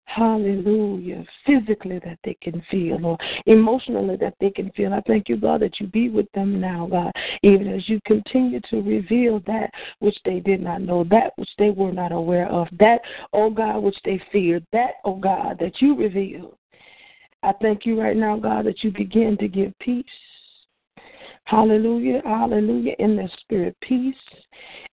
hallelujah, 0.06 1.24
physically 1.44 2.00
that 2.04 2.18
they 2.24 2.34
can 2.40 2.62
feel 2.70 3.04
or 3.04 3.18
emotionally 3.46 4.16
that 4.16 4.34
they 4.40 4.50
can 4.50 4.70
feel. 4.70 4.94
I 4.94 5.02
thank 5.06 5.28
you, 5.28 5.36
God, 5.36 5.60
that 5.62 5.78
you 5.78 5.86
be 5.86 6.08
with 6.08 6.30
them 6.32 6.60
now, 6.60 6.88
God, 6.90 7.12
even 7.42 7.72
as 7.72 7.88
you 7.88 8.00
continue 8.06 8.60
to 8.70 8.80
reveal 8.80 9.40
that 9.46 9.70
which 9.98 10.16
they 10.24 10.40
did 10.40 10.62
not 10.62 10.80
know, 10.80 11.04
that 11.10 11.32
which 11.36 11.50
they 11.58 11.70
were 11.70 11.92
not 11.92 12.12
aware 12.12 12.48
of, 12.48 12.68
that, 12.78 13.00
oh 13.32 13.50
God, 13.50 13.80
which 13.80 13.98
they 14.04 14.20
feared, 14.32 14.64
that, 14.72 14.94
oh 15.04 15.16
God, 15.16 15.58
that 15.60 15.82
you 15.82 15.96
revealed. 15.96 16.56
I 17.42 17.52
thank 17.60 17.84
you 17.84 18.00
right 18.00 18.16
now, 18.16 18.38
God, 18.38 18.66
that 18.66 18.82
you 18.82 18.90
begin 18.90 19.36
to 19.38 19.48
give 19.48 19.76
peace. 19.80 20.04
Hallelujah, 21.46 22.22
hallelujah, 22.24 22.94
in 22.98 23.16
the 23.16 23.28
spirit, 23.40 23.76
peace 23.80 24.14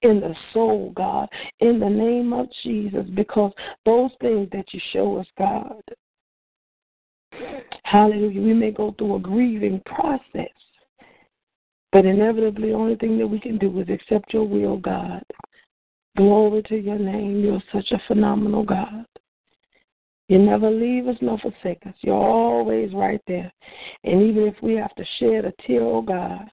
in 0.02 0.20
the 0.20 0.34
soul, 0.52 0.92
God, 0.96 1.30
in 1.60 1.80
the 1.80 1.90
name 1.90 2.34
of 2.34 2.48
Jesus, 2.64 3.06
because 3.14 3.52
those 3.86 4.10
things 4.20 4.50
that 4.52 4.66
you 4.72 4.80
show 4.92 5.18
us, 5.18 5.28
God, 5.38 5.82
hallelujah, 7.84 8.42
we 8.42 8.54
may 8.54 8.72
go 8.72 8.96
through 8.98 9.18
a 9.18 9.20
grieving 9.20 9.80
process, 9.86 10.48
but 11.92 12.06
inevitably, 12.06 12.70
the 12.70 12.76
only 12.76 12.96
thing 12.96 13.20
that 13.20 13.28
we 13.28 13.40
can 13.40 13.60
do 13.60 13.80
is 13.80 13.88
accept 13.90 14.34
your 14.34 14.48
will, 14.48 14.78
God. 14.78 15.24
Glory 16.18 16.64
to 16.64 16.76
your 16.76 17.00
name. 17.00 17.44
You're 17.44 17.64
such 17.72 17.92
a 17.92 18.02
phenomenal 18.08 18.64
God. 18.64 19.06
You 20.30 20.38
never 20.38 20.70
leave 20.70 21.08
us 21.08 21.18
nor 21.22 21.40
forsake 21.40 21.82
us. 21.88 21.96
You're 22.02 22.14
always 22.14 22.94
right 22.94 23.22
there. 23.28 23.52
And 24.04 24.22
even 24.22 24.44
if 24.44 24.56
we 24.62 24.76
have 24.76 24.94
to 24.96 25.04
shed 25.20 25.44
a 25.44 25.52
tear, 25.66 25.82
oh 25.82 26.04
God, 26.04 26.48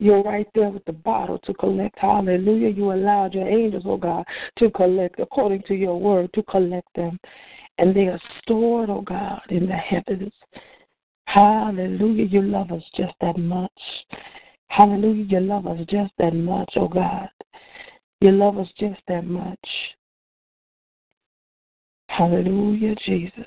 you're 0.00 0.24
right 0.24 0.48
there 0.56 0.70
with 0.70 0.84
the 0.86 0.92
bottle 0.92 1.38
to 1.40 1.54
collect. 1.54 1.96
Hallelujah. 1.98 2.70
You 2.70 2.92
allowed 2.92 3.32
your 3.32 3.48
angels, 3.48 3.84
oh 3.86 3.96
God, 3.96 4.24
to 4.58 4.70
collect 4.70 5.20
according 5.20 5.62
to 5.68 5.74
your 5.74 6.00
word, 6.00 6.32
to 6.34 6.42
collect 6.42 6.88
them. 6.96 7.20
And 7.78 7.94
they 7.94 8.08
are 8.08 8.20
stored, 8.42 8.90
oh 8.90 9.02
God, 9.02 9.40
in 9.50 9.66
the 9.66 9.76
heavens. 9.76 10.32
Hallelujah. 11.26 12.24
You 12.24 12.42
love 12.42 12.72
us 12.72 12.82
just 12.96 13.14
that 13.20 13.38
much. 13.38 13.70
Hallelujah. 14.66 15.26
You 15.28 15.40
love 15.40 15.68
us 15.68 15.78
just 15.88 16.12
that 16.18 16.34
much, 16.34 16.72
oh 16.74 16.88
God. 16.88 17.28
You 18.20 18.32
love 18.32 18.58
us 18.58 18.68
just 18.80 19.00
that 19.06 19.24
much. 19.24 19.68
Hallelujah, 22.16 22.96
Jesus. 23.06 23.46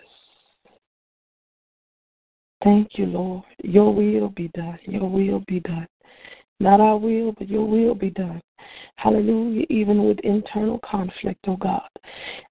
Thank 2.63 2.91
you, 2.97 3.05
Lord. 3.05 3.43
Your 3.63 3.93
will 3.93 4.29
be 4.29 4.49
done. 4.55 4.79
Your 4.85 5.09
will 5.09 5.43
be 5.47 5.59
done. 5.59 5.87
Not 6.59 6.79
our 6.79 6.97
will, 6.97 7.33
but 7.33 7.49
your 7.49 7.67
will 7.67 7.93
be 7.93 8.09
done. 8.09 8.41
Hallelujah. 8.95 9.65
Even 9.69 10.05
with 10.05 10.19
internal 10.19 10.79
conflict, 10.79 11.39
oh 11.47 11.57
God. 11.57 11.87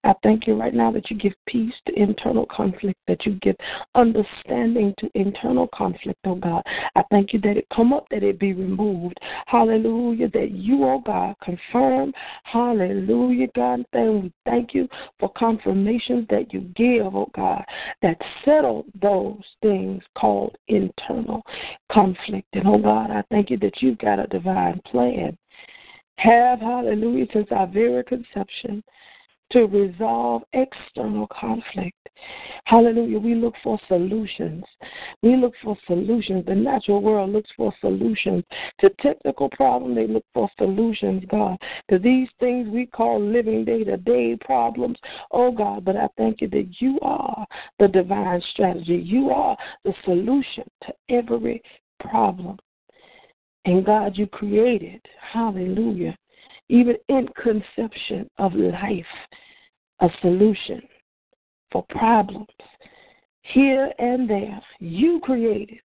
I 0.04 0.14
thank 0.22 0.46
you 0.46 0.54
right 0.54 0.74
now 0.74 0.90
that 0.92 1.10
you 1.10 1.16
give 1.16 1.34
peace 1.46 1.74
to 1.86 1.98
internal 1.98 2.46
conflict, 2.46 2.98
that 3.06 3.24
you 3.24 3.38
give 3.42 3.56
understanding 3.94 4.94
to 4.98 5.10
internal 5.14 5.68
conflict, 5.74 6.18
oh 6.24 6.34
God. 6.34 6.62
I 6.96 7.02
thank 7.10 7.32
you 7.32 7.40
that 7.42 7.56
it 7.56 7.66
come 7.74 7.92
up, 7.92 8.06
that 8.10 8.22
it 8.22 8.38
be 8.38 8.52
removed. 8.52 9.18
Hallelujah. 9.46 10.28
That 10.30 10.50
you, 10.50 10.84
oh 10.84 11.02
God, 11.04 11.36
confirm. 11.42 12.12
Hallelujah, 12.44 13.48
God. 13.54 13.84
And 13.92 14.24
we 14.24 14.32
thank 14.44 14.74
you 14.74 14.88
for 15.20 15.30
confirmations 15.36 16.26
that 16.30 16.52
you 16.52 16.62
give, 16.76 17.14
oh 17.14 17.30
God, 17.34 17.64
that 18.02 18.20
settle 18.44 18.84
those 19.00 19.42
things 19.62 20.02
called 20.18 20.56
internal 20.68 21.42
conflict. 21.90 22.48
And 22.54 22.66
oh 22.66 22.78
God, 22.78 23.10
I 23.10 23.22
thank 23.30 23.50
you 23.50 23.58
that 23.58 23.80
you've 23.80 23.98
got 23.98 24.18
a 24.18 24.26
divine 24.26 24.80
plan 24.86 25.36
have, 26.16 26.60
hallelujah, 26.60 27.26
since 27.32 27.48
our 27.50 27.66
very 27.66 28.04
conception 28.04 28.82
to 29.52 29.66
resolve 29.66 30.42
external 30.54 31.26
conflict. 31.28 31.96
Hallelujah. 32.64 33.18
We 33.18 33.34
look 33.34 33.54
for 33.62 33.78
solutions. 33.88 34.64
We 35.22 35.36
look 35.36 35.52
for 35.62 35.76
solutions. 35.86 36.46
The 36.46 36.54
natural 36.54 37.02
world 37.02 37.30
looks 37.30 37.50
for 37.56 37.72
solutions. 37.80 38.44
To 38.80 38.90
technical 39.00 39.50
problems, 39.50 39.96
they 39.96 40.06
look 40.06 40.24
for 40.32 40.48
solutions, 40.58 41.24
God. 41.30 41.56
To 41.90 41.98
these 41.98 42.28
things 42.40 42.68
we 42.68 42.86
call 42.86 43.20
living 43.20 43.64
day 43.64 43.84
to 43.84 43.96
day 43.96 44.36
problems, 44.40 44.96
oh 45.32 45.52
God. 45.52 45.84
But 45.84 45.96
I 45.96 46.08
thank 46.16 46.40
you 46.40 46.48
that 46.48 46.68
you 46.78 46.98
are 47.02 47.46
the 47.78 47.88
divine 47.88 48.42
strategy. 48.52 49.02
You 49.04 49.30
are 49.30 49.56
the 49.84 49.94
solution 50.04 50.64
to 50.84 50.92
every 51.10 51.62
problem. 52.00 52.58
And 53.64 53.84
God, 53.84 54.16
you 54.16 54.26
created, 54.26 55.00
hallelujah, 55.32 56.16
even 56.68 56.96
in 57.08 57.28
conception 57.40 58.28
of 58.38 58.54
life, 58.54 59.04
a 60.00 60.08
solution 60.20 60.82
for 61.70 61.84
problems. 61.90 62.46
Here 63.42 63.92
and 63.98 64.28
there, 64.28 64.60
you 64.80 65.20
created 65.22 65.80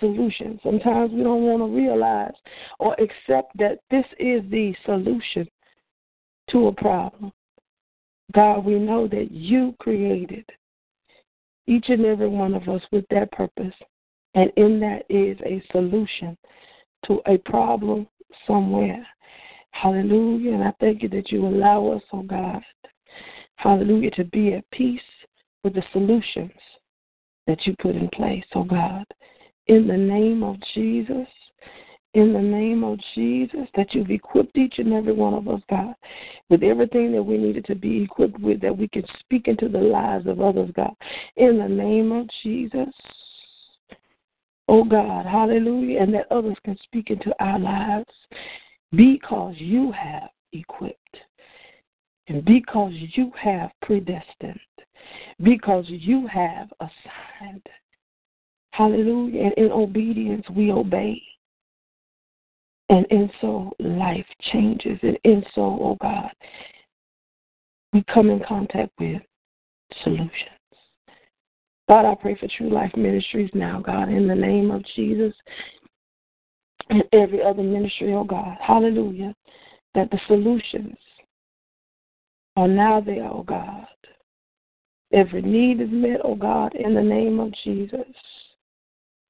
solutions. 0.00 0.60
Sometimes 0.62 1.12
we 1.12 1.22
don't 1.22 1.42
want 1.42 1.60
to 1.60 1.76
realize 1.76 2.34
or 2.78 2.94
accept 2.94 3.56
that 3.58 3.78
this 3.90 4.04
is 4.18 4.42
the 4.50 4.74
solution 4.84 5.48
to 6.50 6.68
a 6.68 6.72
problem. 6.72 7.32
God, 8.34 8.64
we 8.64 8.78
know 8.78 9.08
that 9.08 9.30
you 9.30 9.74
created 9.80 10.44
each 11.66 11.86
and 11.88 12.04
every 12.04 12.28
one 12.28 12.54
of 12.54 12.68
us 12.68 12.82
with 12.90 13.04
that 13.10 13.30
purpose, 13.32 13.74
and 14.34 14.50
in 14.56 14.80
that 14.80 15.04
is 15.08 15.38
a 15.44 15.62
solution 15.72 16.36
to 17.06 17.20
a 17.26 17.38
problem 17.38 18.06
somewhere. 18.46 19.06
Hallelujah. 19.70 20.54
And 20.54 20.64
I 20.64 20.72
thank 20.80 21.02
you 21.02 21.08
that 21.10 21.30
you 21.30 21.46
allow 21.46 21.88
us, 21.88 22.02
oh 22.12 22.22
God, 22.22 22.62
hallelujah, 23.56 24.10
to 24.12 24.24
be 24.24 24.54
at 24.54 24.68
peace 24.70 25.00
with 25.62 25.74
the 25.74 25.82
solutions 25.92 26.50
that 27.46 27.66
you 27.66 27.74
put 27.80 27.96
in 27.96 28.08
place, 28.08 28.44
oh 28.54 28.64
God. 28.64 29.04
In 29.66 29.86
the 29.86 29.96
name 29.96 30.42
of 30.42 30.56
Jesus, 30.74 31.28
in 32.14 32.32
the 32.32 32.40
name 32.40 32.84
of 32.84 32.98
Jesus, 33.14 33.68
that 33.76 33.94
you've 33.94 34.10
equipped 34.10 34.56
each 34.56 34.74
and 34.78 34.92
every 34.92 35.12
one 35.12 35.34
of 35.34 35.46
us, 35.46 35.60
God, 35.68 35.94
with 36.48 36.62
everything 36.62 37.12
that 37.12 37.22
we 37.22 37.36
needed 37.36 37.66
to 37.66 37.74
be 37.74 38.02
equipped 38.02 38.40
with, 38.40 38.60
that 38.62 38.76
we 38.76 38.88
can 38.88 39.04
speak 39.20 39.46
into 39.46 39.68
the 39.68 39.78
lives 39.78 40.26
of 40.26 40.40
others, 40.40 40.70
God. 40.74 40.94
In 41.36 41.58
the 41.58 41.68
name 41.68 42.12
of 42.12 42.26
Jesus, 42.42 42.88
oh 44.68 44.84
God, 44.84 45.26
hallelujah, 45.26 46.00
and 46.00 46.14
that 46.14 46.30
others 46.30 46.56
can 46.64 46.76
speak 46.84 47.10
into 47.10 47.32
our 47.40 47.58
lives 47.58 48.12
because 48.92 49.54
you 49.58 49.92
have 49.92 50.30
equipped 50.52 51.16
and 52.28 52.44
because 52.44 52.92
you 53.14 53.32
have 53.40 53.70
predestined, 53.82 54.60
because 55.42 55.86
you 55.88 56.26
have 56.26 56.68
assigned. 56.80 57.66
Hallelujah. 58.72 59.44
And 59.44 59.54
in 59.54 59.72
obedience, 59.72 60.44
we 60.54 60.70
obey. 60.70 61.20
And 62.90 63.06
in 63.10 63.30
so, 63.40 63.72
life 63.80 64.26
changes. 64.52 64.98
And 65.02 65.18
in 65.24 65.42
so, 65.54 65.62
oh 65.62 65.96
God, 66.00 66.30
we 67.92 68.04
come 68.12 68.30
in 68.30 68.42
contact 68.46 68.92
with 69.00 69.22
solutions. 70.04 70.57
God, 71.88 72.04
I 72.04 72.14
pray 72.14 72.36
for 72.38 72.48
True 72.56 72.70
Life 72.70 72.92
Ministries 72.96 73.50
now, 73.54 73.80
God, 73.80 74.10
in 74.10 74.28
the 74.28 74.34
name 74.34 74.70
of 74.70 74.84
Jesus 74.94 75.32
and 76.90 77.02
every 77.12 77.42
other 77.42 77.62
ministry, 77.62 78.12
oh 78.12 78.24
God. 78.24 78.56
Hallelujah. 78.60 79.34
That 79.94 80.10
the 80.10 80.20
solutions 80.26 80.96
are 82.56 82.68
now 82.68 83.00
there, 83.00 83.24
oh 83.24 83.42
God. 83.42 83.86
Every 85.12 85.40
need 85.40 85.80
is 85.80 85.88
met, 85.90 86.20
oh 86.24 86.34
God, 86.34 86.74
in 86.74 86.94
the 86.94 87.02
name 87.02 87.40
of 87.40 87.52
Jesus. 87.64 88.06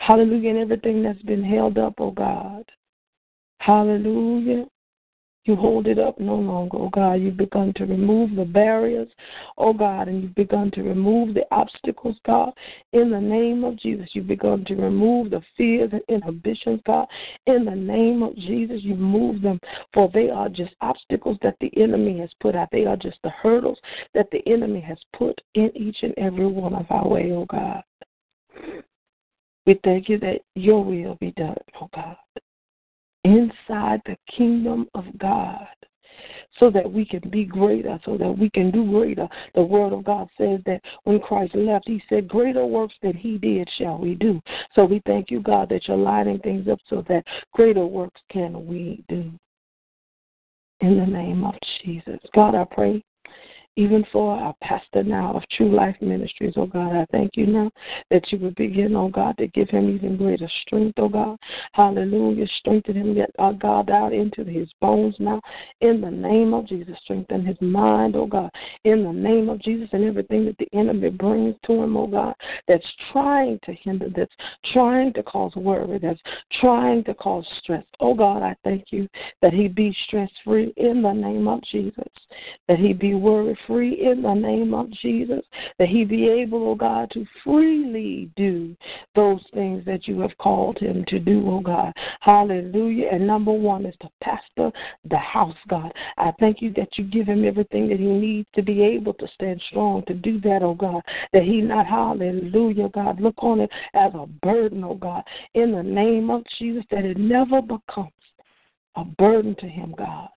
Hallelujah. 0.00 0.50
And 0.50 0.58
everything 0.58 1.02
that's 1.02 1.22
been 1.22 1.44
held 1.44 1.78
up, 1.78 1.94
oh 1.98 2.10
God. 2.10 2.64
Hallelujah. 3.60 4.64
You 5.48 5.56
hold 5.56 5.86
it 5.86 5.98
up 5.98 6.20
no 6.20 6.34
longer, 6.34 6.76
oh 6.76 6.90
God. 6.90 7.14
You've 7.14 7.38
begun 7.38 7.72
to 7.76 7.86
remove 7.86 8.36
the 8.36 8.44
barriers, 8.44 9.08
oh 9.56 9.72
God, 9.72 10.06
and 10.06 10.22
you've 10.22 10.34
begun 10.34 10.70
to 10.72 10.82
remove 10.82 11.32
the 11.32 11.46
obstacles, 11.50 12.16
God. 12.26 12.52
In 12.92 13.10
the 13.10 13.18
name 13.18 13.64
of 13.64 13.78
Jesus, 13.78 14.10
you've 14.12 14.26
begun 14.26 14.62
to 14.66 14.74
remove 14.74 15.30
the 15.30 15.40
fears 15.56 15.88
and 15.92 16.02
inhibitions, 16.10 16.82
God. 16.86 17.06
In 17.46 17.64
the 17.64 17.74
name 17.74 18.22
of 18.22 18.36
Jesus, 18.36 18.82
you 18.82 18.94
move 18.94 19.40
them, 19.40 19.58
for 19.94 20.10
they 20.12 20.28
are 20.28 20.50
just 20.50 20.74
obstacles 20.82 21.38
that 21.40 21.56
the 21.62 21.72
enemy 21.78 22.18
has 22.18 22.30
put 22.40 22.54
out. 22.54 22.68
They 22.70 22.84
are 22.84 22.96
just 22.98 23.16
the 23.24 23.30
hurdles 23.30 23.78
that 24.12 24.30
the 24.30 24.46
enemy 24.46 24.82
has 24.82 24.98
put 25.16 25.40
in 25.54 25.74
each 25.74 25.96
and 26.02 26.12
every 26.18 26.46
one 26.46 26.74
of 26.74 26.84
our 26.90 27.08
way, 27.08 27.32
oh 27.32 27.46
God. 27.46 27.82
We 29.64 29.80
thank 29.82 30.10
you 30.10 30.18
that 30.18 30.42
your 30.56 30.84
will 30.84 31.14
be 31.14 31.30
done, 31.30 31.56
oh 31.80 31.88
God 31.94 32.18
inside 33.28 34.00
the 34.06 34.16
kingdom 34.36 34.88
of 34.94 35.04
God 35.18 35.66
so 36.58 36.70
that 36.70 36.90
we 36.90 37.04
can 37.04 37.28
be 37.30 37.44
greater, 37.44 37.98
so 38.04 38.16
that 38.16 38.36
we 38.36 38.50
can 38.50 38.70
do 38.70 38.84
greater. 38.84 39.28
The 39.54 39.62
Word 39.62 39.92
of 39.92 40.04
God 40.04 40.28
says 40.36 40.60
that 40.66 40.80
when 41.04 41.20
Christ 41.20 41.54
left, 41.54 41.86
He 41.86 42.02
said, 42.08 42.26
Greater 42.26 42.66
works 42.66 42.94
than 43.02 43.14
He 43.14 43.38
did 43.38 43.68
shall 43.78 43.98
we 43.98 44.14
do. 44.14 44.40
So 44.74 44.84
we 44.84 45.00
thank 45.06 45.30
you, 45.30 45.40
God, 45.40 45.68
that 45.68 45.86
you're 45.86 45.96
lining 45.96 46.40
things 46.40 46.66
up 46.68 46.80
so 46.88 47.04
that 47.08 47.24
greater 47.52 47.86
works 47.86 48.20
can 48.30 48.66
we 48.66 49.04
do. 49.08 49.30
In 50.80 50.98
the 50.98 51.06
name 51.06 51.44
of 51.44 51.54
Jesus. 51.84 52.20
God, 52.34 52.54
I 52.54 52.64
pray 52.64 53.02
even 53.78 54.04
for 54.12 54.36
our 54.36 54.54
pastor 54.60 55.04
now 55.04 55.32
of 55.34 55.42
True 55.56 55.72
Life 55.72 55.94
Ministries, 56.00 56.54
oh 56.56 56.66
God. 56.66 56.96
I 56.96 57.06
thank 57.12 57.30
you 57.36 57.46
now 57.46 57.70
that 58.10 58.24
you 58.32 58.38
would 58.40 58.56
begin, 58.56 58.96
oh 58.96 59.08
God, 59.08 59.38
to 59.38 59.46
give 59.46 59.68
him 59.68 59.88
even 59.88 60.16
greater 60.16 60.50
strength, 60.62 60.98
oh 60.98 61.08
God. 61.08 61.38
Hallelujah. 61.74 62.46
Strengthen 62.58 62.96
him, 62.96 63.14
get 63.14 63.30
our 63.38 63.50
uh, 63.50 63.52
God 63.52 63.88
out 63.88 64.12
into 64.12 64.42
his 64.42 64.68
bones 64.80 65.14
now. 65.20 65.40
In 65.80 66.00
the 66.00 66.10
name 66.10 66.54
of 66.54 66.66
Jesus, 66.66 66.96
strengthen 67.04 67.46
his 67.46 67.56
mind, 67.60 68.16
oh 68.16 68.26
God. 68.26 68.50
In 68.82 69.04
the 69.04 69.12
name 69.12 69.48
of 69.48 69.62
Jesus, 69.62 69.88
and 69.92 70.04
everything 70.04 70.44
that 70.46 70.58
the 70.58 70.68
enemy 70.76 71.10
brings 71.10 71.54
to 71.66 71.74
him, 71.74 71.96
oh 71.96 72.08
God, 72.08 72.34
that's 72.66 72.84
trying 73.12 73.60
to 73.64 73.72
hinder, 73.74 74.08
that's 74.14 74.34
trying 74.72 75.12
to 75.12 75.22
cause 75.22 75.54
worry, 75.54 76.00
that's 76.00 76.20
trying 76.60 77.04
to 77.04 77.14
cause 77.14 77.46
stress. 77.62 77.84
Oh 78.00 78.14
God, 78.14 78.42
I 78.42 78.56
thank 78.64 78.86
you 78.90 79.08
that 79.40 79.52
he 79.52 79.68
be 79.68 79.96
stress 80.08 80.30
free 80.44 80.72
in 80.76 81.00
the 81.00 81.12
name 81.12 81.46
of 81.46 81.62
Jesus, 81.70 82.08
that 82.66 82.80
he 82.80 82.92
be 82.92 83.14
worry 83.14 83.56
free 83.68 84.10
in 84.10 84.22
the 84.22 84.34
name 84.34 84.74
of 84.74 84.90
Jesus, 84.90 85.42
that 85.78 85.88
he 85.88 86.04
be 86.04 86.28
able, 86.28 86.70
oh 86.70 86.74
God, 86.74 87.10
to 87.12 87.24
freely 87.44 88.30
do 88.36 88.74
those 89.14 89.44
things 89.54 89.84
that 89.84 90.08
you 90.08 90.18
have 90.20 90.36
called 90.38 90.78
him 90.78 91.04
to 91.06 91.20
do, 91.20 91.44
oh 91.48 91.60
God. 91.60 91.92
Hallelujah. 92.20 93.10
And 93.12 93.26
number 93.26 93.52
one 93.52 93.86
is 93.86 93.94
to 94.00 94.08
pastor 94.20 94.72
the 95.08 95.18
house, 95.18 95.54
God. 95.68 95.92
I 96.16 96.32
thank 96.40 96.60
you 96.60 96.72
that 96.74 96.88
you 96.96 97.04
give 97.04 97.26
him 97.26 97.46
everything 97.46 97.88
that 97.90 98.00
he 98.00 98.06
needs 98.06 98.48
to 98.54 98.62
be 98.62 98.82
able 98.82 99.14
to 99.14 99.28
stand 99.34 99.62
strong 99.68 100.02
to 100.06 100.14
do 100.14 100.40
that, 100.40 100.62
oh 100.62 100.74
God. 100.74 101.02
That 101.32 101.42
he 101.42 101.60
not, 101.60 101.86
hallelujah, 101.86 102.88
God, 102.88 103.20
look 103.20 103.36
on 103.38 103.60
it 103.60 103.70
as 103.94 104.12
a 104.14 104.26
burden, 104.42 104.82
oh 104.82 104.94
God. 104.94 105.22
In 105.54 105.72
the 105.72 105.82
name 105.82 106.30
of 106.30 106.42
Jesus, 106.58 106.84
that 106.90 107.04
it 107.04 107.18
never 107.18 107.60
becomes 107.60 108.12
a 108.96 109.04
burden 109.04 109.54
to 109.60 109.66
him, 109.66 109.94
God. 109.96 110.28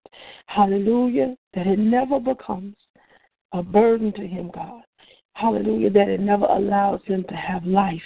Hallelujah. 0.46 1.36
That 1.54 1.66
it 1.66 1.78
never 1.78 2.20
becomes 2.20 2.76
a 3.52 3.62
burden 3.62 4.12
to 4.14 4.26
him, 4.26 4.50
God. 4.54 4.82
Hallelujah, 5.34 5.90
that 5.90 6.08
it 6.08 6.20
never 6.20 6.44
allows 6.44 7.00
him 7.04 7.24
to 7.28 7.34
have 7.34 7.64
life 7.64 8.00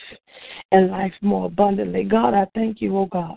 and 0.70 0.90
life 0.90 1.12
more 1.22 1.46
abundantly. 1.46 2.04
God, 2.04 2.34
I 2.34 2.46
thank 2.54 2.80
you, 2.80 2.96
oh 2.96 3.06
God, 3.06 3.36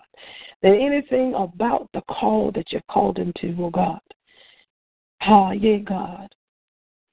that 0.62 0.76
anything 0.76 1.34
about 1.34 1.90
the 1.94 2.02
call 2.02 2.52
that 2.54 2.72
you've 2.72 2.86
called 2.88 3.18
him 3.18 3.34
to, 3.42 3.56
oh 3.60 3.72
God, 3.72 4.00
ah, 5.22 5.52
yeah, 5.52 5.78
God, 5.78 6.30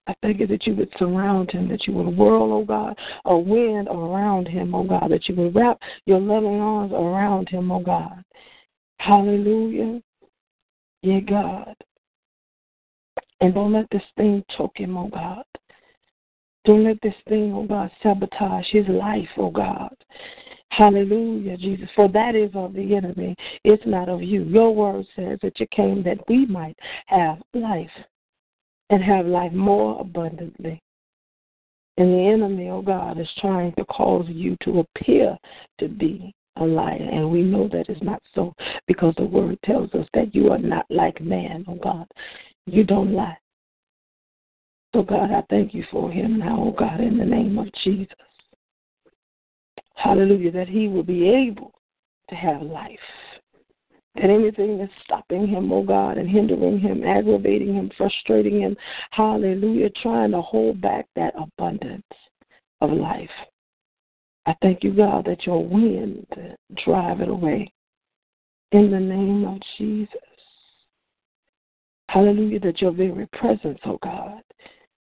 I 0.06 0.14
thank 0.22 0.38
you 0.38 0.46
that 0.48 0.66
you 0.66 0.74
would 0.76 0.92
surround 0.98 1.50
him, 1.50 1.68
that 1.68 1.86
you 1.86 1.94
would 1.94 2.16
whirl, 2.16 2.52
oh 2.52 2.64
God, 2.64 2.96
a 3.24 3.36
wind 3.36 3.88
around 3.88 4.46
him, 4.46 4.74
oh 4.74 4.84
God, 4.84 5.08
that 5.10 5.28
you 5.28 5.34
would 5.36 5.54
wrap 5.54 5.78
your 6.04 6.20
loving 6.20 6.60
arms 6.60 6.92
around 6.92 7.48
him, 7.48 7.72
oh 7.72 7.80
God. 7.80 8.22
Hallelujah. 8.98 10.00
Yeah, 11.02 11.20
God. 11.20 11.74
And 13.40 13.54
don't 13.54 13.72
let 13.72 13.86
this 13.90 14.02
thing 14.16 14.44
choke 14.56 14.76
him, 14.76 14.96
oh 14.96 15.08
God. 15.08 15.44
Don't 16.64 16.84
let 16.84 17.00
this 17.02 17.14
thing, 17.28 17.52
oh 17.54 17.66
God, 17.66 17.90
sabotage 18.02 18.66
his 18.70 18.88
life, 18.88 19.28
oh 19.36 19.50
God. 19.50 19.94
Hallelujah, 20.70 21.56
Jesus. 21.56 21.88
For 21.94 22.08
that 22.08 22.34
is 22.34 22.50
of 22.54 22.74
the 22.74 22.96
enemy. 22.96 23.34
It's 23.64 23.86
not 23.86 24.08
of 24.08 24.22
you. 24.22 24.42
Your 24.42 24.74
word 24.74 25.06
says 25.14 25.38
that 25.42 25.58
you 25.60 25.66
came 25.70 26.02
that 26.02 26.18
we 26.28 26.44
might 26.46 26.76
have 27.06 27.38
life 27.54 27.90
and 28.90 29.02
have 29.02 29.26
life 29.26 29.52
more 29.52 30.00
abundantly. 30.00 30.82
And 31.98 32.12
the 32.12 32.28
enemy, 32.30 32.68
oh 32.68 32.82
God, 32.82 33.18
is 33.18 33.28
trying 33.38 33.72
to 33.76 33.84
cause 33.86 34.26
you 34.28 34.56
to 34.64 34.80
appear 34.80 35.38
to 35.78 35.88
be 35.88 36.34
a 36.56 36.64
liar. 36.64 37.08
And 37.10 37.30
we 37.30 37.42
know 37.42 37.68
that 37.68 37.88
is 37.88 38.02
not 38.02 38.22
so 38.34 38.52
because 38.86 39.14
the 39.16 39.24
word 39.24 39.58
tells 39.64 39.92
us 39.94 40.06
that 40.14 40.34
you 40.34 40.50
are 40.52 40.58
not 40.58 40.84
like 40.90 41.20
man, 41.20 41.64
oh 41.68 41.78
God. 41.82 42.06
You 42.66 42.84
don't 42.84 43.12
lie. 43.12 43.38
So, 44.94 45.02
God, 45.02 45.30
I 45.30 45.42
thank 45.50 45.74
you 45.74 45.84
for 45.90 46.10
him 46.10 46.38
now, 46.38 46.56
oh 46.58 46.74
God, 46.76 47.00
in 47.00 47.18
the 47.18 47.24
name 47.24 47.58
of 47.58 47.68
Jesus. 47.84 48.16
Hallelujah, 49.94 50.52
that 50.52 50.68
he 50.68 50.88
will 50.88 51.02
be 51.02 51.28
able 51.28 51.72
to 52.30 52.34
have 52.34 52.62
life. 52.62 52.98
That 54.14 54.30
anything 54.30 54.78
that's 54.78 54.92
stopping 55.04 55.46
him, 55.46 55.70
oh 55.72 55.82
God, 55.82 56.16
and 56.18 56.28
hindering 56.28 56.78
him, 56.78 57.04
aggravating 57.04 57.74
him, 57.74 57.90
frustrating 57.96 58.60
him, 58.60 58.76
hallelujah, 59.10 59.90
trying 60.02 60.30
to 60.30 60.40
hold 60.40 60.80
back 60.80 61.06
that 61.14 61.34
abundance 61.38 62.02
of 62.80 62.90
life. 62.90 63.30
I 64.46 64.54
thank 64.62 64.82
you, 64.82 64.94
God, 64.94 65.26
that 65.26 65.44
your 65.44 65.64
wind 65.64 66.26
drive 66.84 67.20
it 67.20 67.28
away. 67.28 67.70
In 68.72 68.90
the 68.90 69.00
name 69.00 69.44
of 69.44 69.60
Jesus. 69.76 70.35
Hallelujah, 72.08 72.60
that 72.60 72.80
your 72.80 72.92
very 72.92 73.26
presence, 73.32 73.78
oh 73.84 73.98
God, 74.02 74.40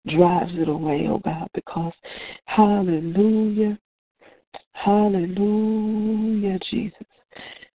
drives 0.08 0.52
it 0.54 0.68
away, 0.68 1.06
oh 1.08 1.20
God, 1.24 1.48
because 1.54 1.92
hallelujah, 2.46 3.78
hallelujah, 4.72 6.58
Jesus. 6.70 7.06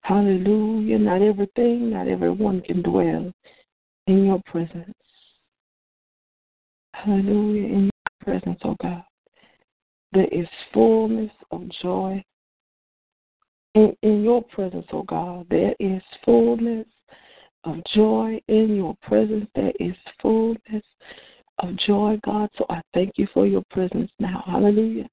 Hallelujah. 0.10 0.98
Not 0.98 1.22
everything, 1.22 1.92
not 1.92 2.08
everyone 2.08 2.62
can 2.62 2.82
dwell 2.82 3.32
in 4.08 4.26
your 4.26 4.42
presence. 4.48 4.96
Hallelujah. 6.94 7.68
In 7.68 7.84
your 7.84 7.92
presence, 8.22 8.60
oh 8.64 8.76
God. 8.82 9.04
There 10.14 10.28
is 10.32 10.48
fullness 10.74 11.32
of 11.52 11.70
joy. 11.84 12.24
In, 13.76 13.96
in 14.02 14.24
your 14.24 14.42
presence, 14.42 14.88
oh 14.92 15.04
God, 15.04 15.46
there 15.52 15.76
is 15.80 16.02
fullness 16.26 16.88
of 17.64 17.78
joy 17.94 18.40
in 18.48 18.76
your 18.76 18.96
presence. 19.04 19.48
There 19.56 19.74
is 19.80 19.96
fullness 20.22 20.84
of 21.60 21.76
joy, 21.86 22.20
God. 22.26 22.50
So 22.58 22.66
I 22.70 22.82
thank 22.94 23.14
you 23.18 23.28
for 23.34 23.46
your 23.46 23.64
presence 23.72 24.12
now. 24.20 24.44
Hallelujah 24.46 25.08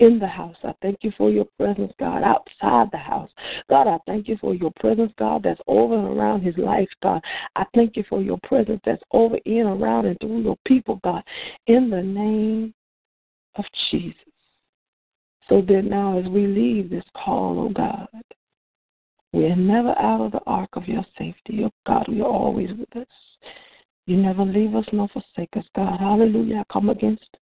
in 0.00 0.18
the 0.18 0.26
house. 0.26 0.56
I 0.64 0.72
thank 0.82 0.98
you 1.02 1.12
for 1.16 1.30
your 1.30 1.46
presence, 1.58 1.92
God, 2.00 2.22
outside 2.22 2.88
the 2.90 2.98
house. 2.98 3.30
God, 3.68 3.86
I 3.86 3.98
thank 4.06 4.28
you 4.28 4.36
for 4.40 4.54
your 4.54 4.72
presence, 4.80 5.12
God, 5.18 5.42
that's 5.44 5.60
over 5.68 5.94
and 5.94 6.18
around 6.18 6.42
his 6.42 6.56
life, 6.56 6.88
God. 7.02 7.22
I 7.54 7.64
thank 7.74 7.96
you 7.96 8.04
for 8.08 8.20
your 8.22 8.38
presence 8.42 8.80
that's 8.84 9.02
over, 9.12 9.36
in, 9.44 9.66
around, 9.66 10.06
and 10.06 10.18
through 10.18 10.40
your 10.40 10.56
people, 10.66 11.00
God, 11.04 11.22
in 11.66 11.90
the 11.90 12.02
name 12.02 12.74
of 13.56 13.64
Jesus. 13.90 14.16
So 15.48 15.62
then 15.66 15.88
now, 15.88 16.18
as 16.18 16.26
we 16.26 16.46
leave 16.46 16.88
this 16.90 17.04
call, 17.14 17.60
oh 17.60 17.68
God, 17.68 18.08
we're 19.32 19.56
never 19.56 19.96
out 19.98 20.20
of 20.20 20.32
the 20.32 20.40
ark 20.46 20.70
of 20.72 20.86
your 20.86 21.04
safety. 21.18 21.62
Oh 21.64 21.70
God, 21.86 22.06
We 22.08 22.20
are 22.20 22.28
always 22.28 22.70
with 22.70 22.96
us. 22.96 23.06
You 24.06 24.16
never 24.16 24.44
leave 24.44 24.74
us 24.74 24.86
nor 24.92 25.08
forsake 25.08 25.56
us, 25.56 25.64
God. 25.76 26.00
Hallelujah. 26.00 26.64
Come 26.72 26.90
against 26.90 27.36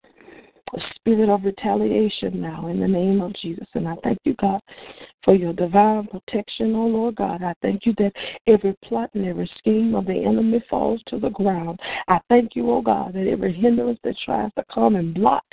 a 0.75 0.81
spirit 0.97 1.29
of 1.29 1.45
retaliation 1.45 2.41
now 2.41 2.67
in 2.67 2.81
the 2.81 2.89
name 2.89 3.21
of 3.21 3.33
Jesus. 3.35 3.67
And 3.75 3.89
I 3.89 3.95
thank 4.03 4.19
you, 4.25 4.35
God, 4.41 4.61
for 5.25 5.35
your 5.35 5.53
divine 5.53 6.07
protection, 6.07 6.75
oh 6.75 6.87
Lord 6.87 7.17
God. 7.17 7.43
I 7.43 7.55
thank 7.63 7.87
you 7.87 7.95
that 7.99 8.13
every 8.47 8.77
plot 8.85 9.11
and 9.15 9.27
every 9.27 9.51
scheme 9.59 9.95
of 9.95 10.07
the 10.07 10.25
enemy 10.25 10.63
falls 10.69 11.03
to 11.09 11.19
the 11.19 11.31
ground. 11.31 11.79
I 12.09 12.19
thank 12.29 12.55
you, 12.55 12.71
oh 12.71 12.83
God, 12.83 13.15
that 13.15 13.27
every 13.27 13.53
hindrance 13.53 13.99
that 14.05 14.17
tries 14.25 14.51
to 14.57 14.65
come 14.73 14.97
and 14.97 15.15
block 15.15 15.45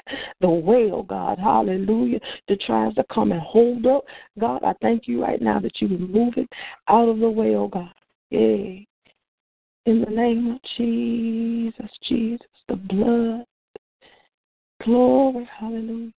the 0.42 0.50
way, 0.50 0.90
oh 0.92 1.04
God, 1.04 1.40
hallelujah, 1.40 2.20
that 2.48 2.62
tries 2.62 2.94
to 2.96 3.06
come 3.12 3.32
and 3.32 3.42
hold 3.42 3.86
up, 3.86 4.04
God, 4.40 4.64
I 4.64 4.74
thank 4.82 5.08
you 5.08 5.22
right 5.22 5.42
now 5.42 5.60
that 5.60 5.82
you 5.82 5.88
remove 5.88 6.36
it 6.38 6.50
out 6.88 7.10
of 7.10 7.20
the 7.20 7.30
way, 7.30 7.56
oh 7.56 7.68
God. 7.68 7.94
Yay. 8.30 8.88
In 9.86 10.02
the 10.02 10.10
name 10.10 10.52
of 10.52 10.60
Jesus, 10.78 11.92
Jesus, 12.08 12.48
the 12.68 12.76
blood 12.76 13.46
Glory, 14.84 15.50
hallelujah. 15.60 16.12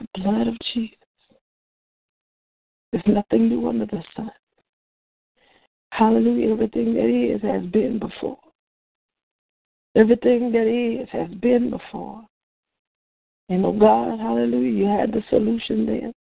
The 0.00 0.20
blood 0.20 0.46
of 0.48 0.56
Jesus. 0.72 0.96
There's 2.92 3.04
nothing 3.06 3.48
new 3.48 3.68
under 3.68 3.86
the 3.86 4.02
sun. 4.16 4.30
Hallelujah. 5.92 6.52
Everything 6.52 6.94
that 6.94 7.08
is 7.08 7.42
has 7.42 7.64
been 7.70 7.98
before. 7.98 8.38
Everything 9.96 10.52
that 10.52 10.66
is 10.66 11.08
has 11.10 11.28
been 11.40 11.70
before. 11.70 12.24
And 13.48 13.66
oh 13.66 13.72
God, 13.72 14.20
hallelujah, 14.20 14.70
you 14.70 14.86
had 14.86 15.12
the 15.12 15.22
solution 15.28 15.84
then. 15.84 16.12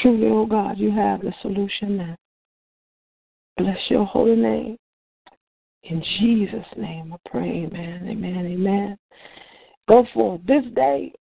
Truly, 0.00 0.28
oh 0.28 0.46
God, 0.46 0.78
you 0.78 0.92
have 0.92 1.20
the 1.20 1.34
solution 1.42 1.96
now. 1.96 2.16
Bless 3.56 3.78
your 3.88 4.04
holy 4.04 4.36
name. 4.36 4.76
In 5.84 6.02
Jesus' 6.18 6.66
name 6.76 7.12
I 7.12 7.28
pray, 7.28 7.66
amen, 7.66 8.06
amen, 8.08 8.46
amen. 8.46 8.98
Go 9.88 10.06
forth. 10.14 10.40
This 10.46 10.64
day 10.74 11.12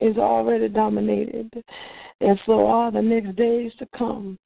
is 0.00 0.16
already 0.16 0.68
dominated, 0.68 1.52
and 2.20 2.40
so 2.46 2.66
are 2.66 2.90
the 2.90 3.02
next 3.02 3.36
days 3.36 3.72
to 3.78 3.86
come. 3.96 4.38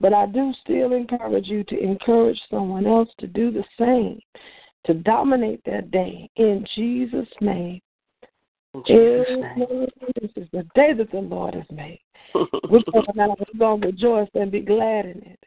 But 0.00 0.12
I 0.12 0.26
do 0.26 0.52
still 0.62 0.92
encourage 0.92 1.46
you 1.46 1.64
to 1.64 1.78
encourage 1.78 2.40
someone 2.50 2.86
else 2.86 3.08
to 3.18 3.26
do 3.26 3.50
the 3.50 3.64
same, 3.78 4.20
to 4.86 4.94
dominate 4.94 5.62
that 5.64 5.90
day 5.90 6.28
in 6.36 6.66
Jesus' 6.74 7.28
name. 7.40 7.80
Jesus 8.86 9.26
name. 9.56 9.86
This 10.20 10.32
is 10.36 10.48
the 10.52 10.66
day 10.74 10.92
that 10.92 11.10
the 11.12 11.20
Lord 11.20 11.54
has 11.54 11.64
made. 11.70 12.00
We're 12.34 12.80
going 12.92 13.80
to 13.82 13.86
rejoice 13.86 14.28
and 14.34 14.50
be 14.50 14.60
glad 14.60 15.06
in 15.06 15.22
it. 15.22 15.38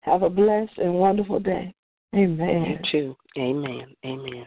Have 0.00 0.22
a 0.22 0.30
blessed 0.30 0.76
and 0.78 0.94
wonderful 0.94 1.40
day. 1.40 1.74
Amen. 2.14 2.64
You 2.64 2.90
too. 2.90 3.16
Amen. 3.38 3.94
Amen. 4.04 4.46